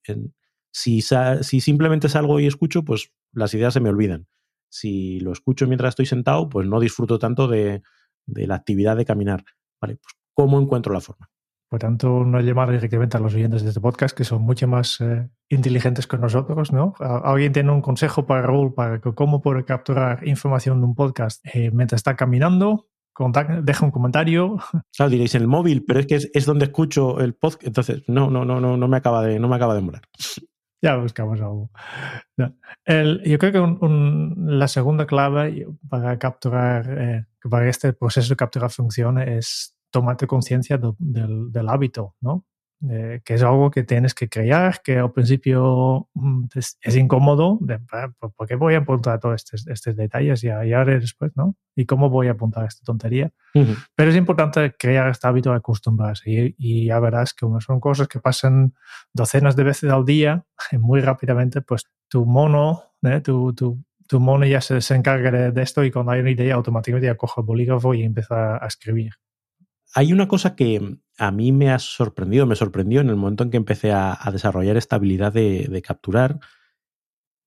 si, 0.71 1.01
si 1.01 1.61
simplemente 1.61 2.09
salgo 2.09 2.39
y 2.39 2.47
escucho, 2.47 2.83
pues 2.83 3.11
las 3.33 3.53
ideas 3.53 3.73
se 3.73 3.79
me 3.79 3.89
olvidan. 3.89 4.27
Si 4.69 5.19
lo 5.19 5.31
escucho 5.31 5.67
mientras 5.67 5.89
estoy 5.89 6.05
sentado, 6.05 6.47
pues 6.47 6.67
no 6.67 6.79
disfruto 6.79 7.19
tanto 7.19 7.47
de, 7.47 7.81
la 8.27 8.55
actividad 8.55 8.95
de 8.95 9.05
caminar. 9.05 9.43
Pues 9.79 9.97
¿cómo 10.33 10.59
encuentro 10.59 10.93
la 10.93 11.01
forma? 11.01 11.29
Por 11.69 11.79
tanto, 11.79 12.25
no 12.25 12.39
llamar 12.39 12.71
directamente 12.71 13.17
a 13.17 13.19
los 13.19 13.35
oyentes 13.35 13.61
de 13.61 13.69
este 13.69 13.81
podcast, 13.81 14.17
que 14.17 14.23
son 14.23 14.41
mucho 14.41 14.67
más 14.67 14.99
eh, 15.01 15.29
inteligentes 15.49 16.07
que 16.07 16.17
nosotros, 16.17 16.71
¿no? 16.71 16.95
¿Alguien 16.99 17.53
tiene 17.53 17.71
un 17.71 17.81
consejo 17.81 18.25
para 18.25 18.41
Raúl 18.41 18.73
para 18.73 18.99
cómo 19.01 19.41
poder 19.43 19.65
capturar 19.65 20.27
información 20.27 20.79
de 20.79 20.87
un 20.87 20.95
podcast 20.95 21.45
eh, 21.45 21.69
mientras 21.71 21.99
está 21.99 22.15
caminando? 22.15 22.88
Deja 23.61 23.85
un 23.85 23.91
comentario. 23.91 24.57
Claro, 24.95 25.09
diréis 25.09 25.35
en 25.35 25.41
el 25.41 25.47
móvil, 25.47 25.85
pero 25.85 25.99
es 25.99 26.07
que 26.07 26.15
es, 26.15 26.45
donde 26.45 26.65
escucho 26.65 27.19
el 27.19 27.33
podcast. 27.33 27.67
Entonces, 27.67 28.03
no, 28.07 28.29
no, 28.29 28.45
no, 28.45 28.59
no, 28.59 28.77
no 28.77 28.87
me 28.87 28.97
acaba 28.97 29.23
de, 29.23 29.39
no 29.39 29.47
me 29.47 29.55
acaba 29.55 29.75
de 29.75 29.81
molar. 29.81 30.01
Ya 30.81 30.95
buscamos 30.95 31.41
algo. 31.41 31.69
yo 32.37 33.37
creo 33.37 33.51
que 33.51 33.77
la 34.37 34.67
segunda 34.69 35.05
clave 35.05 35.67
para 35.89 36.17
capturar, 36.17 36.85
eh, 36.97 37.25
para 37.49 37.67
este 37.67 37.91
proceso 37.91 38.29
de 38.29 38.37
capturar 38.37 38.71
función 38.71 39.17
es 39.17 39.75
tomarte 39.91 40.25
conciencia 40.25 40.79
del, 40.97 41.69
hábito, 41.69 42.15
¿no? 42.21 42.45
Eh, 42.89 43.19
que 43.25 43.33
es 43.33 43.43
algo 43.43 43.69
que 43.71 43.83
tienes 43.83 44.13
que 44.13 44.29
crear, 44.29 44.81
que 44.81 44.99
al 44.99 45.11
principio 45.11 46.07
mm, 46.13 46.45
es, 46.55 46.95
incómodo, 46.95 47.57
de, 47.59 47.77
¿por 47.77 48.47
qué 48.47 48.55
voy 48.55 48.75
a 48.75 48.77
apuntar 48.77 49.19
todos 49.19 49.35
estos, 49.35 49.67
estos 49.67 49.97
detalles 49.97 50.45
y, 50.45 50.47
y 50.47 50.49
ahora 50.73 50.97
después, 50.97 51.33
¿no? 51.35 51.57
¿Y 51.75 51.85
cómo 51.85 52.09
voy 52.09 52.27
a 52.27 52.31
apuntar 52.31 52.65
esta 52.65 52.85
tontería? 52.85 53.31
Pero 53.95 54.11
es 54.11 54.15
importante 54.15 54.73
crear 54.79 55.09
este 55.09 55.27
hábito 55.27 55.49
de 55.49 55.57
acostumbrarse 55.57 56.31
y, 56.31 56.55
y, 56.57 56.85
ya 56.85 57.01
verás 57.01 57.33
que 57.33 57.45
son 57.59 57.81
cosas 57.81 58.07
que 58.07 58.19
pasan 58.19 58.73
docenas 59.13 59.57
de 59.57 59.63
veces 59.63 59.91
al 59.91 60.05
día, 60.05 60.45
muy 60.79 61.01
rápidamente, 61.01 61.61
pues 61.61 61.83
tu 62.07 62.25
mono, 62.25 62.93
¿eh? 63.03 63.19
tu, 63.19 63.53
tu, 63.53 63.83
tu, 64.07 64.21
mono 64.21 64.45
ya 64.45 64.61
se, 64.61 64.79
se 64.79 64.95
encarga 64.95 65.51
de, 65.51 65.61
esto 65.61 65.83
y 65.83 65.91
cuando 65.91 66.13
hay 66.13 66.21
una 66.21 66.31
idea 66.31 66.55
automáticamente 66.55 67.07
ya 67.07 67.15
coge 67.15 67.41
el 67.41 67.45
bolígrafo 67.45 67.93
y 67.93 68.03
empieza 68.03 68.55
a 68.55 68.67
escribir. 68.67 69.15
Hay 69.93 70.13
una 70.13 70.27
cosa 70.27 70.55
que 70.55 70.97
a 71.17 71.31
mí 71.31 71.51
me 71.51 71.71
ha 71.71 71.79
sorprendido, 71.79 72.45
me 72.45 72.55
sorprendió 72.55 73.01
en 73.01 73.09
el 73.09 73.15
momento 73.15 73.43
en 73.43 73.51
que 73.51 73.57
empecé 73.57 73.91
a, 73.91 74.17
desarrollar 74.31 74.77
esta 74.77 74.95
habilidad 74.95 75.33
de, 75.33 75.81
capturar, 75.85 76.39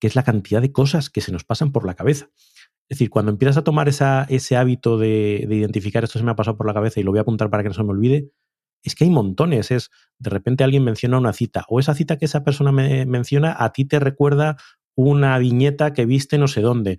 que 0.01 0.09
es 0.09 0.17
la 0.17 0.25
cantidad 0.25 0.61
de 0.61 0.73
cosas 0.73 1.09
que 1.11 1.21
se 1.21 1.33
nos 1.33 1.45
pasan 1.45 1.73
por 1.73 1.87
la 1.87 1.95
cabeza. 1.95 2.31
Es 2.89 2.99
decir, 2.99 3.11
cuando 3.11 3.31
empiezas 3.31 3.57
a 3.57 3.65
tomar 3.65 3.89
ese 3.89 4.57
hábito 4.57 4.99
de, 4.99 5.47
identificar 5.49 6.05
esto 6.05 6.19
se 6.19 6.25
me 6.25 6.33
ha 6.33 6.37
pasado 6.37 6.57
por 6.57 6.67
la 6.67 6.75
cabeza 6.75 7.01
y 7.01 7.05
lo 7.05 7.13
voy 7.13 7.19
a 7.19 7.23
apuntar 7.23 7.49
para 7.49 7.63
que 7.63 7.69
no 7.69 7.75
se 7.75 7.85
me 7.85 7.91
olvide, 7.91 8.31
es 8.83 8.97
que 8.97 9.05
hay 9.05 9.11
montones. 9.11 9.71
Es 9.71 9.91
de 10.19 10.31
repente 10.31 10.65
alguien 10.65 10.85
menciona 10.85 11.19
una 11.19 11.33
cita 11.33 11.65
o 11.69 11.79
esa 11.79 11.95
cita 11.95 12.19
que 12.19 12.25
esa 12.25 12.43
persona 12.43 12.73
me 12.73 13.07
menciona 13.07 13.55
a 13.57 13.73
ti 13.73 13.85
te 13.85 14.01
recuerda 14.01 14.57
una 14.95 15.39
viñeta 15.39 15.93
que 15.93 16.05
viste 16.05 16.37
no 16.37 16.49
sé 16.49 16.61
dónde 16.61 16.99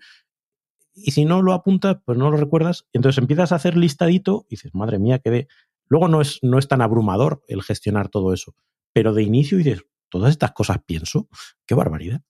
y 0.94 1.12
si 1.12 1.26
no 1.26 1.42
lo 1.42 1.54
apuntas, 1.54 1.98
pues 2.06 2.18
no 2.18 2.30
lo 2.30 2.38
recuerdas. 2.38 2.86
Entonces 2.94 3.20
empiezas 3.20 3.52
a 3.52 3.56
hacer 3.56 3.78
listadito 3.78 4.46
y 4.48 4.56
dices, 4.56 4.74
madre 4.74 5.00
mía, 5.00 5.20
qué 5.20 5.48
Luego 5.88 6.08
no 6.08 6.22
es, 6.22 6.40
no 6.42 6.58
es 6.58 6.68
tan 6.68 6.82
abrumador 6.82 7.44
el 7.48 7.62
gestionar 7.62 8.10
todo 8.10 8.34
eso. 8.34 8.56
Pero 8.94 9.14
de 9.14 9.24
inicio 9.24 9.58
dices, 9.58 9.86
todas 10.10 10.32
estas 10.32 10.52
cosas 10.52 10.80
pienso, 10.86 11.28
qué 11.66 11.76
barbaridad. 11.76 12.22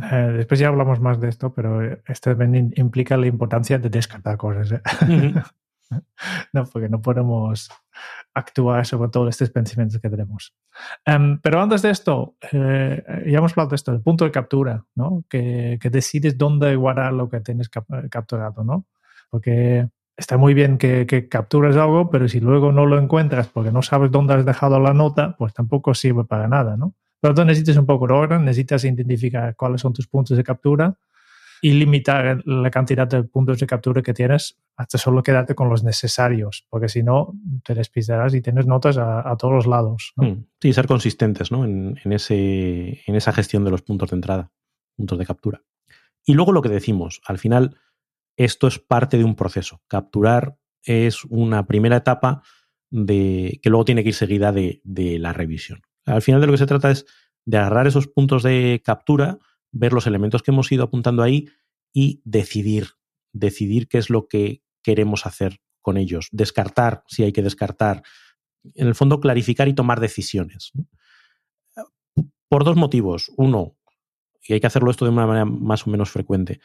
Eh, 0.00 0.32
después 0.36 0.58
ya 0.58 0.68
hablamos 0.68 1.00
más 1.00 1.20
de 1.20 1.28
esto, 1.28 1.52
pero 1.52 1.82
esto 2.06 2.36
también 2.36 2.72
implica 2.76 3.16
la 3.16 3.26
importancia 3.26 3.78
de 3.78 3.90
descartar 3.90 4.36
cosas. 4.36 4.72
¿eh? 4.72 4.82
no, 6.52 6.64
porque 6.66 6.88
no 6.88 7.00
podemos 7.00 7.70
actuar 8.34 8.86
sobre 8.86 9.10
todos 9.10 9.30
estos 9.30 9.50
pensamientos 9.50 10.00
que 10.00 10.08
tenemos. 10.08 10.54
Em, 11.04 11.38
pero 11.40 11.60
antes 11.60 11.82
de 11.82 11.90
esto, 11.90 12.36
eh, 12.52 13.24
ya 13.26 13.38
hemos 13.38 13.52
hablado 13.52 13.70
de 13.70 13.76
esto, 13.76 13.92
el 13.92 14.00
punto 14.00 14.24
de 14.24 14.30
captura, 14.30 14.84
¿no? 14.94 15.24
Que, 15.28 15.78
que 15.80 15.90
decides 15.90 16.38
dónde 16.38 16.74
guardar 16.76 17.12
lo 17.12 17.28
que 17.28 17.40
tienes 17.40 17.68
capturado, 17.68 18.64
¿no? 18.64 18.86
Porque 19.30 19.88
está 20.16 20.36
muy 20.36 20.54
bien 20.54 20.78
que, 20.78 21.06
que, 21.06 21.28
captures 21.28 21.76
algo, 21.76 22.10
pero 22.10 22.28
si 22.28 22.40
luego 22.40 22.72
no 22.72 22.86
lo 22.86 22.98
encuentras 22.98 23.48
porque 23.48 23.72
no 23.72 23.82
sabes 23.82 24.10
dónde 24.10 24.34
has 24.34 24.44
dejado 24.44 24.78
la 24.80 24.94
nota, 24.94 25.36
pues 25.36 25.52
tampoco 25.54 25.94
sirve 25.94 26.24
para 26.24 26.48
nada, 26.48 26.76
¿no? 26.76 26.94
Pero 27.20 27.34
tú 27.34 27.44
necesitas 27.44 27.76
un 27.76 27.86
poco 27.86 28.06
de 28.06 28.14
orden, 28.14 28.44
necesitas 28.44 28.84
identificar 28.84 29.54
cuáles 29.54 29.80
son 29.80 29.92
tus 29.92 30.08
puntos 30.08 30.36
de 30.36 30.42
captura 30.42 30.96
y 31.64 31.74
limitar 31.74 32.42
la 32.44 32.70
cantidad 32.72 33.06
de 33.06 33.22
puntos 33.22 33.60
de 33.60 33.68
captura 33.68 34.02
que 34.02 34.12
tienes 34.12 34.58
hasta 34.76 34.98
solo 34.98 35.22
quedarte 35.22 35.54
con 35.54 35.68
los 35.68 35.84
necesarios, 35.84 36.66
porque 36.68 36.88
si 36.88 37.04
no 37.04 37.34
te 37.64 37.74
despistarás 37.74 38.34
y 38.34 38.42
tienes 38.42 38.66
notas 38.66 38.98
a, 38.98 39.36
todos 39.38 39.54
los 39.54 39.66
lados. 39.68 40.12
Hmm. 40.16 40.42
Sí, 40.60 40.72
ser 40.72 40.88
consistentes 40.88 41.52
¿no? 41.52 41.64
en, 41.64 41.96
ese, 42.04 43.00
en 43.06 43.14
esa 43.14 43.32
gestión 43.32 43.64
de 43.64 43.70
los 43.70 43.82
puntos 43.82 44.10
de 44.10 44.16
entrada, 44.16 44.50
puntos 44.96 45.16
de 45.16 45.24
captura. 45.24 45.62
Y 46.26 46.34
luego 46.34 46.50
lo 46.50 46.62
que 46.62 46.68
decimos, 46.68 47.20
al 47.24 47.38
final 47.38 47.78
esto 48.36 48.66
es 48.66 48.80
parte 48.80 49.16
de 49.16 49.24
un 49.24 49.36
proceso. 49.36 49.82
Capturar 49.86 50.56
es 50.82 51.24
una 51.26 51.64
primera 51.68 51.98
etapa 51.98 52.42
de, 52.90 53.60
que 53.62 53.70
luego 53.70 53.84
tiene 53.84 54.02
que 54.02 54.08
ir 54.08 54.16
seguida 54.16 54.50
de, 54.50 54.80
de 54.82 55.20
la 55.20 55.32
revisión. 55.32 55.82
Al 56.06 56.22
final 56.22 56.40
de 56.40 56.48
lo 56.48 56.54
que 56.54 56.58
se 56.58 56.66
trata 56.66 56.90
es 56.90 57.06
de 57.44 57.58
agarrar 57.58 57.86
esos 57.86 58.08
puntos 58.08 58.42
de 58.42 58.82
captura, 58.84 59.38
ver 59.72 59.92
los 59.92 60.06
elementos 60.06 60.42
que 60.42 60.50
hemos 60.50 60.70
ido 60.70 60.84
apuntando 60.84 61.22
ahí 61.22 61.48
y 61.92 62.22
decidir, 62.24 62.90
decidir 63.32 63.88
qué 63.88 63.98
es 63.98 64.10
lo 64.10 64.28
que 64.28 64.62
queremos 64.82 65.26
hacer 65.26 65.60
con 65.80 65.96
ellos, 65.96 66.28
descartar 66.30 67.02
si 67.08 67.24
hay 67.24 67.32
que 67.32 67.42
descartar, 67.42 68.02
en 68.74 68.86
el 68.86 68.94
fondo 68.94 69.20
clarificar 69.20 69.68
y 69.68 69.74
tomar 69.74 70.00
decisiones. 70.00 70.72
Por 72.48 72.64
dos 72.64 72.76
motivos. 72.76 73.32
Uno, 73.36 73.76
y 74.46 74.52
hay 74.52 74.60
que 74.60 74.66
hacerlo 74.66 74.90
esto 74.90 75.04
de 75.04 75.10
una 75.10 75.26
manera 75.26 75.44
más 75.44 75.86
o 75.86 75.90
menos 75.90 76.10
frecuente, 76.10 76.60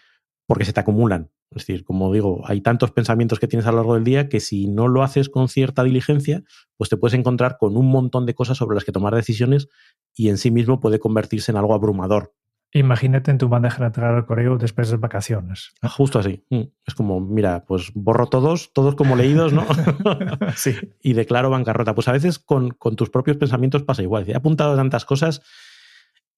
porque 0.45 0.65
se 0.65 0.73
te 0.73 0.79
acumulan. 0.79 1.31
Es 1.51 1.65
decir, 1.65 1.85
como 1.85 2.11
digo, 2.11 2.41
hay 2.45 2.61
tantos 2.61 2.91
pensamientos 2.91 3.39
que 3.39 3.47
tienes 3.47 3.65
a 3.67 3.71
lo 3.71 3.77
largo 3.77 3.93
del 3.95 4.03
día 4.03 4.27
que 4.27 4.41
si 4.41 4.67
no 4.67 4.89
lo 4.89 5.01
haces 5.01 5.29
con 5.29 5.47
cierta 5.47 5.83
diligencia, 5.83 6.43
pues 6.75 6.89
te 6.89 6.97
puedes 6.97 7.17
encontrar 7.17 7.57
con 7.57 7.77
un 7.77 7.87
montón 7.87 8.25
de 8.25 8.35
cosas 8.35 8.57
sobre 8.57 8.75
las 8.75 8.83
que 8.83 8.91
tomar 8.91 9.15
decisiones 9.15 9.69
y 10.13 10.29
en 10.29 10.37
sí 10.37 10.51
mismo 10.51 10.79
puede 10.81 10.99
convertirse 10.99 11.51
en 11.51 11.57
algo 11.57 11.73
abrumador. 11.73 12.33
Imagínate 12.73 13.31
en 13.31 13.37
tu 13.37 13.47
bandeja 13.47 13.79
de 13.79 13.85
entrada 13.87 14.17
al 14.17 14.25
correo 14.25 14.57
después 14.57 14.89
de 14.89 14.97
vacaciones. 14.97 15.71
Ah, 15.81 15.89
justo 15.89 16.19
así. 16.19 16.43
Mm. 16.49 16.63
Es 16.85 16.95
como, 16.95 17.21
mira, 17.21 17.63
pues 17.65 17.91
borro 17.93 18.27
todos, 18.27 18.73
todos 18.73 18.95
como 18.95 19.15
leídos, 19.15 19.53
¿no? 19.53 19.65
sí. 20.55 20.75
Y 21.01 21.13
declaro 21.13 21.49
bancarrota. 21.49 21.95
Pues 21.95 22.07
a 22.07 22.11
veces 22.11 22.39
con, 22.39 22.71
con 22.71 22.95
tus 22.95 23.09
propios 23.09 23.37
pensamientos 23.37 23.83
pasa 23.83 24.03
igual. 24.03 24.29
He 24.29 24.35
apuntado 24.35 24.75
tantas 24.75 25.05
cosas 25.05 25.41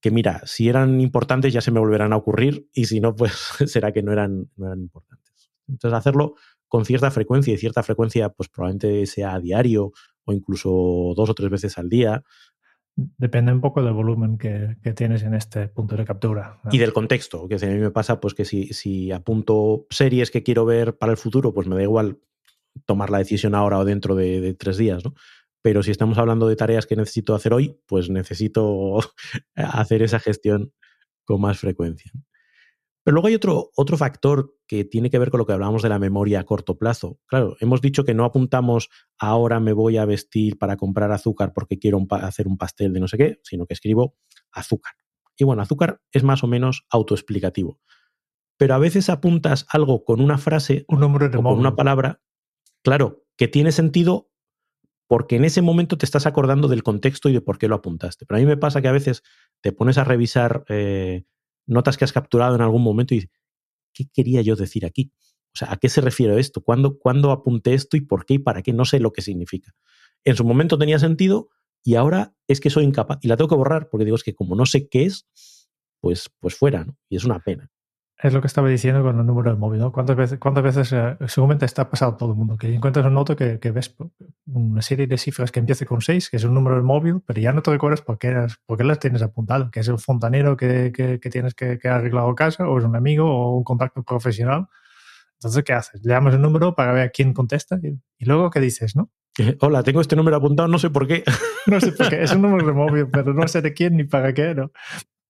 que 0.02 0.12
mira, 0.12 0.42
si 0.46 0.70
eran 0.70 1.02
importantes 1.02 1.52
ya 1.52 1.62
se 1.62 1.72
me 1.72 1.80
volverán 1.80 2.14
a 2.14 2.18
ocurrir 2.18 2.70
y 2.74 2.86
si 2.86 3.00
no, 3.00 3.16
pues 3.16 3.34
será 3.66 3.92
que 3.92 4.04
no 4.04 4.14
eran, 4.14 4.50
no 4.56 4.68
eran 4.68 4.82
importantes. 4.82 5.52
Entonces, 5.68 5.98
hacerlo 5.98 6.36
con 6.68 6.86
cierta 6.86 7.12
frecuencia 7.12 7.54
y 7.54 7.58
cierta 7.58 7.84
frecuencia, 7.84 8.30
pues 8.30 8.50
probablemente 8.50 9.06
sea 9.08 9.34
a 9.34 9.40
diario 9.40 9.92
o 10.26 10.34
incluso 10.34 11.14
dos 11.16 11.30
o 11.30 11.34
tres 11.34 11.50
veces 11.50 11.78
al 11.78 11.90
día. 11.90 12.24
Depende 13.18 13.52
un 13.52 13.62
poco 13.62 13.84
del 13.84 13.94
volumen 13.94 14.38
que, 14.38 14.78
que 14.84 14.94
tienes 14.94 15.24
en 15.24 15.34
este 15.34 15.68
punto 15.68 15.96
de 15.96 16.06
captura. 16.06 16.60
Y 16.72 16.78
del 16.78 16.94
contexto, 16.94 17.48
que 17.48 17.56
a 17.56 17.70
mí 17.70 17.80
me 17.80 17.92
pasa 17.92 18.20
pues 18.20 18.34
que 18.34 18.46
si, 18.46 18.68
si 18.74 19.12
apunto 19.12 19.86
series 19.90 20.32
que 20.32 20.44
quiero 20.44 20.66
ver 20.66 20.98
para 20.98 21.12
el 21.12 21.18
futuro, 21.18 21.54
pues 21.54 21.68
me 21.68 21.76
da 21.76 21.84
igual 21.84 22.20
tomar 22.86 23.10
la 23.10 23.20
decisión 23.20 23.56
ahora 23.56 23.80
o 23.80 23.86
dentro 23.86 24.16
de, 24.16 24.42
de 24.42 24.54
tres 24.54 24.78
días, 24.78 25.04
¿no? 25.04 25.14
pero 25.62 25.84
si 25.84 25.92
estamos 25.92 26.18
hablando 26.18 26.48
de 26.48 26.56
tareas 26.56 26.86
que 26.86 26.96
necesito 26.96 27.36
hacer 27.36 27.54
hoy, 27.54 27.78
pues 27.86 28.10
necesito 28.10 29.00
hacer 29.56 30.02
esa 30.04 30.20
gestión 30.20 30.74
con 31.26 31.42
más 31.42 31.60
frecuencia. 31.60 32.12
Pero 33.10 33.16
luego 33.16 33.28
hay 33.30 33.34
otro, 33.34 33.72
otro 33.76 33.98
factor 33.98 34.54
que 34.68 34.86
tiene 34.86 35.10
que 35.10 35.18
ver 35.18 35.32
con 35.32 35.40
lo 35.40 35.48
que 35.48 35.54
hablábamos 35.54 35.82
de 35.82 35.90
la 35.90 35.98
memoria 35.98 36.42
a 36.42 36.44
corto 36.44 36.78
plazo. 36.78 37.18
Claro, 37.26 37.58
hemos 37.60 37.82
dicho 37.82 38.04
que 38.04 38.14
no 38.14 38.24
apuntamos 38.24 38.92
ahora 39.18 39.60
me 39.60 39.74
voy 39.74 39.98
a 39.98 40.06
vestir 40.06 40.60
para 40.60 40.78
comprar 40.78 41.12
azúcar 41.12 41.52
porque 41.52 41.80
quiero 41.80 42.06
hacer 42.12 42.48
un 42.48 42.60
pastel 42.60 42.94
de 42.94 43.00
no 43.00 43.08
sé 43.08 43.18
qué, 43.18 43.40
sino 43.42 43.66
que 43.66 43.74
escribo 43.74 44.16
azúcar. 44.52 44.94
Y 45.36 45.44
bueno, 45.44 45.64
azúcar 45.64 46.02
es 46.12 46.22
más 46.22 46.44
o 46.44 46.48
menos 46.48 46.86
autoexplicativo. 46.92 47.80
Pero 48.58 48.76
a 48.76 48.78
veces 48.78 49.10
apuntas 49.10 49.66
algo 49.70 50.04
con 50.04 50.22
una 50.22 50.38
frase 50.38 50.86
un 50.88 51.00
número 51.00 51.26
o 51.26 51.42
con 51.42 51.58
una 51.58 51.76
palabra, 51.76 52.22
claro, 52.84 53.26
que 53.38 53.48
tiene 53.48 53.72
sentido 53.72 54.30
porque 55.08 55.38
en 55.38 55.46
ese 55.46 55.64
momento 55.64 55.98
te 55.98 56.06
estás 56.06 56.28
acordando 56.28 56.68
del 56.68 56.84
contexto 56.84 57.28
y 57.28 57.34
de 57.34 57.42
por 57.42 57.58
qué 57.58 57.68
lo 57.68 57.74
apuntaste. 57.74 58.28
Pero 58.28 58.38
a 58.38 58.40
mí 58.40 58.46
me 58.46 58.58
pasa 58.58 58.84
que 58.84 58.88
a 58.88 58.92
veces 58.92 59.24
te 59.62 59.72
pones 59.72 59.98
a 59.98 60.04
revisar 60.04 60.64
eh, 60.70 61.24
notas 61.70 61.98
que 61.98 62.06
has 62.06 62.14
capturado 62.14 62.56
en 62.56 62.62
algún 62.62 62.84
momento 62.84 63.14
y 63.14 63.18
dices, 63.18 63.32
¿qué 63.94 64.06
quería 64.14 64.42
yo 64.42 64.56
decir 64.56 64.86
aquí? 64.86 65.12
O 65.54 65.58
sea, 65.58 65.72
¿a 65.72 65.78
qué 65.78 65.90
se 65.90 66.02
refiere 66.02 66.40
esto? 66.40 66.62
¿Cuándo, 66.62 67.00
¿Cuándo 67.00 67.32
apunté 67.32 67.74
esto 67.74 67.98
y 67.98 68.02
por 68.02 68.26
qué 68.26 68.36
y 68.36 68.40
para 68.40 68.62
qué? 68.62 68.74
No 68.74 68.86
sé 68.86 69.00
lo 69.00 69.12
que 69.12 69.22
significa. 69.22 69.74
En 70.24 70.36
su 70.36 70.44
momento 70.44 70.78
tenía 70.78 71.00
sentido 71.00 71.50
y 71.84 71.96
ahora 71.96 72.36
es 72.48 72.60
que 72.60 72.70
soy 72.70 72.84
incapaz 72.84 73.20
y 73.22 73.28
la 73.28 73.38
tengo 73.38 73.50
que 73.50 73.56
borrar 73.56 73.90
porque 73.90 74.06
digo, 74.06 74.16
es 74.16 74.24
que 74.24 74.36
como 74.36 74.56
no 74.56 74.66
sé 74.66 74.90
qué 74.90 75.06
es, 75.06 75.28
pues, 76.02 76.30
pues 76.40 76.56
fuera, 76.56 76.84
¿no? 76.84 76.98
Y 77.10 77.16
es 77.16 77.26
una 77.26 77.40
pena. 77.40 77.72
Es 78.22 78.34
lo 78.34 78.42
que 78.42 78.48
estaba 78.48 78.68
diciendo 78.68 79.02
con 79.02 79.18
el 79.18 79.26
número 79.26 79.50
del 79.50 79.58
móvil, 79.58 79.80
¿no? 79.80 79.94
¿Cuántas 79.94 80.18
veces, 80.18 80.40
cuántas 80.40 80.62
veces 80.62 80.92
eh, 80.92 81.16
seguramente 81.28 81.64
está 81.66 81.90
pasado 81.90 82.18
todo 82.18 82.32
el 82.32 82.36
mundo? 82.36 82.58
Que 82.58 82.74
encuentras 82.74 83.06
un 83.06 83.14
noto 83.14 83.34
que, 83.34 83.60
que, 83.60 83.72
ves 83.72 83.96
una 84.46 84.82
serie 84.82 85.08
de 85.08 85.18
cifras 85.18 85.54
que 85.54 85.62
empieza 85.62 85.86
con 85.86 86.02
6, 86.02 86.30
que 86.30 86.36
es 86.36 86.44
un 86.44 86.54
número 86.54 86.76
del 86.76 86.84
móvil, 86.84 87.22
pero 87.26 87.40
ya 87.40 87.54
no 87.54 87.62
te 87.62 87.72
recuerdas 87.72 88.02
por 88.02 88.18
qué, 88.18 88.48
por 88.66 88.78
qué 88.78 88.84
las 88.84 89.00
tienes 89.00 89.22
apuntado, 89.22 89.72
que 89.72 89.80
es 89.80 89.88
el 89.88 90.00
fontanero 90.00 90.58
que, 90.58 90.92
que, 90.94 91.22
que 91.22 91.30
tienes 91.30 91.54
que, 91.54 91.80
que 91.80 91.88
ha 91.88 91.96
arreglado 91.96 92.36
casa, 92.36 92.68
o 92.68 92.78
es 92.78 92.84
un 92.84 92.98
amigo, 92.98 93.26
o 93.26 93.56
un 93.56 93.64
contacto 93.64 94.04
profesional. 94.04 94.68
Entonces, 95.36 95.64
¿qué 95.64 95.72
haces? 95.72 96.02
Le 96.04 96.12
damos 96.12 96.34
el 96.34 96.42
número 96.42 96.76
para 96.76 96.92
ver 96.92 97.04
a 97.04 97.10
quién 97.12 97.34
contesta 97.34 97.80
y, 97.82 97.98
y 98.18 98.26
luego, 98.26 98.50
¿qué 98.50 98.60
dices, 98.60 98.98
no? 98.98 99.10
Hola, 99.62 99.82
tengo 99.84 100.02
este 100.02 100.18
número 100.18 100.36
apuntado, 100.36 100.68
no 100.68 100.78
sé 100.78 100.90
por 100.90 101.08
qué. 101.08 101.24
no 101.68 101.80
sé 101.80 101.94
por 101.94 102.10
qué, 102.10 102.22
es 102.22 102.34
un 102.34 102.42
número 102.42 102.68
de 102.68 102.74
móvil, 102.74 103.08
pero 103.10 103.34
no 103.34 103.48
sé 103.48 103.62
de 103.62 103.74
quién 103.74 103.96
ni 103.96 104.04
para 104.04 104.34
qué, 104.34 104.54
¿no? 104.56 104.74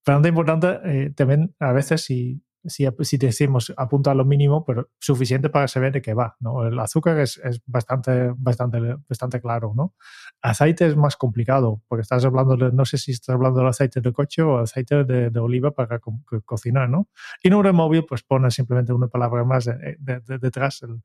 Bastante 0.03 0.29
importante 0.29 0.79
eh, 0.85 1.13
también 1.15 1.53
a 1.59 1.71
veces 1.71 2.01
si 2.01 2.41
si, 2.65 2.87
si 3.01 3.17
decimos 3.17 3.73
apunta 3.77 4.11
a 4.11 4.15
lo 4.15 4.25
mínimo, 4.25 4.65
pero 4.65 4.89
suficiente 4.99 5.49
para 5.49 5.67
saber 5.67 5.93
de 5.93 6.01
qué 6.01 6.13
va. 6.13 6.35
¿no? 6.39 6.67
El 6.67 6.77
azúcar 6.79 7.19
es, 7.19 7.37
es, 7.43 7.61
bastante, 7.65 8.31
bastante, 8.35 8.79
bastante 9.07 9.41
claro. 9.41 9.73
¿no? 9.75 9.95
Aceite 10.41 10.87
es 10.87 10.95
más 10.95 11.15
complicado, 11.15 11.81
porque 11.87 12.01
estás 12.01 12.25
hablando, 12.25 12.55
de, 12.55 12.71
no 12.71 12.85
sé 12.85 12.97
si 12.97 13.11
estás 13.11 13.35
hablando 13.35 13.59
del 13.59 13.69
aceite 13.69 14.01
de 14.01 14.13
coche 14.13 14.41
o 14.41 14.57
aceite 14.57 15.03
de, 15.03 15.29
de 15.29 15.39
oliva 15.39 15.71
para 15.71 15.99
co 15.99 16.19
co 16.25 16.41
cocinar. 16.41 16.89
¿no? 16.89 17.09
Y 17.43 17.47
en 17.47 17.53
un 17.53 17.69
móvil, 17.75 18.05
pues 18.05 18.23
pones 18.23 18.53
simplemente 18.53 18.93
una 18.93 19.07
palabra 19.07 19.43
más 19.43 19.65
de, 19.65 19.97
detrás, 20.25 20.81
el, 20.83 21.01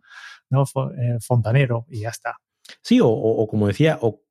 ¿no? 0.51 0.65
Eh, 0.65 1.19
fontanero, 1.21 1.87
y 1.89 2.01
ya 2.01 2.11
está. 2.11 2.37
Sí, 2.83 3.01
o, 3.01 3.09
o 3.09 3.47
como 3.47 3.67
decía, 3.67 3.99
o 4.01 4.23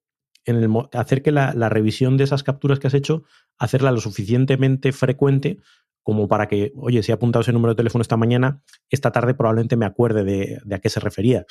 hacer 0.94 1.22
que 1.22 1.32
la, 1.32 1.54
la, 1.54 1.70
revisión 1.70 2.18
de 2.18 2.26
esas 2.26 2.44
capturas 2.44 2.80
que 2.80 2.88
has 2.88 2.94
hecho, 2.94 3.24
hacerla 3.58 3.92
lo 3.92 4.02
suficientemente 4.02 4.92
frecuente 4.92 5.60
como 6.04 6.28
para 6.28 6.48
que, 6.48 6.74
oye, 6.76 7.02
si 7.02 7.12
he 7.12 7.16
apuntado 7.16 7.42
ese 7.42 7.54
número 7.54 7.74
de 7.74 7.78
teléfono 7.78 8.02
esta 8.02 8.18
mañana, 8.18 8.62
esta 8.90 9.12
tarde 9.12 9.34
probablemente 9.34 9.78
me 9.78 9.86
acuerde 9.86 10.24
de, 10.24 10.60
de 10.64 10.76
a 10.76 10.80
qué 10.80 10.90
se 10.90 11.00
refería. 11.00 11.46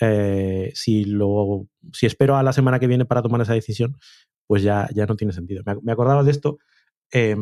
Eh, 0.00 0.72
si, 0.74 1.04
lo, 1.04 1.68
si 1.92 2.06
espero 2.06 2.36
a 2.36 2.42
la 2.42 2.52
semana 2.52 2.78
que 2.78 2.86
viene 2.86 3.06
para 3.06 3.22
tomar 3.22 3.40
esa 3.40 3.54
decisión, 3.54 3.96
pues 4.46 4.62
ya, 4.62 4.88
ya 4.94 5.06
no 5.06 5.16
tiene 5.16 5.32
sentido. 5.32 5.62
Me, 5.82 5.92
acordaba 5.92 6.22
de 6.22 6.30
esto, 6.30 6.58
eh, 7.12 7.36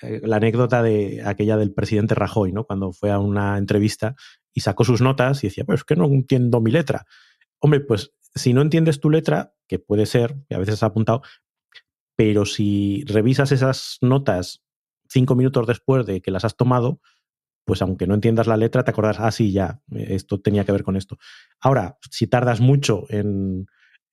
la 0.00 0.36
anécdota 0.36 0.82
de 0.82 1.22
aquella 1.24 1.56
del 1.56 1.72
presidente 1.72 2.14
Rajoy, 2.14 2.52
¿no? 2.52 2.64
Cuando 2.64 2.92
fue 2.92 3.10
a 3.10 3.18
una 3.18 3.58
entrevista 3.58 4.16
y 4.52 4.60
sacó 4.60 4.84
sus 4.84 5.00
notas 5.00 5.42
y 5.44 5.48
decía, 5.48 5.64
pues 5.64 5.80
es 5.80 5.84
que 5.84 5.96
no 5.96 6.06
entiendo 6.06 6.60
mi 6.60 6.70
letra. 6.70 7.06
Hombre, 7.60 7.80
pues 7.80 8.12
si 8.34 8.52
no 8.52 8.62
entiendes 8.62 9.00
tu 9.00 9.10
letra, 9.10 9.54
que 9.68 9.78
puede 9.78 10.06
ser, 10.06 10.36
que 10.48 10.54
a 10.54 10.58
veces 10.58 10.74
has 10.74 10.82
apuntado, 10.82 11.22
pero 12.16 12.44
si 12.44 13.04
revisas 13.06 13.52
esas 13.52 13.98
notas 14.00 14.62
cinco 15.08 15.34
minutos 15.34 15.66
después 15.66 16.06
de 16.06 16.20
que 16.20 16.30
las 16.30 16.44
has 16.44 16.56
tomado, 16.56 17.00
pues 17.64 17.82
aunque 17.82 18.06
no 18.06 18.14
entiendas 18.14 18.46
la 18.46 18.56
letra, 18.56 18.84
te 18.84 18.90
acordas, 18.90 19.18
ah, 19.20 19.30
sí, 19.30 19.52
ya, 19.52 19.80
esto 19.92 20.40
tenía 20.40 20.64
que 20.64 20.72
ver 20.72 20.84
con 20.84 20.96
esto. 20.96 21.18
Ahora, 21.60 21.98
si 22.10 22.26
tardas 22.26 22.60
mucho 22.60 23.04
en, 23.08 23.66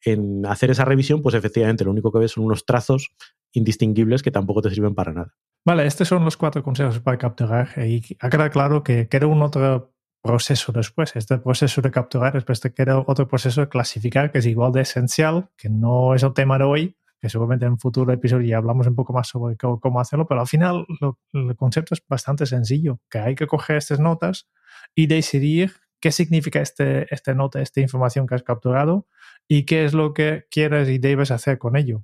en 0.03 0.45
hacer 0.45 0.71
esa 0.71 0.85
revisión, 0.85 1.21
pues 1.21 1.35
efectivamente 1.35 1.83
lo 1.83 1.91
único 1.91 2.11
que 2.11 2.19
ves 2.19 2.31
son 2.31 2.45
unos 2.45 2.65
trazos 2.65 3.13
indistinguibles 3.51 4.23
que 4.23 4.31
tampoco 4.31 4.61
te 4.61 4.69
sirven 4.69 4.95
para 4.95 5.13
nada. 5.13 5.35
Vale, 5.65 5.85
estos 5.85 6.07
son 6.07 6.23
los 6.25 6.37
cuatro 6.37 6.63
consejos 6.63 6.99
para 6.99 7.17
capturar 7.17 7.69
y 7.77 8.17
ha 8.19 8.29
quedado 8.29 8.49
claro 8.49 8.83
que 8.83 9.07
queda 9.07 9.27
un 9.27 9.41
otro 9.41 9.93
proceso 10.21 10.71
después. 10.71 11.15
Este 11.15 11.37
proceso 11.37 11.81
de 11.81 11.91
capturar, 11.91 12.33
después 12.33 12.61
te 12.61 12.73
queda 12.73 12.99
otro 12.99 13.27
proceso 13.27 13.61
de 13.61 13.69
clasificar 13.69 14.31
que 14.31 14.39
es 14.39 14.45
igual 14.45 14.71
de 14.71 14.81
esencial, 14.81 15.49
que 15.57 15.69
no 15.69 16.15
es 16.15 16.23
el 16.23 16.33
tema 16.33 16.57
de 16.57 16.63
hoy, 16.63 16.97
que 17.21 17.29
seguramente 17.29 17.65
en 17.65 17.73
un 17.73 17.79
futuro 17.79 18.11
episodio 18.11 18.47
ya 18.47 18.57
hablamos 18.57 18.87
un 18.87 18.95
poco 18.95 19.13
más 19.13 19.27
sobre 19.27 19.55
cómo, 19.55 19.79
cómo 19.79 19.99
hacerlo, 19.99 20.27
pero 20.27 20.41
al 20.41 20.47
final 20.47 20.85
lo, 20.99 21.19
el 21.33 21.55
concepto 21.55 21.93
es 21.93 22.03
bastante 22.07 22.47
sencillo, 22.47 22.99
que 23.09 23.19
hay 23.19 23.35
que 23.35 23.45
coger 23.45 23.77
estas 23.77 23.99
notas 23.99 24.49
y 24.95 25.05
decidir 25.05 25.73
qué 25.99 26.11
significa 26.11 26.59
este, 26.59 27.13
esta 27.13 27.35
nota, 27.35 27.61
esta 27.61 27.79
información 27.79 28.25
que 28.25 28.33
has 28.33 28.41
capturado 28.41 29.05
y 29.47 29.65
qué 29.65 29.85
es 29.85 29.93
lo 29.93 30.13
que 30.15 30.45
quieres 30.49 30.89
y 30.89 30.97
debes 30.97 31.29
hacer 31.29 31.59
con 31.59 31.77
ello. 31.77 32.03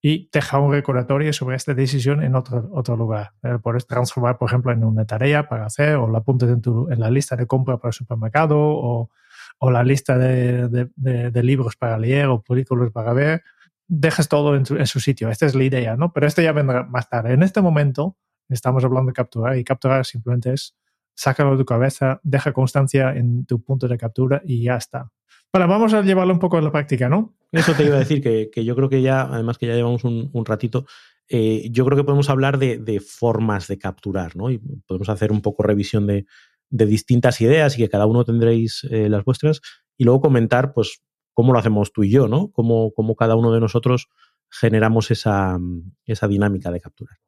Y 0.00 0.28
dejar 0.32 0.60
un 0.60 0.72
recordatorio 0.72 1.32
sobre 1.32 1.56
esta 1.56 1.72
decisión 1.72 2.22
en 2.22 2.34
otro, 2.34 2.68
otro 2.72 2.96
lugar. 2.96 3.32
Eh, 3.42 3.58
puedes 3.62 3.86
transformar, 3.86 4.36
por 4.36 4.50
ejemplo, 4.50 4.70
en 4.70 4.84
una 4.84 5.06
tarea 5.06 5.48
para 5.48 5.66
hacer 5.66 5.96
o 5.96 6.08
la 6.10 6.18
apuntes 6.18 6.48
en, 6.50 6.60
tu, 6.60 6.90
en 6.90 7.00
la 7.00 7.10
lista 7.10 7.36
de 7.36 7.46
compra 7.46 7.78
para 7.78 7.88
el 7.88 7.94
supermercado 7.94 8.58
o, 8.58 9.10
o 9.58 9.70
la 9.70 9.82
lista 9.82 10.18
de, 10.18 10.68
de, 10.68 10.90
de, 10.96 11.30
de 11.30 11.42
libros 11.42 11.76
para 11.76 11.98
leer 11.98 12.26
o 12.26 12.42
películas 12.42 12.90
para 12.92 13.12
ver 13.14 13.42
dejes 13.88 14.28
todo 14.28 14.54
en 14.56 14.86
su, 14.86 15.00
sitio. 15.00 15.28
Esta 15.28 15.46
es 15.46 15.54
la 15.54 15.64
idea, 15.64 15.96
¿no? 15.96 16.12
Pero 16.12 16.26
esto 16.26 16.42
ya 16.42 16.52
vendrá 16.52 16.84
más 16.84 17.08
tarde. 17.08 17.34
En 17.34 17.42
este 17.42 17.60
momento 17.60 18.16
estamos 18.48 18.84
hablando 18.84 19.10
de 19.10 19.14
capturar 19.14 19.56
y 19.58 19.64
capturar 19.64 20.04
simplemente 20.04 20.52
es 20.52 20.76
sácalo 21.14 21.52
de 21.52 21.58
tu 21.58 21.64
cabeza, 21.64 22.20
deja 22.22 22.52
constancia 22.52 23.14
en 23.14 23.46
tu 23.46 23.62
punto 23.62 23.86
de 23.86 23.96
captura 23.96 24.42
y 24.44 24.62
ya 24.64 24.76
está. 24.76 25.10
Bueno, 25.52 25.68
vamos 25.68 25.94
a 25.94 26.02
llevarlo 26.02 26.32
un 26.32 26.40
poco 26.40 26.58
a 26.58 26.62
la 26.62 26.72
práctica, 26.72 27.08
¿no? 27.08 27.36
Eso 27.52 27.72
te 27.74 27.84
iba 27.84 27.94
a 27.94 28.00
decir, 28.00 28.20
que, 28.20 28.50
que 28.52 28.64
yo 28.64 28.74
creo 28.74 28.88
que 28.88 29.00
ya, 29.00 29.22
además 29.22 29.58
que 29.58 29.68
ya 29.68 29.74
llevamos 29.74 30.02
un, 30.02 30.28
un 30.32 30.44
ratito, 30.44 30.86
eh, 31.28 31.68
yo 31.70 31.84
creo 31.84 31.96
que 31.96 32.02
podemos 32.02 32.28
hablar 32.28 32.58
de, 32.58 32.78
de, 32.78 32.98
formas 32.98 33.68
de 33.68 33.78
capturar, 33.78 34.34
¿no? 34.34 34.50
Y 34.50 34.58
podemos 34.58 35.08
hacer 35.08 35.30
un 35.30 35.40
poco 35.40 35.62
revisión 35.62 36.08
de, 36.08 36.26
de 36.70 36.86
distintas 36.86 37.40
ideas 37.40 37.78
y 37.78 37.82
que 37.82 37.88
cada 37.88 38.06
uno 38.06 38.24
tendréis 38.24 38.84
eh, 38.90 39.08
las 39.08 39.24
vuestras 39.24 39.60
y 39.96 40.04
luego 40.04 40.20
comentar, 40.20 40.72
pues, 40.72 41.02
cómo 41.34 41.52
lo 41.52 41.58
hacemos 41.58 41.92
tú 41.92 42.04
y 42.04 42.10
yo, 42.10 42.28
¿no? 42.28 42.50
Cómo, 42.52 42.92
cómo 42.94 43.16
cada 43.16 43.36
uno 43.36 43.52
de 43.52 43.60
nosotros 43.60 44.08
generamos 44.48 45.10
esa, 45.10 45.58
esa 46.06 46.28
dinámica 46.28 46.70
de 46.70 46.80
capturar. 46.80 47.18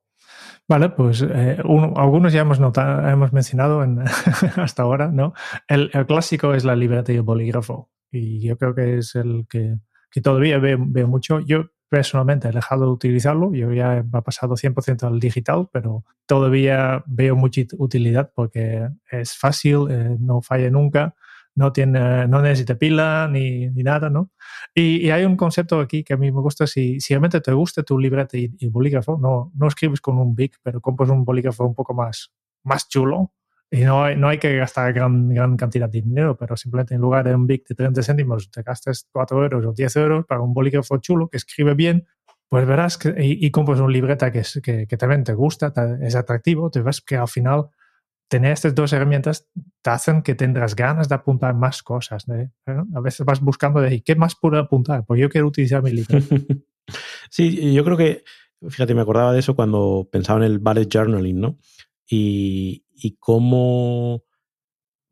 Vale, 0.68 0.90
pues 0.90 1.22
eh, 1.22 1.58
uno, 1.64 1.92
algunos 1.96 2.32
ya 2.32 2.40
hemos, 2.40 2.58
notado, 2.58 3.08
hemos 3.08 3.32
mencionado 3.32 3.84
en, 3.84 4.00
hasta 4.56 4.82
ahora, 4.82 5.10
¿no? 5.12 5.34
El, 5.68 5.90
el, 5.92 6.06
clásico 6.06 6.54
es 6.54 6.64
la 6.64 6.74
libreta 6.74 7.12
y 7.12 7.16
el 7.16 7.22
bolígrafo. 7.22 7.90
Y 8.10 8.40
yo 8.40 8.56
creo 8.56 8.74
que 8.74 8.98
es 8.98 9.14
el 9.14 9.46
que, 9.48 9.78
que 10.10 10.20
todavía 10.20 10.58
veo, 10.58 10.78
veo, 10.80 11.06
mucho. 11.06 11.40
Yo 11.40 11.66
personalmente 11.88 12.48
he 12.48 12.52
dejado 12.52 12.86
de 12.86 12.92
utilizarlo, 12.92 13.52
yo 13.52 13.72
ya 13.72 13.98
he 13.98 14.02
pasado 14.22 14.54
100% 14.54 15.06
al 15.06 15.20
digital, 15.20 15.68
pero 15.72 16.04
todavía 16.26 17.04
veo 17.06 17.36
mucha 17.36 17.62
utilidad 17.78 18.32
porque 18.34 18.88
es 19.10 19.36
fácil, 19.36 19.86
eh, 19.90 20.16
no 20.18 20.42
falla 20.42 20.70
nunca, 20.70 21.14
no, 21.56 21.72
tiene, 21.72 22.28
no 22.28 22.40
necesita 22.42 22.76
pila 22.76 23.28
ni, 23.30 23.68
ni 23.70 23.82
nada, 23.82 24.08
¿no? 24.10 24.30
Y, 24.74 25.10
hay 25.10 25.24
un 25.24 25.36
concepto 25.36 25.80
aquí 25.80 26.04
que 26.04 26.14
a 26.14 26.16
mí 26.16 26.30
me 26.30 26.40
gusta, 26.40 26.66
si, 26.66 27.00
si 27.00 27.14
realmente 27.14 27.40
te 27.40 27.52
gusta 27.52 27.82
tu 27.82 27.98
libreta 27.98 28.36
y, 28.36 28.54
y 28.58 28.68
bolígrafo, 28.68 29.18
no, 29.18 29.52
no 29.54 29.66
escribes 29.66 30.00
con 30.00 30.18
un 30.18 30.34
BIC, 30.34 30.58
pero 30.62 30.80
compras 30.80 31.10
un 31.10 31.24
bolígrafo 31.24 31.64
un 31.64 31.74
poco 31.74 31.94
más, 31.94 32.32
más 32.62 32.88
chulo, 32.88 33.32
y 33.70 33.80
no 33.80 34.04
hay, 34.04 34.16
no 34.16 34.28
hay 34.28 34.38
que 34.38 34.54
gastar 34.56 34.92
gran, 34.92 35.30
gran 35.30 35.56
cantidad 35.56 35.88
de 35.88 36.02
dinero, 36.02 36.36
pero 36.36 36.56
simplemente 36.56 36.94
en 36.94 37.00
lugar 37.00 37.24
de 37.24 37.34
un 37.34 37.46
BIC 37.46 37.68
de 37.68 37.74
30 37.74 38.02
céntimos, 38.02 38.50
te 38.50 38.62
gastas 38.62 39.08
4 39.10 39.42
euros 39.42 39.66
o 39.66 39.72
10 39.72 39.96
euros 39.96 40.26
para 40.26 40.42
un 40.42 40.54
bolígrafo 40.54 40.98
chulo 40.98 41.28
que 41.28 41.38
escribe 41.38 41.74
bien, 41.74 42.06
pues 42.48 42.66
verás 42.66 42.98
que, 42.98 43.08
y, 43.18 43.44
y 43.44 43.50
compras 43.50 43.80
una 43.80 43.90
libreta 43.90 44.30
que, 44.30 44.42
que, 44.62 44.86
que, 44.86 44.96
también 44.96 45.24
te 45.24 45.32
gusta, 45.32 45.72
es 46.02 46.14
atractivo, 46.14 46.70
te 46.70 46.80
ves 46.80 47.00
que 47.00 47.16
al 47.16 47.28
final 47.28 47.70
tener 48.28 48.52
estas 48.52 48.74
dos 48.74 48.92
herramientas 48.92 49.48
te 49.86 49.90
hacen 49.90 50.22
que 50.22 50.34
tendrás 50.34 50.74
ganas 50.74 51.08
de 51.08 51.14
apuntar 51.14 51.54
más 51.54 51.84
cosas. 51.84 52.26
¿eh? 52.28 52.50
A 52.66 53.00
veces 53.00 53.24
vas 53.24 53.40
buscando 53.40 53.80
de 53.80 54.02
qué 54.02 54.16
más 54.16 54.34
puedo 54.34 54.58
apuntar, 54.58 55.06
pues 55.06 55.20
yo 55.20 55.30
quiero 55.30 55.46
utilizar 55.46 55.80
mi 55.80 55.92
libreta. 55.92 56.26
sí, 57.30 57.72
yo 57.72 57.84
creo 57.84 57.96
que, 57.96 58.24
fíjate, 58.68 58.96
me 58.96 59.02
acordaba 59.02 59.32
de 59.32 59.38
eso 59.38 59.54
cuando 59.54 60.08
pensaba 60.10 60.40
en 60.40 60.50
el 60.50 60.58
bullet 60.58 60.88
journaling, 60.92 61.38
¿no? 61.38 61.58
Y, 62.04 62.82
cómo 63.20 64.24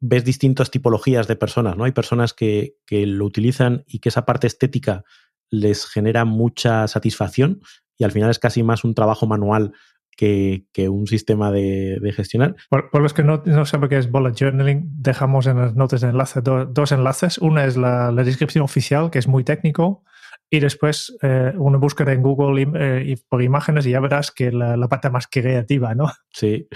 ves 0.00 0.24
distintas 0.24 0.72
tipologías 0.72 1.28
de 1.28 1.36
personas, 1.36 1.76
¿no? 1.76 1.84
Hay 1.84 1.92
personas 1.92 2.34
que, 2.34 2.74
lo 2.90 3.26
utilizan 3.26 3.84
y 3.86 4.00
que 4.00 4.08
esa 4.08 4.26
parte 4.26 4.48
estética 4.48 5.04
les 5.50 5.86
genera 5.86 6.24
mucha 6.24 6.88
satisfacción 6.88 7.60
y 7.96 8.02
al 8.02 8.10
final 8.10 8.28
es 8.28 8.40
casi 8.40 8.64
más 8.64 8.82
un 8.82 8.96
trabajo 8.96 9.28
manual 9.28 9.72
que, 10.16 10.64
que 10.72 10.88
un 10.88 11.06
sistema 11.06 11.50
de, 11.50 11.98
de 12.00 12.12
gestionar. 12.12 12.56
Por, 12.68 12.90
por, 12.90 13.02
los 13.02 13.14
que 13.14 13.22
no, 13.22 13.42
no 13.44 13.64
saben 13.64 13.88
qué 13.88 13.98
es 13.98 14.10
bullet 14.10 14.34
journaling, 14.34 14.84
dejamos 14.96 15.46
en 15.46 15.58
las 15.58 15.74
notas 15.74 16.00
de 16.00 16.08
enlace 16.08 16.40
do, 16.40 16.66
dos 16.66 16.92
enlaces. 16.92 17.38
Una 17.38 17.64
es 17.64 17.76
la, 17.76 18.10
la 18.10 18.24
descripción 18.24 18.64
oficial, 18.64 19.10
que 19.10 19.18
es 19.18 19.28
muy 19.28 19.44
técnico, 19.44 20.04
y 20.50 20.60
después 20.60 21.16
eh, 21.22 21.52
una 21.56 21.78
búsqueda 21.78 22.12
en 22.12 22.22
Google 22.22 22.68
eh, 22.74 23.04
y 23.06 23.16
por 23.16 23.42
imágenes 23.42 23.86
y 23.86 23.90
ya 23.90 24.00
verás 24.00 24.30
que 24.30 24.52
la, 24.52 24.76
la, 24.76 24.88
parte 24.88 25.10
más 25.10 25.26
creativa, 25.26 25.94
¿no? 25.94 26.10
Sí, 26.32 26.68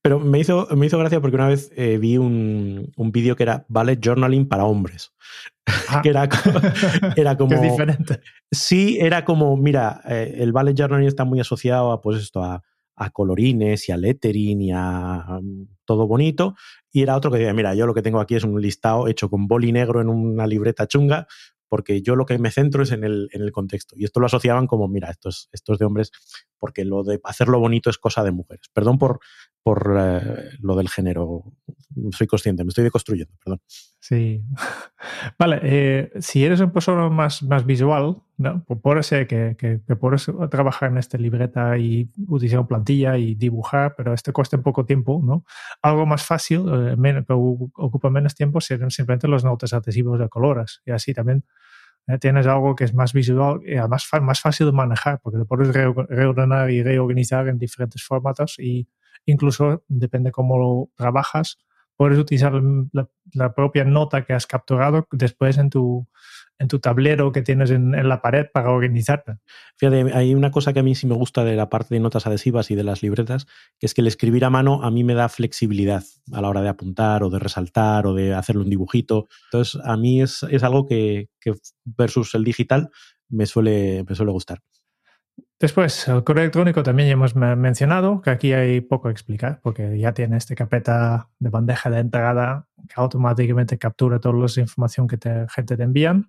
pero 0.00 0.18
me 0.18 0.38
hizo, 0.38 0.68
me 0.76 0.86
hizo 0.86 0.98
gracia 0.98 1.20
porque 1.20 1.36
una 1.36 1.48
vez 1.48 1.70
eh, 1.76 1.98
vi 1.98 2.16
un, 2.16 2.92
un 2.96 3.12
vídeo 3.12 3.36
que 3.36 3.42
era 3.42 3.66
Ballet 3.68 4.00
Journaling 4.02 4.48
para 4.48 4.64
hombres. 4.64 5.12
Ah. 5.88 6.00
que 6.02 6.10
era, 6.10 6.28
era 7.16 7.36
como... 7.38 7.54
es 7.54 7.62
diferente. 7.62 8.20
Sí, 8.50 8.98
era 9.00 9.24
como, 9.24 9.56
mira, 9.56 10.00
eh, 10.08 10.36
el 10.38 10.52
Ballet 10.52 10.76
Journaling 10.76 11.08
está 11.08 11.24
muy 11.24 11.40
asociado 11.40 11.92
a, 11.92 12.00
pues 12.00 12.22
esto, 12.22 12.42
a, 12.42 12.62
a 12.96 13.10
colorines 13.10 13.88
y 13.88 13.92
a 13.92 13.96
lettering 13.96 14.62
y 14.62 14.72
a 14.72 15.38
um, 15.38 15.68
todo 15.84 16.06
bonito. 16.06 16.56
Y 16.90 17.02
era 17.02 17.16
otro 17.16 17.30
que 17.30 17.38
decía, 17.38 17.54
mira, 17.54 17.74
yo 17.74 17.86
lo 17.86 17.94
que 17.94 18.02
tengo 18.02 18.20
aquí 18.20 18.34
es 18.34 18.44
un 18.44 18.60
listado 18.60 19.06
hecho 19.06 19.28
con 19.28 19.46
boli 19.46 19.70
negro 19.72 20.00
en 20.00 20.08
una 20.08 20.46
libreta 20.46 20.86
chunga, 20.86 21.26
porque 21.68 22.00
yo 22.00 22.16
lo 22.16 22.26
que 22.26 22.38
me 22.38 22.50
centro 22.50 22.82
es 22.82 22.92
en 22.92 23.04
el, 23.04 23.28
en 23.32 23.42
el 23.42 23.52
contexto. 23.52 23.94
Y 23.98 24.04
esto 24.04 24.20
lo 24.20 24.26
asociaban 24.26 24.66
como, 24.66 24.88
mira, 24.88 25.10
esto 25.10 25.28
es, 25.28 25.48
esto 25.52 25.74
es 25.74 25.78
de 25.78 25.84
hombres, 25.84 26.10
porque 26.58 26.84
lo 26.84 27.02
de 27.02 27.20
hacerlo 27.24 27.58
bonito 27.58 27.90
es 27.90 27.98
cosa 27.98 28.22
de 28.22 28.32
mujeres. 28.32 28.68
Perdón 28.72 28.98
por, 28.98 29.20
por 29.62 29.96
eh, 29.98 30.50
lo 30.60 30.76
del 30.76 30.88
género. 30.88 31.42
Soy 32.12 32.26
consciente, 32.26 32.62
me 32.62 32.68
estoy 32.68 32.84
deconstruyendo, 32.84 33.34
perdón. 33.44 33.60
Sí. 33.98 34.44
vale, 35.38 35.60
eh, 35.62 36.10
si 36.20 36.44
eres 36.44 36.60
un 36.60 36.70
persona 36.70 37.08
más, 37.08 37.42
más 37.42 37.66
visual, 37.66 38.22
¿no? 38.36 38.64
pues 38.64 38.80
puede 38.80 39.02
ser 39.02 39.26
que, 39.26 39.56
que, 39.58 39.80
que, 39.86 39.96
puedes 39.96 40.30
trabajar 40.50 40.90
en 40.92 40.98
esta 40.98 41.18
libreta 41.18 41.76
y 41.78 42.10
utilizar 42.28 42.66
plantilla 42.66 43.18
y 43.18 43.34
dibujar, 43.34 43.94
pero 43.96 44.14
este 44.14 44.32
cuesta 44.32 44.56
un 44.56 44.62
poco 44.62 44.84
tiempo, 44.84 45.20
¿no? 45.24 45.44
Algo 45.82 46.06
más 46.06 46.24
fácil, 46.24 46.60
eh, 46.68 46.96
menos, 46.96 47.24
ocupa 47.28 48.10
menos 48.10 48.34
tiempo, 48.34 48.60
serían 48.60 48.90
simplemente 48.90 49.26
los 49.26 49.44
notas 49.44 49.72
adhesivos 49.72 50.18
de 50.20 50.28
colores. 50.28 50.82
Y 50.86 50.92
así 50.92 51.12
también 51.12 51.44
eh, 52.06 52.18
tienes 52.18 52.46
algo 52.46 52.74
que 52.74 52.84
es 52.84 52.94
más 52.94 53.12
visual 53.12 53.60
y 53.64 53.76
además 53.76 54.08
más 54.22 54.40
fácil 54.40 54.66
de 54.66 54.72
manejar, 54.72 55.20
porque 55.22 55.38
te 55.38 55.44
puedes 55.44 55.74
reordenar 55.74 56.70
y 56.70 56.82
reorganizar 56.82 57.48
en 57.48 57.58
diferentes 57.58 58.02
formatos 58.02 58.58
y 58.58 58.88
incluso 59.24 59.84
depende 59.88 60.30
cómo 60.30 60.58
lo 60.58 60.90
trabajas, 60.96 61.58
puedes 61.96 62.18
utilizar 62.18 62.52
la, 62.92 63.54
propia 63.54 63.84
nota 63.84 64.24
que 64.24 64.32
has 64.32 64.46
capturado 64.46 65.06
después 65.10 65.58
en 65.58 65.70
tu, 65.70 66.06
en 66.58 66.68
tu 66.68 66.78
tablero 66.78 67.32
que 67.32 67.42
tienes 67.42 67.70
en, 67.70 67.90
la 68.08 68.20
pared 68.20 68.46
para 68.52 68.70
organizarte. 68.70 69.38
Fíjate, 69.76 70.12
hay 70.12 70.34
una 70.34 70.50
cosa 70.50 70.72
que 70.72 70.80
a 70.80 70.82
mí 70.82 70.94
sí 70.94 71.06
me 71.06 71.14
gusta 71.14 71.44
de 71.44 71.56
la 71.56 71.68
parte 71.68 71.94
de 71.94 72.00
notas 72.00 72.26
adhesivas 72.26 72.70
y 72.70 72.74
de 72.74 72.84
las 72.84 73.02
libretas, 73.02 73.46
que 73.78 73.86
es 73.86 73.94
que 73.94 74.02
el 74.02 74.06
escribir 74.06 74.44
a 74.44 74.50
mano 74.50 74.82
a 74.82 74.90
mí 74.90 75.04
me 75.04 75.14
da 75.14 75.28
flexibilidad 75.28 76.04
a 76.32 76.40
la 76.40 76.48
hora 76.48 76.62
de 76.62 76.68
apuntar 76.68 77.22
o 77.22 77.30
de 77.30 77.38
resaltar 77.38 78.06
o 78.06 78.14
de 78.14 78.34
hacerle 78.34 78.62
un 78.62 78.70
dibujito. 78.70 79.26
Entonces, 79.50 79.80
a 79.84 79.96
mí 79.96 80.22
es, 80.22 80.42
es 80.50 80.62
algo 80.62 80.86
que, 80.86 81.28
que 81.40 81.54
versus 81.84 82.34
el 82.34 82.44
digital 82.44 82.90
me 83.28 83.46
suele, 83.46 84.04
me 84.08 84.14
suele 84.14 84.32
gustar. 84.32 84.60
Después, 85.58 86.06
el 86.08 86.22
correo 86.22 86.42
electrónico 86.42 86.82
también 86.82 87.08
ya 87.08 87.14
hemos 87.14 87.34
mencionado, 87.34 88.20
que 88.20 88.28
aquí 88.28 88.52
hay 88.52 88.82
poco 88.82 89.08
a 89.08 89.10
explicar, 89.10 89.60
porque 89.62 89.98
ya 89.98 90.12
tiene 90.12 90.36
esta 90.36 90.54
carpeta 90.54 91.30
de 91.38 91.48
bandeja 91.48 91.88
de 91.88 92.00
entrada 92.00 92.68
que 92.86 92.94
automáticamente 92.96 93.78
captura 93.78 94.20
toda 94.20 94.34
la 94.34 94.60
información 94.60 95.08
que 95.08 95.16
te, 95.16 95.46
gente 95.48 95.76
te 95.78 95.82
envían. 95.82 96.28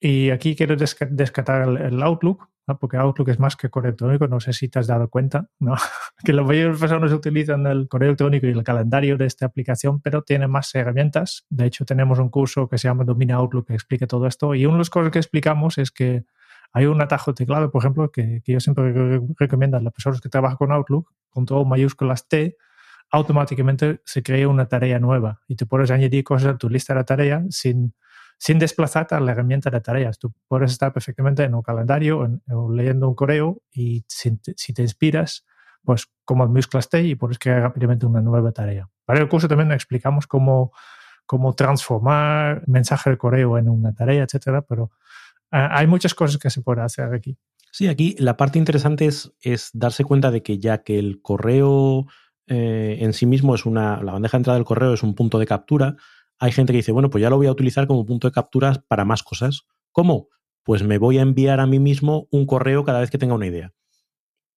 Y 0.00 0.30
aquí 0.30 0.56
quiero 0.56 0.74
desca 0.74 1.06
descartar 1.08 1.68
el, 1.68 2.02
Outlook, 2.02 2.48
porque 2.80 2.96
Outlook 2.96 3.28
es 3.28 3.38
más 3.38 3.54
que 3.54 3.70
correo 3.70 3.90
electrónico, 3.90 4.26
no 4.26 4.40
sé 4.40 4.52
si 4.52 4.68
te 4.68 4.80
has 4.80 4.88
dado 4.88 5.08
cuenta, 5.08 5.48
¿no? 5.60 5.76
que 6.24 6.32
la 6.32 6.42
mayoría 6.42 6.64
de 6.64 6.70
las 6.70 6.80
personas 6.80 7.12
utilizan 7.12 7.66
el 7.66 7.86
correo 7.88 8.08
electrónico 8.08 8.46
y 8.46 8.50
el 8.50 8.64
calendario 8.64 9.16
de 9.16 9.26
esta 9.26 9.46
aplicación, 9.46 10.00
pero 10.00 10.22
tiene 10.22 10.48
más 10.48 10.74
herramientas. 10.74 11.46
De 11.48 11.66
hecho, 11.66 11.84
tenemos 11.84 12.18
un 12.18 12.28
curso 12.28 12.68
que 12.68 12.76
se 12.76 12.88
llama 12.88 13.04
Domina 13.04 13.36
Outlook 13.36 13.68
que 13.68 13.74
explica 13.74 14.08
todo 14.08 14.26
esto. 14.26 14.54
Y 14.56 14.66
una 14.66 14.74
de 14.74 14.78
las 14.80 14.90
cosas 14.90 15.12
que 15.12 15.20
explicamos 15.20 15.78
es 15.78 15.92
que 15.92 16.24
hay 16.74 16.86
un 16.86 17.00
atajo 17.00 17.30
de 17.30 17.36
teclado, 17.36 17.70
por 17.70 17.82
ejemplo, 17.82 18.10
que, 18.10 18.42
que 18.44 18.52
yo 18.52 18.60
siempre 18.60 19.20
recomiendo 19.38 19.76
a 19.76 19.80
las 19.80 19.92
personas 19.92 20.20
que 20.20 20.28
trabajan 20.28 20.56
con 20.56 20.72
Outlook, 20.72 21.08
con 21.30 21.46
todo 21.46 21.64
mayúsculas 21.64 22.26
T, 22.28 22.56
automáticamente 23.10 24.00
se 24.04 24.24
crea 24.24 24.48
una 24.48 24.66
tarea 24.66 24.98
nueva 24.98 25.40
y 25.46 25.54
te 25.54 25.66
puedes 25.66 25.92
añadir 25.92 26.24
cosas 26.24 26.54
a 26.54 26.58
tu 26.58 26.68
lista 26.68 26.92
de 26.92 27.04
tareas 27.04 27.44
sin, 27.50 27.94
sin 28.38 28.58
desplazarte 28.58 29.14
a 29.14 29.20
la 29.20 29.30
herramienta 29.30 29.70
de 29.70 29.80
tareas. 29.80 30.18
Tú 30.18 30.34
puedes 30.48 30.72
estar 30.72 30.92
perfectamente 30.92 31.44
en 31.44 31.54
un 31.54 31.62
calendario 31.62 32.24
en, 32.24 32.42
o 32.50 32.72
leyendo 32.72 33.08
un 33.08 33.14
correo 33.14 33.62
y 33.70 34.04
si 34.08 34.36
te, 34.38 34.54
si 34.56 34.74
te 34.74 34.82
inspiras, 34.82 35.46
pues 35.84 36.08
como 36.24 36.44
mayúsculas 36.48 36.88
T 36.88 37.02
y 37.02 37.14
puedes 37.14 37.38
crear 37.38 37.62
rápidamente 37.62 38.04
una 38.04 38.20
nueva 38.20 38.50
tarea. 38.50 38.88
Para 39.04 39.20
el 39.20 39.28
curso 39.28 39.46
también 39.46 39.70
explicamos 39.70 40.26
cómo, 40.26 40.72
cómo 41.24 41.54
transformar 41.54 42.64
mensaje 42.66 43.10
de 43.10 43.16
correo 43.16 43.58
en 43.58 43.68
una 43.68 43.94
tarea, 43.94 44.24
etcétera, 44.24 44.62
pero 44.62 44.90
hay 45.54 45.86
muchas 45.86 46.14
cosas 46.14 46.38
que 46.38 46.50
se 46.50 46.62
puede 46.62 46.82
hacer 46.82 47.12
aquí. 47.14 47.36
Sí, 47.70 47.88
aquí 47.88 48.14
la 48.18 48.36
parte 48.36 48.58
interesante 48.58 49.06
es, 49.06 49.70
darse 49.72 50.04
cuenta 50.04 50.30
de 50.30 50.42
que 50.42 50.58
ya 50.58 50.82
que 50.82 50.98
el 50.98 51.20
correo 51.22 52.06
eh, 52.46 52.98
en 53.00 53.12
sí 53.12 53.26
mismo 53.26 53.54
es 53.54 53.66
una, 53.66 54.02
la 54.02 54.12
bandeja 54.12 54.36
de 54.36 54.40
entrada 54.40 54.58
del 54.58 54.66
correo 54.66 54.94
es 54.94 55.02
un 55.02 55.14
punto 55.14 55.38
de 55.38 55.46
captura, 55.46 55.96
hay 56.38 56.52
gente 56.52 56.72
que 56.72 56.78
dice, 56.78 56.92
bueno, 56.92 57.10
pues 57.10 57.22
ya 57.22 57.30
lo 57.30 57.36
voy 57.36 57.46
a 57.46 57.52
utilizar 57.52 57.86
como 57.86 58.04
punto 58.04 58.28
de 58.28 58.32
capturas 58.32 58.78
para 58.86 59.04
más 59.04 59.22
cosas. 59.22 59.62
¿Cómo? 59.92 60.28
Pues 60.62 60.82
me 60.82 60.98
voy 60.98 61.18
a 61.18 61.22
enviar 61.22 61.60
a 61.60 61.66
mí 61.66 61.78
mismo 61.78 62.28
un 62.30 62.46
correo 62.46 62.84
cada 62.84 63.00
vez 63.00 63.10
que 63.10 63.18
tenga 63.18 63.34
una 63.34 63.46
idea. 63.46 63.72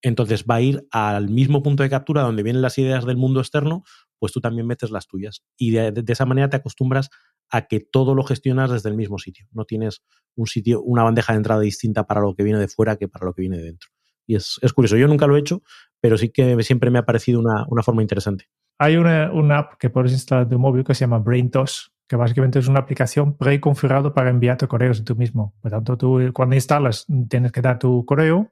Entonces 0.01 0.45
va 0.45 0.55
a 0.55 0.61
ir 0.61 0.87
al 0.91 1.29
mismo 1.29 1.63
punto 1.63 1.83
de 1.83 1.89
captura 1.89 2.21
donde 2.21 2.43
vienen 2.43 2.61
las 2.61 2.77
ideas 2.77 3.05
del 3.05 3.17
mundo 3.17 3.39
externo, 3.39 3.83
pues 4.19 4.31
tú 4.31 4.41
también 4.41 4.67
metes 4.67 4.91
las 4.91 5.07
tuyas. 5.07 5.43
Y 5.57 5.71
de, 5.71 5.91
de 5.91 6.13
esa 6.13 6.25
manera 6.25 6.49
te 6.49 6.57
acostumbras 6.57 7.09
a 7.49 7.67
que 7.67 7.79
todo 7.79 8.15
lo 8.15 8.23
gestionas 8.23 8.71
desde 8.71 8.89
el 8.89 8.95
mismo 8.95 9.17
sitio. 9.17 9.47
No 9.51 9.65
tienes 9.65 10.03
un 10.35 10.47
sitio, 10.47 10.81
una 10.81 11.03
bandeja 11.03 11.33
de 11.33 11.37
entrada 11.37 11.61
distinta 11.61 12.05
para 12.05 12.21
lo 12.21 12.35
que 12.35 12.43
viene 12.43 12.59
de 12.59 12.67
fuera 12.67 12.97
que 12.97 13.07
para 13.07 13.25
lo 13.25 13.33
que 13.33 13.41
viene 13.41 13.57
de 13.57 13.63
dentro. 13.63 13.89
Y 14.25 14.35
es, 14.35 14.59
curioso. 14.75 14.97
Yo 14.97 15.07
nunca 15.07 15.25
lo 15.25 15.37
he 15.37 15.39
hecho, 15.39 15.63
pero 16.01 16.17
sí 16.17 16.29
que 16.29 16.61
siempre 16.61 16.91
me 16.91 16.99
ha 16.99 17.05
parecido 17.05 17.39
una, 17.39 17.65
forma 17.81 18.01
interesante. 18.01 18.49
Hay 18.77 18.97
una, 18.97 19.57
app 19.57 19.75
que 19.79 19.89
puedes 19.89 20.11
instalar 20.11 20.43
en 20.43 20.49
tu 20.49 20.59
móvil 20.59 20.83
que 20.83 20.93
se 20.93 21.01
llama 21.01 21.19
BrainTos, 21.19 21.93
que 22.07 22.17
básicamente 22.17 22.59
es 22.59 22.67
una 22.67 22.79
aplicación 22.79 23.37
preconfigurada 23.37 24.13
para 24.13 24.29
enviarte 24.29 24.67
correos 24.67 24.99
de 24.99 25.05
tú 25.05 25.15
mismo. 25.15 25.55
Por 25.61 25.71
tanto, 25.71 25.97
tú 25.97 26.19
cuando 26.33 26.55
instalas 26.55 27.05
tienes 27.29 27.53
que 27.53 27.61
dar 27.61 27.79
tu 27.79 28.05
correo, 28.05 28.51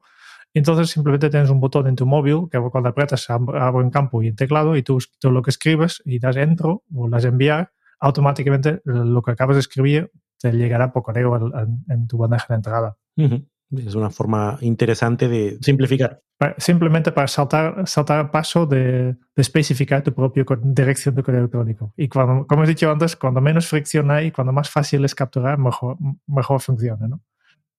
entonces 0.54 0.90
simplemente 0.90 1.30
tienes 1.30 1.50
un 1.50 1.60
botón 1.60 1.88
en 1.88 1.98
tu 1.98 2.06
móvil 2.06 2.48
que 2.50 2.58
cuando 2.72 2.90
aprietas 2.90 3.30
abre 3.30 3.84
en 3.84 3.92
campo 3.92 4.24
y 4.24 4.30
en 4.30 4.38
teclado 4.38 4.78
y 4.78 4.84
tú, 4.84 5.00
tú 5.20 5.30
lo 5.30 5.42
que 5.42 5.50
escribes 5.50 6.02
y 6.06 6.20
das 6.20 6.38
entro 6.38 6.84
o 6.96 7.10
las 7.10 7.26
enviar, 7.26 7.74
automáticamente 8.00 8.82
lo 8.86 9.22
que 9.22 9.32
acabas 9.32 9.56
de 9.56 9.62
escribir 9.62 10.12
te 10.40 10.52
llegará 10.52 10.92
por 10.92 11.04
correo 11.04 11.36
en, 11.58 11.84
en 11.90 12.08
tu 12.08 12.18
bandeja 12.18 12.48
de 12.50 12.56
entrada. 12.56 12.98
Uh 13.18 13.24
-huh. 13.24 13.48
Es 13.72 13.96
una 13.96 14.10
forma 14.10 14.58
interesante 14.62 15.28
de 15.28 15.58
simplificar. 15.62 16.22
Simplemente 16.58 17.12
para 17.12 17.28
saltar, 17.28 17.88
saltar 17.88 18.30
paso 18.30 18.66
de, 18.66 19.14
de 19.14 19.42
especificar 19.42 20.04
tu 20.04 20.14
propia 20.14 20.46
dirección 20.62 21.16
de 21.16 21.24
correo 21.24 21.40
electrónico. 21.40 21.94
Y 21.98 22.08
cuando, 22.08 22.46
como 22.46 22.64
he 22.64 22.68
dicho 22.68 22.92
antes, 22.92 23.16
cuando 23.16 23.42
menos 23.42 23.68
fricción 23.68 24.12
hay, 24.12 24.32
cuando 24.32 24.54
más 24.54 24.70
fácil 24.70 25.04
es 25.04 25.16
capturar, 25.16 25.58
mejor, 25.58 25.98
mejor 26.28 26.62
funciona. 26.62 27.08
¿no? 27.08 27.22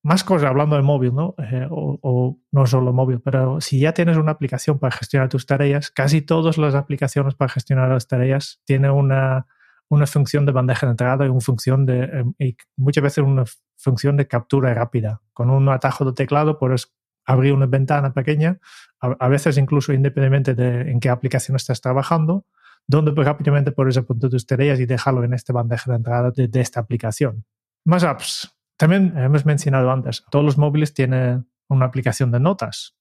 más 0.07 0.23
cosas 0.23 0.49
hablando 0.49 0.77
de 0.77 0.83
móvil, 0.83 1.13
¿no? 1.13 1.35
Eh, 1.39 1.67
o, 1.69 2.39
no 2.53 2.67
solo 2.67 2.93
móvil, 2.93 3.21
pero 3.21 3.61
si 3.61 3.81
ya 3.81 3.93
tienes 3.93 4.17
una 4.17 4.31
aplicación 4.31 4.79
para 4.79 4.95
gestionar 4.97 5.29
tus 5.29 5.47
tareas, 5.47 5.91
casi 5.91 6.23
todas 6.23 6.59
las 6.59 6.77
aplicaciones 6.77 7.35
para 7.35 7.49
gestionar 7.49 7.89
las 7.89 8.07
tareas 8.07 8.61
tienen 8.65 8.93
una, 8.93 9.49
una 9.89 10.07
función 10.07 10.47
de 10.47 10.53
bandeja 10.53 10.87
de 10.87 10.93
entrada 10.93 11.27
y 11.27 11.29
una 11.29 11.41
función 11.41 11.87
de, 11.87 12.05
em, 12.05 12.35
y 12.39 12.57
muchas 12.77 13.03
veces 13.03 13.25
una 13.25 13.45
función 13.77 14.17
de 14.17 14.27
captura 14.27 14.75
rápida. 14.75 15.23
Con 15.33 15.51
un 15.51 15.69
atajo 15.69 16.05
de 16.05 16.13
teclado 16.13 16.59
puedes 16.59 16.93
abrir 17.25 17.53
una 17.53 17.67
ventana 17.67 18.13
pequeña, 18.13 18.59
a, 19.01 19.29
veces 19.29 19.59
incluso 19.59 19.93
independientemente 19.93 20.55
de 20.55 20.91
en 20.91 21.01
qué 21.01 21.09
aplicación 21.09 21.57
estás 21.57 21.81
trabajando, 21.81 22.47
donde 22.87 23.13
pues 23.13 23.27
rápidamente 23.27 23.73
puedes 23.73 23.97
apuntar 23.97 24.31
tus 24.31 24.47
tareas 24.47 24.79
y 24.79 24.87
dejarlo 24.87 25.25
en 25.25 25.35
esta 25.35 25.53
bandeja 25.53 25.91
de 25.91 25.97
entrada 25.97 26.31
de 26.31 26.61
esta 26.61 26.81
aplicación. 26.81 27.45
Más 27.85 28.05
apps. 28.05 28.57
También 28.77 29.17
hemos 29.17 29.45
mencionado 29.45 29.91
antes, 29.91 30.25
todos 30.31 30.45
los 30.45 30.59
móviles 30.59 30.95
tienen 30.95 31.49
una 31.69 31.87
aplicación 31.87 32.31
de 32.31 32.41
notas 32.41 32.97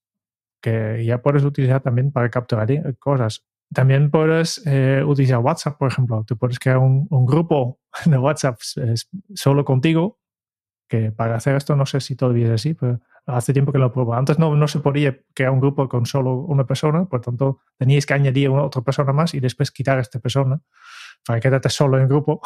que 0.61 1.05
ya 1.05 1.21
puedes 1.21 1.43
utilizar 1.43 1.81
también 1.81 2.11
para 2.11 2.29
capturar 2.29 2.67
cosas. 2.97 3.45
También 3.75 4.09
puedes 4.09 4.65
eh, 4.65 5.03
utilizar 5.05 5.39
WhatsApp, 5.39 5.77
por 5.77 5.91
ejemplo. 5.91 6.23
Tú 6.25 6.37
puedes 6.37 6.57
crear 6.57 6.77
un, 6.77 7.07
grupo 7.25 7.79
de 8.05 8.17
WhatsApp 8.17 8.57
solo 9.35 9.65
contigo, 9.65 10.19
que 10.87 11.11
para 11.11 11.35
hacer 11.35 11.55
esto 11.55 11.75
no 11.75 11.85
sé 11.85 11.99
si 11.99 12.15
todavía 12.15 12.45
es 12.45 12.51
así, 12.53 12.73
pero 12.73 13.01
hace 13.25 13.53
tiempo 13.53 13.71
que 13.71 13.77
lo 13.77 13.91
pruebo. 13.91 14.13
Antes 14.13 14.39
no, 14.39 14.55
no 14.55 14.67
se 14.67 14.79
podía 14.79 15.19
crear 15.33 15.51
un 15.51 15.59
grupo 15.59 15.89
con 15.89 16.05
solo 16.05 16.35
una 16.35 16.65
persona, 16.65 17.05
por 17.05 17.21
tanto 17.21 17.59
tenías 17.77 18.05
que 18.05 18.13
añadir 18.13 18.49
una 18.49 18.63
otra 18.63 18.81
persona 18.81 19.11
más 19.11 19.33
y 19.33 19.39
después 19.39 19.71
quitar 19.71 19.97
a 19.97 20.01
esta 20.01 20.19
persona 20.19 20.61
para 21.25 21.39
quedarte 21.39 21.69
solo 21.69 21.99
en 21.99 22.07
grupo. 22.07 22.41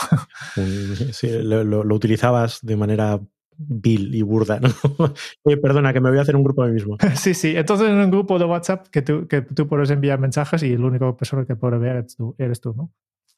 Sí, 1.14 1.30
lo, 1.30 1.82
utilizabas 1.94 2.60
de 2.62 2.76
manera 2.76 3.20
vil 3.60 4.16
y 4.16 4.22
burda, 4.22 4.60
¿no? 4.60 4.70
perdona, 5.62 5.91
que 5.93 5.99
me 5.99 6.10
voy 6.10 6.20
a 6.20 6.22
hacer 6.22 6.36
un 6.36 6.43
grupo 6.43 6.64
a 6.64 6.68
mí 6.68 6.74
mismo. 6.74 6.97
sí, 7.16 7.34
sí. 7.34 7.55
Entonces 7.55 7.89
en 7.89 7.95
un 7.95 8.10
grupo 8.10 8.39
de 8.39 8.45
WhatsApp 8.45 8.88
que 8.88 9.01
tú, 9.01 9.28
que 9.28 9.41
tú 9.41 9.68
puedes 9.68 9.89
enviar 9.89 10.20
mensajes 10.20 10.64
y 10.64 10.78
la 10.78 10.88
única 10.88 11.16
persona 11.16 11.45
que 11.45 11.55
puede 11.55 11.78
ver 11.78 11.97
eres 11.97 12.16
tú, 12.16 12.36
tú 12.62 12.74
¿no? 12.76 12.91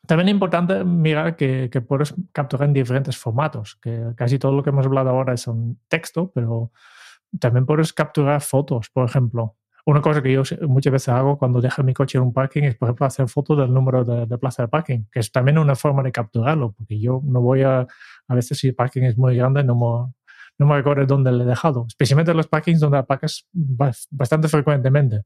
También 0.08 0.30
es 0.30 0.34
importante 0.34 0.84
mirar 0.84 1.36
que, 1.36 1.70
que, 1.72 1.82
puedes 1.82 2.14
capturar 2.32 2.68
en 2.68 2.74
diferentes 2.74 3.18
formatos, 3.18 3.76
que 3.76 4.14
casi 4.16 4.40
todo 4.40 4.52
lo 4.52 4.64
que 4.64 4.72
hemos 4.72 4.86
hablado 4.86 5.10
ahora 5.10 5.34
es 5.34 5.46
un 5.46 5.80
texto, 5.88 6.32
pero 6.34 6.72
también 7.40 7.66
puedes 7.66 7.94
capturar 7.94 8.42
fotos, 8.42 8.90
por 8.90 9.08
ejemplo. 9.08 9.56
Una 9.86 10.02
cosa 10.02 10.22
que 10.22 10.32
yo 10.32 10.44
muchas 10.68 10.94
veces 10.94 11.10
hago 11.10 11.38
cuando 11.38 11.60
dejo 11.60 11.84
mi 11.84 11.94
coche 11.94 12.18
en 12.18 12.26
un 12.26 12.34
parking 12.34 12.64
es, 12.64 12.76
por 12.76 12.88
ejemplo, 12.88 13.06
hacer 13.06 13.28
fotos 13.28 13.58
del 13.58 13.74
número 13.74 14.04
de, 14.04 14.38
plaza 14.38 14.64
de 14.64 14.68
parking, 14.68 15.06
que 15.12 15.20
es 15.20 15.32
también 15.32 15.58
una 15.58 15.76
forma 15.76 16.04
de 16.04 16.12
capturarlo, 16.12 16.74
porque 16.74 17.00
yo 17.00 17.22
no 17.24 17.42
voy 17.42 17.64
a, 17.64 17.88
a 18.28 18.36
veces 18.36 18.60
si 18.60 18.70
el 18.70 18.76
parking 18.76 19.04
es 19.04 19.18
muy 19.18 19.36
grande, 19.36 19.64
no 19.64 19.76
me, 19.76 20.14
no 20.60 20.66
me 20.68 20.76
recuerdo 20.76 21.06
dónde 21.06 21.32
le 21.32 21.44
he 21.44 21.48
dejado, 21.48 21.86
especialmente 21.88 22.32
en 22.32 22.38
los 22.38 22.48
parkings 22.48 22.80
donde 22.80 23.00
aparcas 23.00 23.48
bastante 23.52 24.48
frecuentemente, 24.48 25.24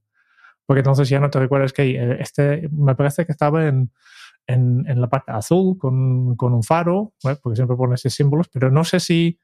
porque 0.66 0.80
entonces 0.80 1.10
ya 1.10 1.20
no 1.20 1.30
te 1.30 1.40
recuerdas 1.40 1.74
que 1.74 1.92
eh, 1.92 2.18
este, 2.20 2.70
me 2.72 2.96
parece 2.96 3.26
que 3.26 3.34
estaba 3.34 3.68
en, 3.68 3.92
en, 4.48 4.86
en 4.88 5.02
la 5.02 5.10
parte 5.10 5.32
azul 5.32 5.78
con, 5.78 6.36
con 6.38 6.54
un 6.54 6.64
faro, 6.64 7.14
porque 7.42 7.56
siempre 7.56 7.76
pone 7.76 7.96
esos 7.96 8.14
símbolos, 8.14 8.48
pero 8.48 8.72
no 8.72 8.84
sé 8.86 9.00
si 9.00 9.40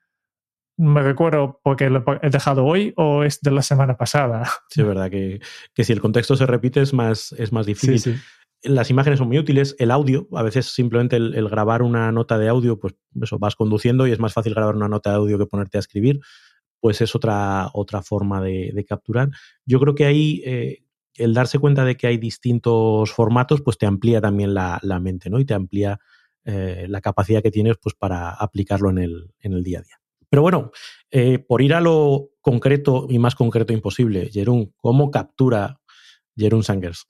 me 0.78 1.02
recuerdo 1.02 1.60
porque 1.64 1.90
lo 1.90 2.04
he 2.22 2.30
dejado 2.30 2.66
hoy 2.66 2.94
o 2.98 3.24
es 3.24 3.42
de 3.42 3.52
la 3.52 3.62
semana 3.62 3.98
pasada. 3.98 4.50
Sí, 4.70 4.82
es 4.82 4.88
verdad 4.88 5.10
que, 5.10 5.40
que 5.74 5.84
si 5.84 5.94
el 5.94 6.02
contexto 6.02 6.36
se 6.36 6.46
repite 6.46 6.82
es 6.82 6.94
más, 6.94 7.34
es 7.34 7.52
más 7.52 7.66
difícil. 7.66 8.20
Las 8.64 8.90
imágenes 8.90 9.20
son 9.20 9.28
muy 9.28 9.40
útiles, 9.40 9.76
el 9.80 9.90
audio, 9.90 10.28
a 10.34 10.44
veces 10.44 10.68
simplemente 10.68 11.16
el, 11.16 11.50
grabar 11.50 11.82
una 11.82 12.12
nota 12.12 12.38
de 12.38 12.48
audio, 12.48 12.80
pues 12.80 12.94
eso, 13.20 13.40
vas 13.40 13.56
conduciendo 13.56 14.06
y 14.06 14.12
es 14.12 14.20
más 14.20 14.34
fácil 14.34 14.54
grabar 14.54 14.76
una 14.76 14.88
nota 14.88 15.10
de 15.10 15.16
audio 15.16 15.40
que 15.40 15.48
ponerte 15.48 15.78
a 15.78 15.80
escribir, 15.80 16.20
pues 16.80 17.02
es 17.02 17.16
otra, 17.16 17.70
otra 17.74 18.04
forma 18.04 18.42
de, 18.42 18.86
capturar. 18.88 19.30
Yo 19.66 19.80
creo 19.80 19.96
que 19.96 20.06
ahí 20.06 20.44
eh, 20.46 20.84
el 21.16 21.34
darse 21.34 21.60
cuenta 21.60 21.86
de 21.86 21.98
que 21.98 22.08
hay 22.08 22.18
distintos 22.18 23.12
formatos, 23.12 23.62
pues 23.62 23.78
te 23.78 23.88
amplía 23.88 24.22
también 24.22 24.54
la, 24.54 24.80
mente, 25.02 25.30
¿no? 25.30 25.40
Y 25.40 25.46
te 25.46 25.56
amplía 25.56 26.00
eh, 26.46 26.86
la 26.88 27.02
capacidad 27.02 27.42
que 27.42 27.52
tienes 27.52 27.78
pues, 27.82 27.96
para 27.96 28.30
aplicarlo 28.30 28.90
en 28.92 29.00
el, 29.00 29.34
en 29.40 29.54
el 29.54 29.64
día 29.64 29.80
a 29.80 29.82
día. 29.82 30.01
Pero 30.32 30.42
bueno, 30.44 30.72
eh, 31.12 31.40
por 31.40 31.62
ir 31.62 31.74
a 31.74 31.82
lo 31.82 32.30
concreto 32.40 33.06
y 33.10 33.20
más 33.20 33.36
concreto 33.36 33.74
imposible, 33.74 34.30
Jerún, 34.32 34.74
¿cómo 34.78 35.12
captura 35.12 35.82
Jerún 36.38 36.64
Sangers? 36.64 37.06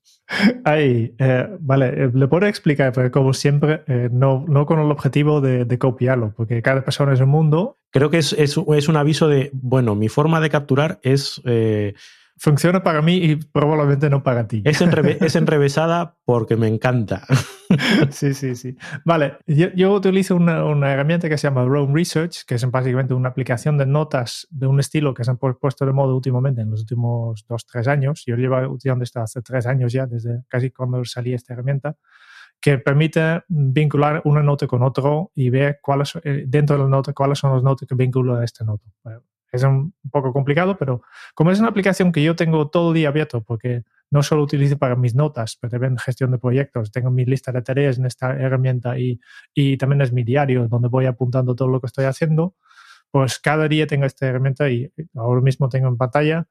Ay, 0.66 1.14
eh, 1.20 1.48
vale, 1.60 1.88
eh, 1.90 2.12
le 2.12 2.28
puedo 2.28 2.48
explicar, 2.48 2.92
pero 2.94 3.12
como 3.12 3.34
siempre, 3.34 3.84
no, 4.12 4.44
no 4.48 4.66
con 4.66 4.80
el 4.80 4.90
objetivo 4.90 5.40
de, 5.40 5.78
copiarlo, 5.78 6.34
porque 6.36 6.64
cada 6.64 6.84
persona 6.84 7.14
es 7.14 7.20
un 7.20 7.30
mundo. 7.30 7.78
Creo 7.92 8.10
que 8.10 8.18
es, 8.18 8.34
es, 8.34 8.58
es, 8.58 8.90
un 8.90 8.98
aviso 8.98 9.28
de, 9.28 9.52
bueno, 9.54 9.94
mi 9.94 10.10
forma 10.10 10.42
de 10.42 10.50
capturar 10.50 11.00
es 11.04 11.40
funciona 12.38 12.82
para 12.82 13.04
mí 13.04 13.18
y 13.18 13.36
probablemente 13.36 14.10
no 14.10 14.24
para 14.24 14.48
ti. 14.48 14.64
Es, 14.66 14.82
es 14.82 15.36
enrevesada 15.36 16.18
porque 16.26 16.56
me 16.56 16.68
encanta. 16.68 17.22
sí, 18.12 18.34
sí, 18.34 18.56
sí. 18.56 18.78
Vale, 19.06 19.38
yo, 19.48 19.94
utilizo 19.94 20.36
una, 20.36 20.66
una, 20.66 20.92
herramienta 20.92 21.30
que 21.30 21.38
se 21.38 21.48
llama 21.48 21.66
Rome 21.66 21.94
Research, 21.94 22.46
que 22.46 22.56
es 22.56 22.70
básicamente 22.70 23.14
una 23.14 23.30
aplicación 23.30 23.78
de 23.78 23.86
notas 23.86 24.48
de 24.50 24.68
un 24.68 24.80
estilo 24.80 25.14
que 25.14 25.24
se 25.24 25.32
han 25.32 25.38
puesto 25.38 25.86
de 25.86 25.94
moda 25.94 26.14
últimamente 26.14 26.62
en 26.62 26.72
los 26.72 26.82
últimos 26.82 27.46
dos, 27.48 27.66
tres 27.66 27.88
años. 27.88 28.24
Yo 28.26 28.36
llevo 28.36 28.58
utilizando 28.70 29.04
esto 29.04 29.22
hace 29.22 29.42
tres 29.42 29.66
años 29.66 29.94
ya, 29.94 30.06
desde 30.06 30.44
casi 30.48 30.72
cuando 30.72 31.04
salí 31.06 31.34
esta 31.34 31.54
herramienta 31.54 31.96
que 32.62 32.78
permite 32.78 33.44
vincular 33.48 34.22
una 34.24 34.44
nota 34.44 34.68
con 34.68 34.84
otro 34.84 35.32
y 35.34 35.50
ver 35.50 35.80
cuáles 35.82 36.16
eh, 36.24 36.46
dentro 36.48 36.78
de 36.78 36.84
la 36.84 36.90
nota 36.90 37.12
cuáles 37.12 37.40
son 37.40 37.54
las 37.54 37.64
notas 37.64 37.88
que 37.88 37.96
vinculan 37.96 38.40
a 38.40 38.46
esta 38.46 38.64
nota. 38.64 38.86
Es 39.52 39.64
un 39.64 39.94
poco 40.10 40.32
complicado, 40.32 40.78
pero 40.78 41.02
como 41.34 41.52
es 41.52 41.60
una 41.60 41.70
aplicación 41.70 42.12
que 42.12 42.24
yo 42.24 42.36
tengo 42.36 42.70
todo 42.70 42.92
el 42.92 42.96
día 42.96 43.10
abierto, 43.10 43.42
porque 43.44 43.84
no 44.12 44.22
solo 44.22 44.44
utilizo 44.44 44.78
para 44.78 44.96
mis 44.96 45.16
notas, 45.16 45.58
pero 45.60 45.72
también 45.72 45.98
gestión 45.98 46.32
de 46.32 46.38
proyectos, 46.38 46.92
tengo 46.92 47.10
mi 47.10 47.26
lista 47.26 47.52
de 47.52 47.62
tareas 47.62 47.98
en 47.98 48.06
esta 48.06 48.34
herramienta 48.34 49.00
y, 49.00 49.20
y 49.54 49.78
también 49.78 50.02
es 50.02 50.12
mi 50.14 50.24
diario 50.24 50.68
donde 50.68 50.90
voy 50.90 51.06
apuntando 51.06 51.56
todo 51.56 51.70
lo 51.70 51.80
que 51.80 51.88
estoy 51.88 52.06
haciendo, 52.06 52.56
pues 53.10 53.40
cada 53.40 53.68
día 53.68 53.88
tengo 53.88 54.06
esta 54.06 54.28
herramienta 54.28 54.70
y 54.70 54.92
ahora 55.16 55.42
mismo 55.42 55.70
tengo 55.70 55.88
en 55.88 55.98
pantalla 55.98 56.48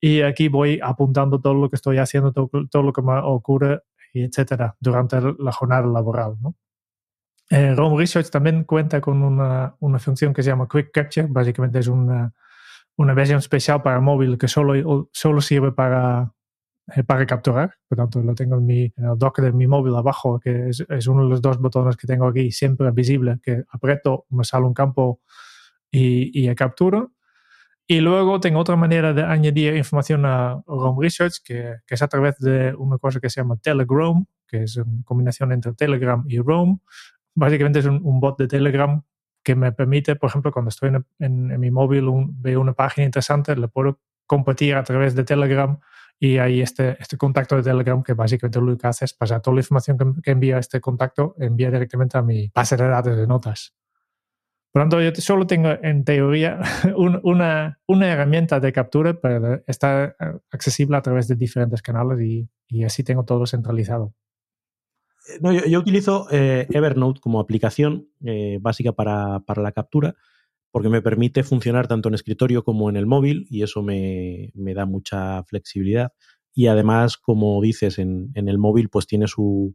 y 0.00 0.22
aquí 0.22 0.48
voy 0.48 0.80
apuntando 0.82 1.40
todo 1.40 1.54
lo 1.54 1.68
que 1.68 1.76
estoy 1.76 1.98
haciendo, 1.98 2.32
todo, 2.32 2.50
todo 2.70 2.82
lo 2.82 2.92
que 2.92 3.02
me 3.02 3.18
ocurre, 3.18 3.82
y 4.12 4.22
etcétera, 4.24 4.76
durante 4.80 5.20
la 5.38 5.52
jornada 5.52 5.86
laboral. 5.86 6.36
¿no? 6.40 6.54
Eh, 7.50 7.74
Rome 7.74 7.98
Research 7.98 8.30
también 8.30 8.64
cuenta 8.64 9.00
con 9.00 9.22
una, 9.22 9.74
una, 9.80 9.98
función 9.98 10.32
que 10.32 10.42
se 10.42 10.50
llama 10.50 10.68
Quick 10.70 10.90
Capture. 10.92 11.26
Básicamente 11.28 11.80
es 11.80 11.88
una, 11.88 12.32
una 12.96 13.14
versión 13.14 13.38
especial 13.38 13.82
para 13.82 14.00
móvil 14.00 14.38
que 14.38 14.48
solo, 14.48 15.10
solo 15.12 15.40
sirve 15.40 15.72
para, 15.72 16.32
para 17.06 17.26
capturar. 17.26 17.74
Por 17.88 17.98
tanto, 17.98 18.22
lo 18.22 18.34
tengo 18.34 18.56
en, 18.56 18.66
mi, 18.66 18.92
en 18.96 19.04
el 19.04 19.18
dock 19.18 19.40
de 19.40 19.52
mi 19.52 19.66
móvil 19.66 19.94
abajo, 19.94 20.38
que 20.40 20.68
es, 20.70 20.84
es, 20.88 21.06
uno 21.06 21.24
de 21.24 21.30
los 21.30 21.42
dos 21.42 21.58
botones 21.58 21.96
que 21.96 22.06
tengo 22.06 22.26
aquí 22.26 22.50
siempre 22.50 22.90
visible, 22.90 23.38
que 23.42 23.64
aprieto, 23.70 24.26
me 24.30 24.44
sale 24.44 24.66
un 24.66 24.74
campo 24.74 25.20
y, 25.90 26.48
y 26.48 26.54
capturo. 26.54 27.12
Y 27.86 28.00
luego 28.00 28.38
tengo 28.38 28.60
otra 28.60 28.76
manera 28.76 29.12
de 29.12 29.24
añadir 29.24 29.76
información 29.76 30.24
a 30.24 30.62
Rome 30.66 30.98
Research, 31.00 31.42
que, 31.44 31.76
que, 31.86 31.94
es 31.94 32.02
a 32.02 32.08
través 32.08 32.38
de 32.38 32.72
una 32.74 32.98
cosa 32.98 33.18
que 33.18 33.28
se 33.28 33.40
llama 33.40 33.56
Telegram, 33.56 34.24
que 34.46 34.62
es 34.62 34.76
una 34.76 35.02
combinación 35.04 35.52
entre 35.52 35.72
Telegram 35.72 36.24
y 36.28 36.38
Rome 36.38 36.78
básicamente 37.34 37.78
es 37.78 37.86
un, 37.86 38.20
bot 38.20 38.38
de 38.38 38.48
Telegram 38.48 39.02
que 39.42 39.54
me 39.54 39.72
permite, 39.72 40.16
por 40.16 40.28
ejemplo, 40.28 40.52
cuando 40.52 40.68
estoy 40.68 40.92
en, 41.18 41.60
mi 41.60 41.70
móvil, 41.70 42.04
veo 42.32 42.60
una 42.60 42.74
página 42.74 43.06
interesante, 43.06 43.56
le 43.56 43.68
puedo 43.68 43.98
compartir 44.26 44.74
a 44.74 44.84
través 44.84 45.14
de 45.14 45.24
Telegram 45.24 45.78
y 46.20 46.36
hay 46.36 46.60
este, 46.60 46.96
este 47.00 47.16
contacto 47.16 47.56
de 47.56 47.62
Telegram 47.62 48.02
que 48.02 48.12
básicamente 48.12 48.60
lo 48.60 48.76
que 48.76 48.86
hace 48.86 49.06
es 49.06 49.14
pasar 49.14 49.40
toda 49.40 49.54
la 49.54 49.62
información 49.62 50.22
que, 50.22 50.30
envía 50.30 50.58
este 50.58 50.80
contacto, 50.80 51.34
envía 51.38 51.70
directamente 51.70 52.18
a 52.18 52.22
mi 52.22 52.50
base 52.54 52.76
de 52.76 52.86
datos 52.86 53.16
de 53.16 53.26
notas. 53.26 53.74
Por 54.70 54.80
lo 54.80 54.84
tanto, 54.84 55.00
yo 55.00 55.10
solo 55.20 55.46
tengo 55.46 55.70
en 55.82 56.04
teoría 56.04 56.60
una, 56.96 57.80
una, 57.86 58.12
herramienta 58.12 58.60
de 58.60 58.72
captura, 58.72 59.14
pero 59.20 59.64
está 59.66 60.14
accesible 60.52 60.98
a 60.98 61.02
través 61.02 61.26
de 61.26 61.34
diferentes 61.34 61.82
canales 61.82 62.20
y, 62.20 62.48
y 62.68 62.84
así 62.84 63.02
tengo 63.02 63.24
todo 63.24 63.46
centralizado. 63.46 64.14
No, 65.40 65.52
yo, 65.52 65.78
utilizo 65.78 66.26
eh, 66.30 66.66
Evernote 66.70 67.20
como 67.20 67.40
aplicación 67.40 68.08
eh, 68.24 68.58
básica 68.60 68.92
para, 68.92 69.42
la 69.56 69.72
captura 69.72 70.14
porque 70.70 70.88
me 70.88 71.02
permite 71.02 71.42
funcionar 71.42 71.88
tanto 71.88 72.08
en 72.08 72.14
escritorio 72.14 72.62
como 72.62 72.90
en 72.90 72.96
el 72.96 73.06
móvil 73.06 73.46
y 73.50 73.62
eso 73.62 73.82
me, 73.82 74.52
da 74.54 74.86
mucha 74.86 75.42
flexibilidad. 75.44 76.12
Y 76.52 76.66
además, 76.66 77.16
como 77.16 77.60
dices, 77.60 77.98
en, 77.98 78.30
el 78.34 78.58
móvil 78.58 78.88
pues 78.88 79.06
tiene 79.06 79.26
su, 79.26 79.74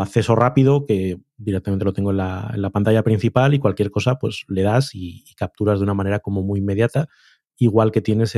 acceso 0.00 0.34
rápido 0.34 0.84
que 0.86 1.18
directamente 1.36 1.84
lo 1.84 1.92
tengo 1.92 2.10
en 2.10 2.16
la, 2.16 2.70
pantalla 2.72 3.02
principal 3.02 3.54
y 3.54 3.58
cualquier 3.58 3.90
cosa 3.90 4.18
pues 4.18 4.44
le 4.48 4.62
das 4.62 4.90
y, 4.94 5.24
capturas 5.36 5.78
de 5.78 5.84
una 5.84 5.94
manera 5.94 6.20
como 6.20 6.42
muy 6.42 6.60
inmediata, 6.60 7.08
igual 7.56 7.92
que 7.92 8.00
tienes 8.00 8.36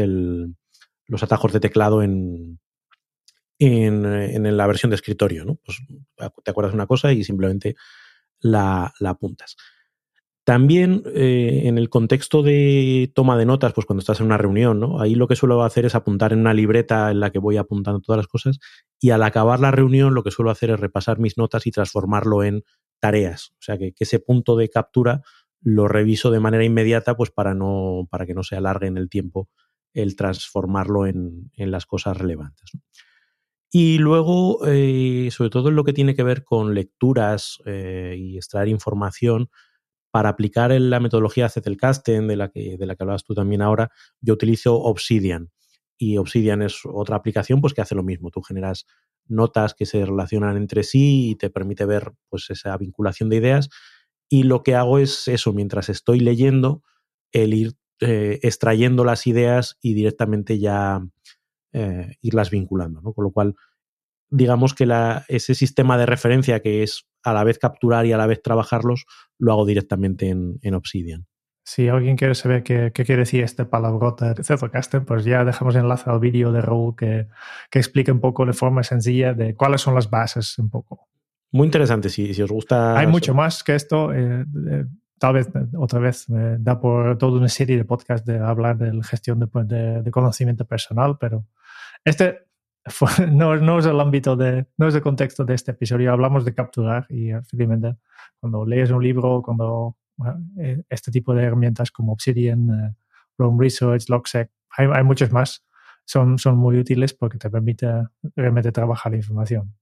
los 1.06 1.22
atajos 1.22 1.52
de 1.52 1.60
teclado 1.60 2.02
en, 2.02 2.58
en, 3.58 4.56
la 4.56 4.66
versión 4.66 4.90
de 4.90 4.96
escritorio. 4.96 5.44
¿no? 5.44 5.58
Pues 5.64 5.78
te 6.16 6.50
acuerdas 6.50 6.72
de 6.72 6.76
una 6.76 6.86
cosa 6.86 7.12
y 7.12 7.24
simplemente 7.24 7.76
la, 8.40 8.92
apuntas. 9.04 9.56
También 10.44 11.04
eh, 11.14 11.62
en 11.64 11.78
el 11.78 11.88
contexto 11.88 12.42
de 12.42 13.12
toma 13.14 13.38
de 13.38 13.46
notas, 13.46 13.72
pues 13.72 13.86
cuando 13.86 14.00
estás 14.00 14.18
en 14.18 14.26
una 14.26 14.38
reunión, 14.38 14.80
¿no? 14.80 15.00
Ahí 15.00 15.14
lo 15.14 15.28
que 15.28 15.36
suelo 15.36 15.62
hacer 15.62 15.86
es 15.86 15.94
apuntar 15.94 16.32
en 16.32 16.40
una 16.40 16.52
libreta 16.52 17.12
en 17.12 17.20
la 17.20 17.30
que 17.30 17.38
voy 17.38 17.58
apuntando 17.58 18.00
todas 18.00 18.16
las 18.16 18.26
cosas 18.26 18.58
y 18.98 19.10
al 19.10 19.22
acabar 19.22 19.60
la 19.60 19.70
reunión 19.70 20.14
lo 20.14 20.24
que 20.24 20.32
suelo 20.32 20.50
hacer 20.50 20.70
es 20.70 20.80
repasar 20.80 21.20
mis 21.20 21.38
notas 21.38 21.66
y 21.68 21.70
transformarlo 21.70 22.42
en 22.42 22.64
tareas. 22.98 23.52
O 23.52 23.62
sea 23.62 23.78
que, 23.78 23.94
ese 23.96 24.18
punto 24.18 24.56
de 24.56 24.68
captura 24.68 25.22
lo 25.60 25.86
reviso 25.86 26.32
de 26.32 26.40
manera 26.40 26.64
inmediata, 26.64 27.16
pues 27.16 27.30
para 27.30 27.54
no, 27.54 28.08
para 28.10 28.26
que 28.26 28.34
no 28.34 28.42
se 28.42 28.56
alargue 28.56 28.88
en 28.88 28.96
el 28.96 29.08
tiempo 29.08 29.48
el 29.94 30.16
transformarlo 30.16 31.06
en, 31.06 31.50
las 31.56 31.86
cosas 31.86 32.16
relevantes. 32.16 32.72
Y 33.70 33.98
luego, 33.98 34.66
eh, 34.66 35.28
sobre 35.30 35.50
todo 35.50 35.68
en 35.68 35.76
lo 35.76 35.84
que 35.84 35.92
tiene 35.92 36.16
que 36.16 36.24
ver 36.24 36.42
con 36.42 36.74
lecturas 36.74 37.62
eh, 37.64 38.16
y 38.18 38.36
extraer 38.36 38.68
información, 38.68 39.50
para 40.12 40.28
aplicar 40.28 40.70
la 40.70 41.00
metodología 41.00 41.48
de 42.28 42.36
la, 42.36 42.50
que, 42.50 42.76
de 42.76 42.86
la 42.86 42.94
que 42.94 43.02
hablabas 43.02 43.24
tú 43.24 43.34
también 43.34 43.62
ahora, 43.62 43.90
yo 44.20 44.34
utilizo 44.34 44.76
Obsidian. 44.76 45.50
Y 45.98 46.18
Obsidian 46.18 46.62
es 46.62 46.80
otra 46.84 47.16
aplicación 47.16 47.60
pues, 47.60 47.72
que 47.72 47.80
hace 47.80 47.94
lo 47.94 48.02
mismo. 48.02 48.30
Tú 48.30 48.42
generas 48.42 48.86
notas 49.26 49.72
que 49.74 49.86
se 49.86 50.04
relacionan 50.04 50.56
entre 50.56 50.82
sí 50.82 51.30
y 51.30 51.36
te 51.36 51.48
permite 51.48 51.86
ver 51.86 52.12
pues, 52.28 52.50
esa 52.50 52.76
vinculación 52.76 53.30
de 53.30 53.36
ideas. 53.36 53.70
Y 54.28 54.42
lo 54.42 54.62
que 54.62 54.74
hago 54.74 54.98
es 54.98 55.28
eso, 55.28 55.54
mientras 55.54 55.88
estoy 55.88 56.20
leyendo, 56.20 56.82
el 57.32 57.54
ir 57.54 57.72
eh, 58.00 58.38
extrayendo 58.42 59.04
las 59.04 59.26
ideas 59.26 59.78
y 59.80 59.94
directamente 59.94 60.58
ya 60.58 61.06
eh, 61.72 62.16
irlas 62.20 62.50
vinculando. 62.50 63.00
¿no? 63.00 63.14
Con 63.14 63.24
lo 63.24 63.30
cual, 63.30 63.54
digamos 64.32 64.74
que 64.74 64.86
la, 64.86 65.24
ese 65.28 65.54
sistema 65.54 65.98
de 65.98 66.06
referencia 66.06 66.60
que 66.60 66.82
es 66.82 67.06
a 67.22 67.32
la 67.32 67.44
vez 67.44 67.58
capturar 67.58 68.06
y 68.06 68.12
a 68.12 68.16
la 68.16 68.26
vez 68.26 68.42
trabajarlos, 68.42 69.04
lo 69.38 69.52
hago 69.52 69.66
directamente 69.66 70.28
en, 70.28 70.74
Obsidian. 70.74 71.26
Si 71.64 71.88
alguien 71.88 72.16
quiere 72.16 72.34
saber 72.34 72.64
qué, 72.64 72.90
quiere 72.92 73.18
decir 73.18 73.44
este 73.44 73.64
palabrota 73.64 74.34
de 74.34 74.42
Zettelkasten, 74.42 75.04
pues 75.04 75.24
ya 75.24 75.44
dejamos 75.44 75.76
enlace 75.76 76.10
al 76.10 76.18
vídeo 76.18 76.50
de 76.50 76.60
Raúl 76.60 76.96
que, 76.96 77.28
que 77.70 77.78
explica 77.78 78.10
un 78.10 78.20
poco 78.20 78.44
de 78.44 78.52
forma 78.52 78.82
sencilla 78.82 79.34
de 79.34 79.54
cuáles 79.54 79.82
son 79.82 79.94
las 79.94 80.10
bases 80.10 80.58
un 80.58 80.70
poco. 80.70 81.08
Muy 81.52 81.66
interesante, 81.66 82.08
si, 82.08 82.34
si 82.34 82.42
os 82.42 82.50
gusta. 82.50 82.98
Hay 82.98 83.06
mucho 83.06 83.34
más 83.34 83.62
que 83.62 83.74
esto. 83.74 84.12
Eh, 84.12 84.44
tal 85.18 85.34
vez 85.34 85.48
otra 85.76 86.00
vez 86.00 86.28
me 86.30 86.56
da 86.58 86.80
por 86.80 87.16
toda 87.18 87.38
una 87.38 87.48
serie 87.48 87.76
de 87.76 87.84
podcasts 87.84 88.26
de 88.26 88.38
hablar 88.38 88.78
de 88.78 88.94
la 88.94 89.04
gestión 89.04 89.38
de, 89.38 90.02
de 90.02 90.10
conocimiento 90.10 90.64
personal, 90.64 91.18
pero 91.20 91.46
este 92.04 92.46
no, 93.30 93.56
no, 93.56 93.78
es 93.78 93.86
el 93.86 94.00
ámbito 94.00 94.36
de, 94.36 94.66
no 94.76 94.88
es 94.88 94.94
el 94.94 95.02
contexto 95.02 95.44
de 95.44 95.54
este 95.54 95.70
episodio. 95.72 96.12
Hablamos 96.12 96.44
de 96.44 96.54
capturar 96.54 97.06
y 97.08 97.30
efectivamente 97.30 97.96
cuando 98.40 98.66
lees 98.66 98.90
un 98.90 99.02
libro, 99.02 99.42
cuando 99.42 99.96
eh, 100.58 100.82
este 100.88 101.10
tipo 101.10 101.34
de 101.34 101.44
herramientas 101.44 101.90
como 101.90 102.12
Obsidian, 102.12 102.70
uh, 102.70 102.94
Rome 103.38 103.62
Research, 103.62 104.08
Logseq, 104.08 104.50
hay, 104.76 104.88
hay 104.92 105.04
muchos 105.04 105.30
más, 105.30 105.64
son, 106.04 106.38
son 106.38 106.56
muy 106.56 106.78
útiles 106.78 107.14
porque 107.14 107.38
te 107.38 107.50
permite 107.50 107.86
realmente 108.34 108.72
trabajar 108.72 109.12
la 109.12 109.18
información. 109.18 109.74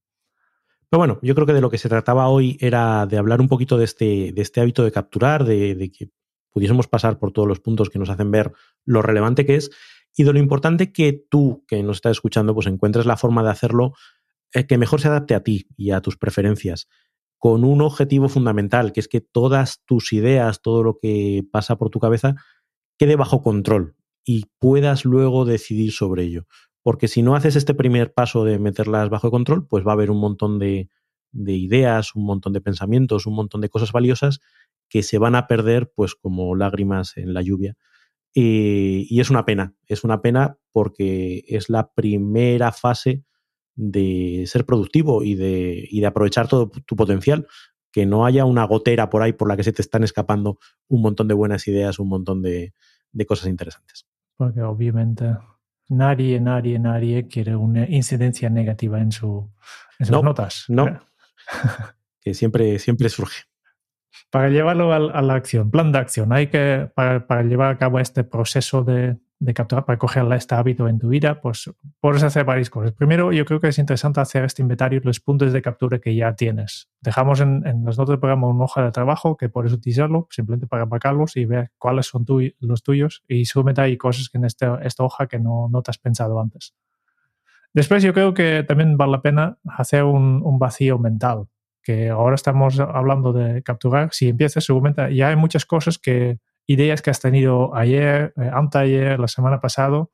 Pero 0.89 0.99
bueno, 0.99 1.19
yo 1.21 1.33
creo 1.33 1.47
que 1.47 1.53
de 1.53 1.61
lo 1.61 1.69
que 1.69 1.77
se 1.77 1.89
trataba 1.89 2.27
hoy 2.27 2.57
era 2.59 3.05
de 3.05 3.17
hablar 3.17 3.39
un 3.41 3.47
poquito 3.47 3.77
de 3.77 3.85
este, 3.85 4.31
de 4.33 4.41
este 4.41 4.59
hábito 4.59 4.83
de 4.83 4.91
capturar, 4.91 5.45
de 5.45 5.91
que 5.97 6.09
pudiésemos 6.51 6.87
pasar 6.87 7.17
por 7.17 7.31
todos 7.31 7.47
los 7.47 7.59
puntos 7.59 7.89
que 7.89 7.99
nos 7.99 8.09
hacen 8.09 8.29
ver 8.29 8.51
lo 8.85 9.01
relevante 9.01 9.45
que 9.45 9.55
es 9.55 9.71
y 10.15 10.23
de 10.23 10.33
lo 10.33 10.39
importante 10.39 10.91
que 10.91 11.25
tú, 11.29 11.63
que 11.67 11.83
nos 11.83 11.97
estás 11.97 12.11
escuchando, 12.11 12.53
pues 12.53 12.67
encuentres 12.67 13.05
la 13.05 13.17
forma 13.17 13.43
de 13.43 13.49
hacerlo 13.49 13.93
eh, 14.53 14.67
que 14.67 14.77
mejor 14.77 15.01
se 15.01 15.07
adapte 15.07 15.35
a 15.35 15.43
ti 15.43 15.67
y 15.77 15.91
a 15.91 16.01
tus 16.01 16.17
preferencias, 16.17 16.87
con 17.37 17.63
un 17.63 17.81
objetivo 17.81 18.29
fundamental, 18.29 18.91
que 18.91 18.99
es 18.99 19.07
que 19.07 19.21
todas 19.21 19.81
tus 19.85 20.13
ideas, 20.13 20.61
todo 20.61 20.83
lo 20.83 20.97
que 21.01 21.43
pasa 21.51 21.77
por 21.77 21.89
tu 21.89 21.99
cabeza, 21.99 22.35
quede 22.97 23.15
bajo 23.15 23.41
control 23.41 23.95
y 24.23 24.45
puedas 24.59 25.05
luego 25.05 25.45
decidir 25.45 25.91
sobre 25.91 26.23
ello. 26.23 26.45
Porque 26.83 27.07
si 27.07 27.21
no 27.21 27.35
haces 27.35 27.55
este 27.55 27.73
primer 27.73 28.13
paso 28.13 28.43
de 28.43 28.59
meterlas 28.59 29.09
bajo 29.09 29.31
control, 29.31 29.67
pues 29.67 29.85
va 29.85 29.91
a 29.91 29.93
haber 29.93 30.11
un 30.11 30.19
montón 30.19 30.59
de, 30.59 30.89
de 31.31 31.53
ideas, 31.53 32.15
un 32.15 32.25
montón 32.25 32.53
de 32.53 32.61
pensamientos, 32.61 33.25
un 33.25 33.35
montón 33.35 33.61
de 33.61 33.69
cosas 33.69 33.91
valiosas 33.91 34.39
que 34.89 35.03
se 35.03 35.17
van 35.17 35.35
a 35.35 35.47
perder 35.47 35.91
pues 35.95 36.15
como 36.15 36.55
lágrimas 36.55 37.15
en 37.17 37.33
la 37.33 37.41
lluvia 37.41 37.77
y, 38.33 39.19
es 39.19 39.29
una 39.29 39.45
pena, 39.45 39.75
es 39.87 40.03
una 40.03 40.21
pena 40.21 40.57
porque 40.71 41.43
es 41.47 41.69
la 41.69 41.91
primera 41.91 42.71
fase 42.71 43.23
de 43.75 44.43
ser 44.47 44.65
productivo 44.65 45.23
y 45.23 45.35
de, 45.35 45.87
y 45.89 45.99
de 46.01 46.07
aprovechar 46.07 46.47
todo 46.47 46.69
tu 46.69 46.95
potencial, 46.95 47.47
que 47.91 48.05
no 48.05 48.25
haya 48.25 48.45
una 48.45 48.63
gotera 48.65 49.09
por 49.09 49.21
ahí 49.21 49.33
por 49.33 49.49
la 49.49 49.57
que 49.57 49.63
se 49.63 49.73
te 49.73 49.81
están 49.81 50.03
escapando 50.03 50.59
un 50.87 51.01
montón 51.01 51.27
de 51.27 51.33
buenas 51.33 51.67
ideas, 51.67 51.99
un 51.99 52.07
montón 52.07 52.41
de, 52.41 52.73
de 53.11 53.25
cosas 53.25 53.47
interesantes. 53.47 54.07
Porque 54.37 54.61
obviamente 54.61 55.37
nadie, 55.89 56.39
nadie, 56.39 56.79
nadie 56.79 57.27
quiere 57.27 57.55
una 57.55 57.89
incidencia 57.89 58.49
negativa 58.49 58.99
en, 59.01 59.11
su, 59.11 59.51
en 59.99 60.05
sus 60.05 60.23
notas. 60.23 60.65
No, 60.69 61.01
que 62.21 62.33
siempre, 62.33 62.79
siempre 62.79 63.09
surge 63.09 63.50
para 64.29 64.49
llevarlo 64.49 64.93
a, 64.93 65.21
la 65.21 65.33
acción, 65.33 65.71
plan 65.71 65.91
de 65.91 65.99
acción, 65.99 66.31
hay 66.33 66.47
que, 66.47 66.89
para, 66.95 67.43
llevar 67.43 67.73
a 67.73 67.77
cabo 67.77 67.99
este 67.99 68.23
proceso 68.23 68.83
de, 68.83 69.17
capturar, 69.53 69.85
para 69.85 69.97
coger 69.97 70.31
este 70.33 70.55
hábito 70.55 70.87
en 70.87 70.99
tu 70.99 71.09
vida, 71.09 71.41
pues 71.41 71.69
puedes 71.99 72.23
hacer 72.23 72.45
varias 72.45 72.69
cosas. 72.69 72.93
Primero, 72.93 73.31
yo 73.31 73.45
creo 73.45 73.59
que 73.59 73.67
es 73.67 73.77
interesante 73.77 74.21
hacer 74.21 74.45
este 74.45 74.61
inventario 74.61 74.99
de 74.99 75.05
los 75.05 75.19
puntos 75.19 75.51
de 75.51 75.61
captura 75.61 75.99
que 75.99 76.15
ya 76.15 76.33
tienes. 76.35 76.89
Dejamos 77.01 77.41
en, 77.41 77.63
las 77.63 77.97
notas 77.97 78.09
del 78.09 78.19
programa 78.19 78.47
una 78.47 78.65
hoja 78.65 78.83
de 78.83 78.91
trabajo 78.91 79.35
que 79.35 79.49
puedes 79.49 79.73
utilizarlo 79.73 80.27
simplemente 80.29 80.67
para 80.67 80.85
marcarlos 80.85 81.35
y 81.35 81.45
ver 81.45 81.71
cuáles 81.77 82.05
son 82.05 82.25
los 82.59 82.83
tuyos 82.83 83.23
y 83.27 83.45
seguramente 83.45 83.81
hay 83.81 83.97
cosas 83.97 84.29
en 84.33 84.45
este, 84.45 84.67
esta 84.83 85.03
hoja 85.03 85.27
que 85.27 85.39
no, 85.39 85.67
no 85.69 85.81
te 85.81 85.91
has 85.91 85.97
pensado 85.97 86.39
antes. 86.39 86.73
Después 87.73 88.03
yo 88.03 88.13
creo 88.13 88.33
que 88.33 88.63
también 88.67 88.97
vale 88.97 89.13
la 89.13 89.21
pena 89.21 89.57
hacer 89.65 90.03
un 90.03 90.59
vacío 90.59 90.99
mental 90.99 91.47
que 91.83 92.09
ahora 92.09 92.35
estamos 92.35 92.79
hablando 92.79 93.33
de 93.33 93.63
capturar, 93.63 94.09
si 94.11 94.29
empiezas 94.29 94.63
seguramente 94.65 95.13
ya 95.15 95.29
hay 95.29 95.35
muchas 95.35 95.65
cosas 95.65 95.97
que, 95.97 96.39
ideas 96.67 97.01
que 97.01 97.09
has 97.09 97.19
tenido 97.19 97.75
ayer, 97.75 98.33
eh, 98.37 98.49
anteayer, 98.53 99.19
la 99.19 99.27
semana 99.27 99.59
pasada, 99.59 100.05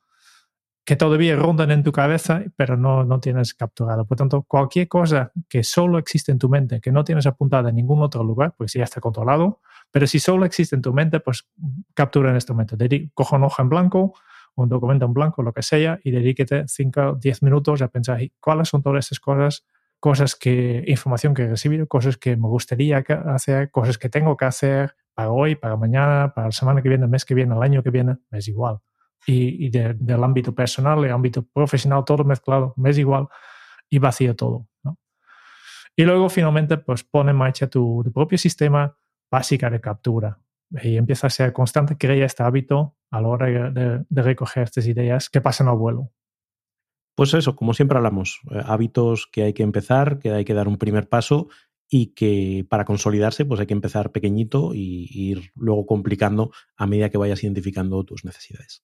que 0.86 0.95
todavía 0.95 1.36
rondan 1.36 1.72
en 1.72 1.84
tu 1.84 1.91
cabeza, 1.91 2.43
pero 2.55 2.78
no, 2.78 3.03
no 3.03 3.20
tienes 3.20 3.53
capturado. 3.53 4.05
Por 4.05 4.18
tanto, 4.18 4.43
cualquier 4.43 4.88
cosa 4.88 5.34
que 5.49 5.63
solo 5.63 5.97
existe 5.97 6.32
en 6.32 6.39
tu 6.39 6.47
mente, 6.47 6.80
que 6.80 6.93
no 6.93 7.03
tienes 7.03 7.28
apuntada 7.28 7.70
en 7.70 7.76
ningún 7.76 8.01
otro 8.01 8.24
lugar, 8.24 8.55
pues 8.57 8.72
ya 8.72 8.86
está 8.86 9.01
controlado, 9.01 9.59
pero 9.91 10.07
si 10.07 10.20
solo 10.20 10.45
existe 10.45 10.76
en 10.78 10.82
tu 10.82 10.93
mente, 10.93 11.20
pues 11.20 11.45
captura 11.93 12.30
en 12.30 12.38
este 12.38 12.53
momento. 12.53 12.78
Coja 13.13 13.36
una 13.36 13.47
hoja 13.47 13.63
en 13.63 13.70
blanco, 13.70 14.13
un 14.55 14.70
documento 14.70 15.05
en 15.05 15.13
blanco, 15.13 15.43
lo 15.43 15.51
que 15.51 15.61
sea, 15.61 15.99
y 16.03 16.11
dedíquete 16.11 16.63
5 16.68 17.01
o 17.01 17.15
10 17.15 17.43
minutos 17.43 17.82
a 17.82 17.89
pensar 17.89 18.22
cuáles 18.39 18.70
son 18.70 18.82
todas 18.82 19.05
esas 19.05 19.20
cosas 19.20 19.65
cosas 19.99 20.35
que, 20.35 20.83
información 20.87 21.33
que 21.33 21.43
he 21.43 21.47
recibido, 21.47 21.87
cosas 21.87 22.17
que 22.17 22.35
me 22.35 22.47
gustaría 22.47 22.97
hacer, 22.97 23.71
cosas 23.71 23.97
que 23.97 24.09
tengo 24.09 24.37
que 24.37 24.45
hacer 24.45 24.95
para 25.13 25.31
hoy, 25.31 25.55
para 25.55 25.75
mañana, 25.75 26.33
para 26.33 26.47
la 26.47 26.51
semana 26.51 26.81
que 26.81 26.89
viene, 26.89 27.05
el 27.05 27.09
mes 27.09 27.25
que 27.25 27.33
viene, 27.33 27.55
el 27.55 27.63
año 27.63 27.81
que 27.81 27.89
viene, 27.89 28.17
me 28.29 28.37
es 28.37 28.47
igual. 28.47 28.79
Y, 29.25 29.69
del 29.69 30.23
ámbito 30.23 30.53
personal, 30.53 31.03
el 31.03 31.11
ámbito 31.11 31.43
profesional, 31.43 32.05
todo 32.05 32.23
mezclado, 32.23 32.73
me 32.77 32.91
es 32.91 32.97
igual 32.97 33.27
y 33.89 33.99
vacío 33.99 34.35
todo. 34.35 34.67
Y 35.95 36.03
luego 36.03 36.29
finalmente, 36.29 36.77
pues 36.77 37.03
pone 37.03 37.31
en 37.31 37.37
marcha 37.37 37.67
tu, 37.67 38.09
propio 38.13 38.37
sistema 38.37 38.95
básico 39.31 39.69
de 39.69 39.81
captura 39.81 40.39
y 40.69 40.95
empieza 40.95 41.27
a 41.27 41.29
ser 41.31 41.51
constante, 41.51 41.97
crea 41.97 42.25
este 42.25 42.43
hábito 42.43 42.95
a 43.09 43.19
la 43.19 43.27
hora 43.27 43.71
de, 43.71 44.05
de 44.07 44.21
recoger 44.21 44.63
estas 44.63 44.85
ideas 44.85 45.29
que 45.29 45.41
pasan 45.41 45.67
al 45.67 45.77
vuelo. 45.77 46.11
Pues 47.18 47.34
eso, 47.34 47.55
como 47.55 47.74
siempre 47.74 47.97
hablamos, 47.97 48.41
eh, 48.51 48.61
hábitos 48.63 49.26
que 49.26 49.41
hay 49.41 49.53
que 49.53 49.63
empezar, 49.63 50.20
que 50.20 50.30
hay 50.30 50.45
que 50.45 50.53
dar 50.53 50.68
un 50.68 50.78
primer 50.78 51.09
paso 51.09 51.47
y 51.89 52.13
que 52.13 52.63
para 52.70 52.86
consolidarse 52.86 53.43
pues 53.43 53.59
hay 53.59 53.65
que 53.65 53.74
empezar 53.74 54.11
pequeñito 54.11 54.76
y, 54.76 55.09
ir 55.11 55.49
luego 55.55 55.88
complicando 55.88 56.51
a 56.76 56.86
medida 56.86 57.09
que 57.09 57.18
vayas 57.18 57.43
identificando 57.43 58.03
tus 58.03 58.24
necesidades. 58.24 58.84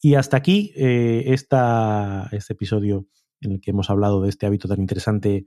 Y 0.00 0.14
hasta 0.14 0.38
aquí 0.38 0.72
eh, 0.76 1.24
este 1.26 2.54
episodio 2.54 3.06
en 3.42 3.52
el 3.52 3.60
que 3.60 3.72
hemos 3.72 3.90
hablado 3.90 4.22
de 4.22 4.30
este 4.30 4.46
hábito 4.46 4.66
tan 4.66 4.80
interesante 4.80 5.46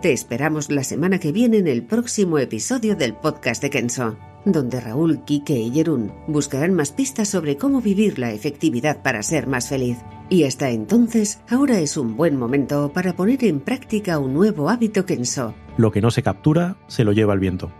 Te 0.00 0.14
esperamos 0.14 0.70
la 0.70 0.82
semana 0.82 1.18
que 1.18 1.30
viene 1.30 1.58
en 1.58 1.68
el 1.68 1.82
próximo 1.82 2.38
episodio 2.38 2.96
del 2.96 3.12
podcast 3.12 3.60
de 3.60 3.68
Kenso, 3.68 4.16
donde 4.46 4.80
Raúl, 4.80 5.26
Quique 5.26 5.58
y 5.58 5.70
Jerún 5.70 6.10
buscarán 6.26 6.72
más 6.72 6.90
pistas 6.90 7.28
sobre 7.28 7.58
cómo 7.58 7.82
vivir 7.82 8.18
la 8.18 8.32
efectividad 8.32 9.02
para 9.02 9.22
ser 9.22 9.46
más 9.46 9.68
feliz. 9.68 9.98
Y 10.30 10.44
hasta 10.44 10.70
entonces, 10.70 11.42
ahora 11.50 11.80
es 11.80 11.98
un 11.98 12.16
buen 12.16 12.38
momento 12.38 12.90
para 12.94 13.14
poner 13.14 13.44
en 13.44 13.60
práctica 13.60 14.18
un 14.18 14.32
nuevo 14.32 14.70
hábito 14.70 15.04
Kenso. 15.04 15.52
Lo 15.76 15.92
que 15.92 16.00
no 16.00 16.10
se 16.10 16.22
captura, 16.22 16.78
se 16.86 17.04
lo 17.04 17.12
lleva 17.12 17.34
el 17.34 17.40
viento. 17.40 17.70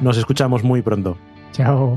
Nos 0.00 0.18
escuchamos 0.18 0.64
muy 0.64 0.82
pronto. 0.82 1.16
Chao. 1.52 1.96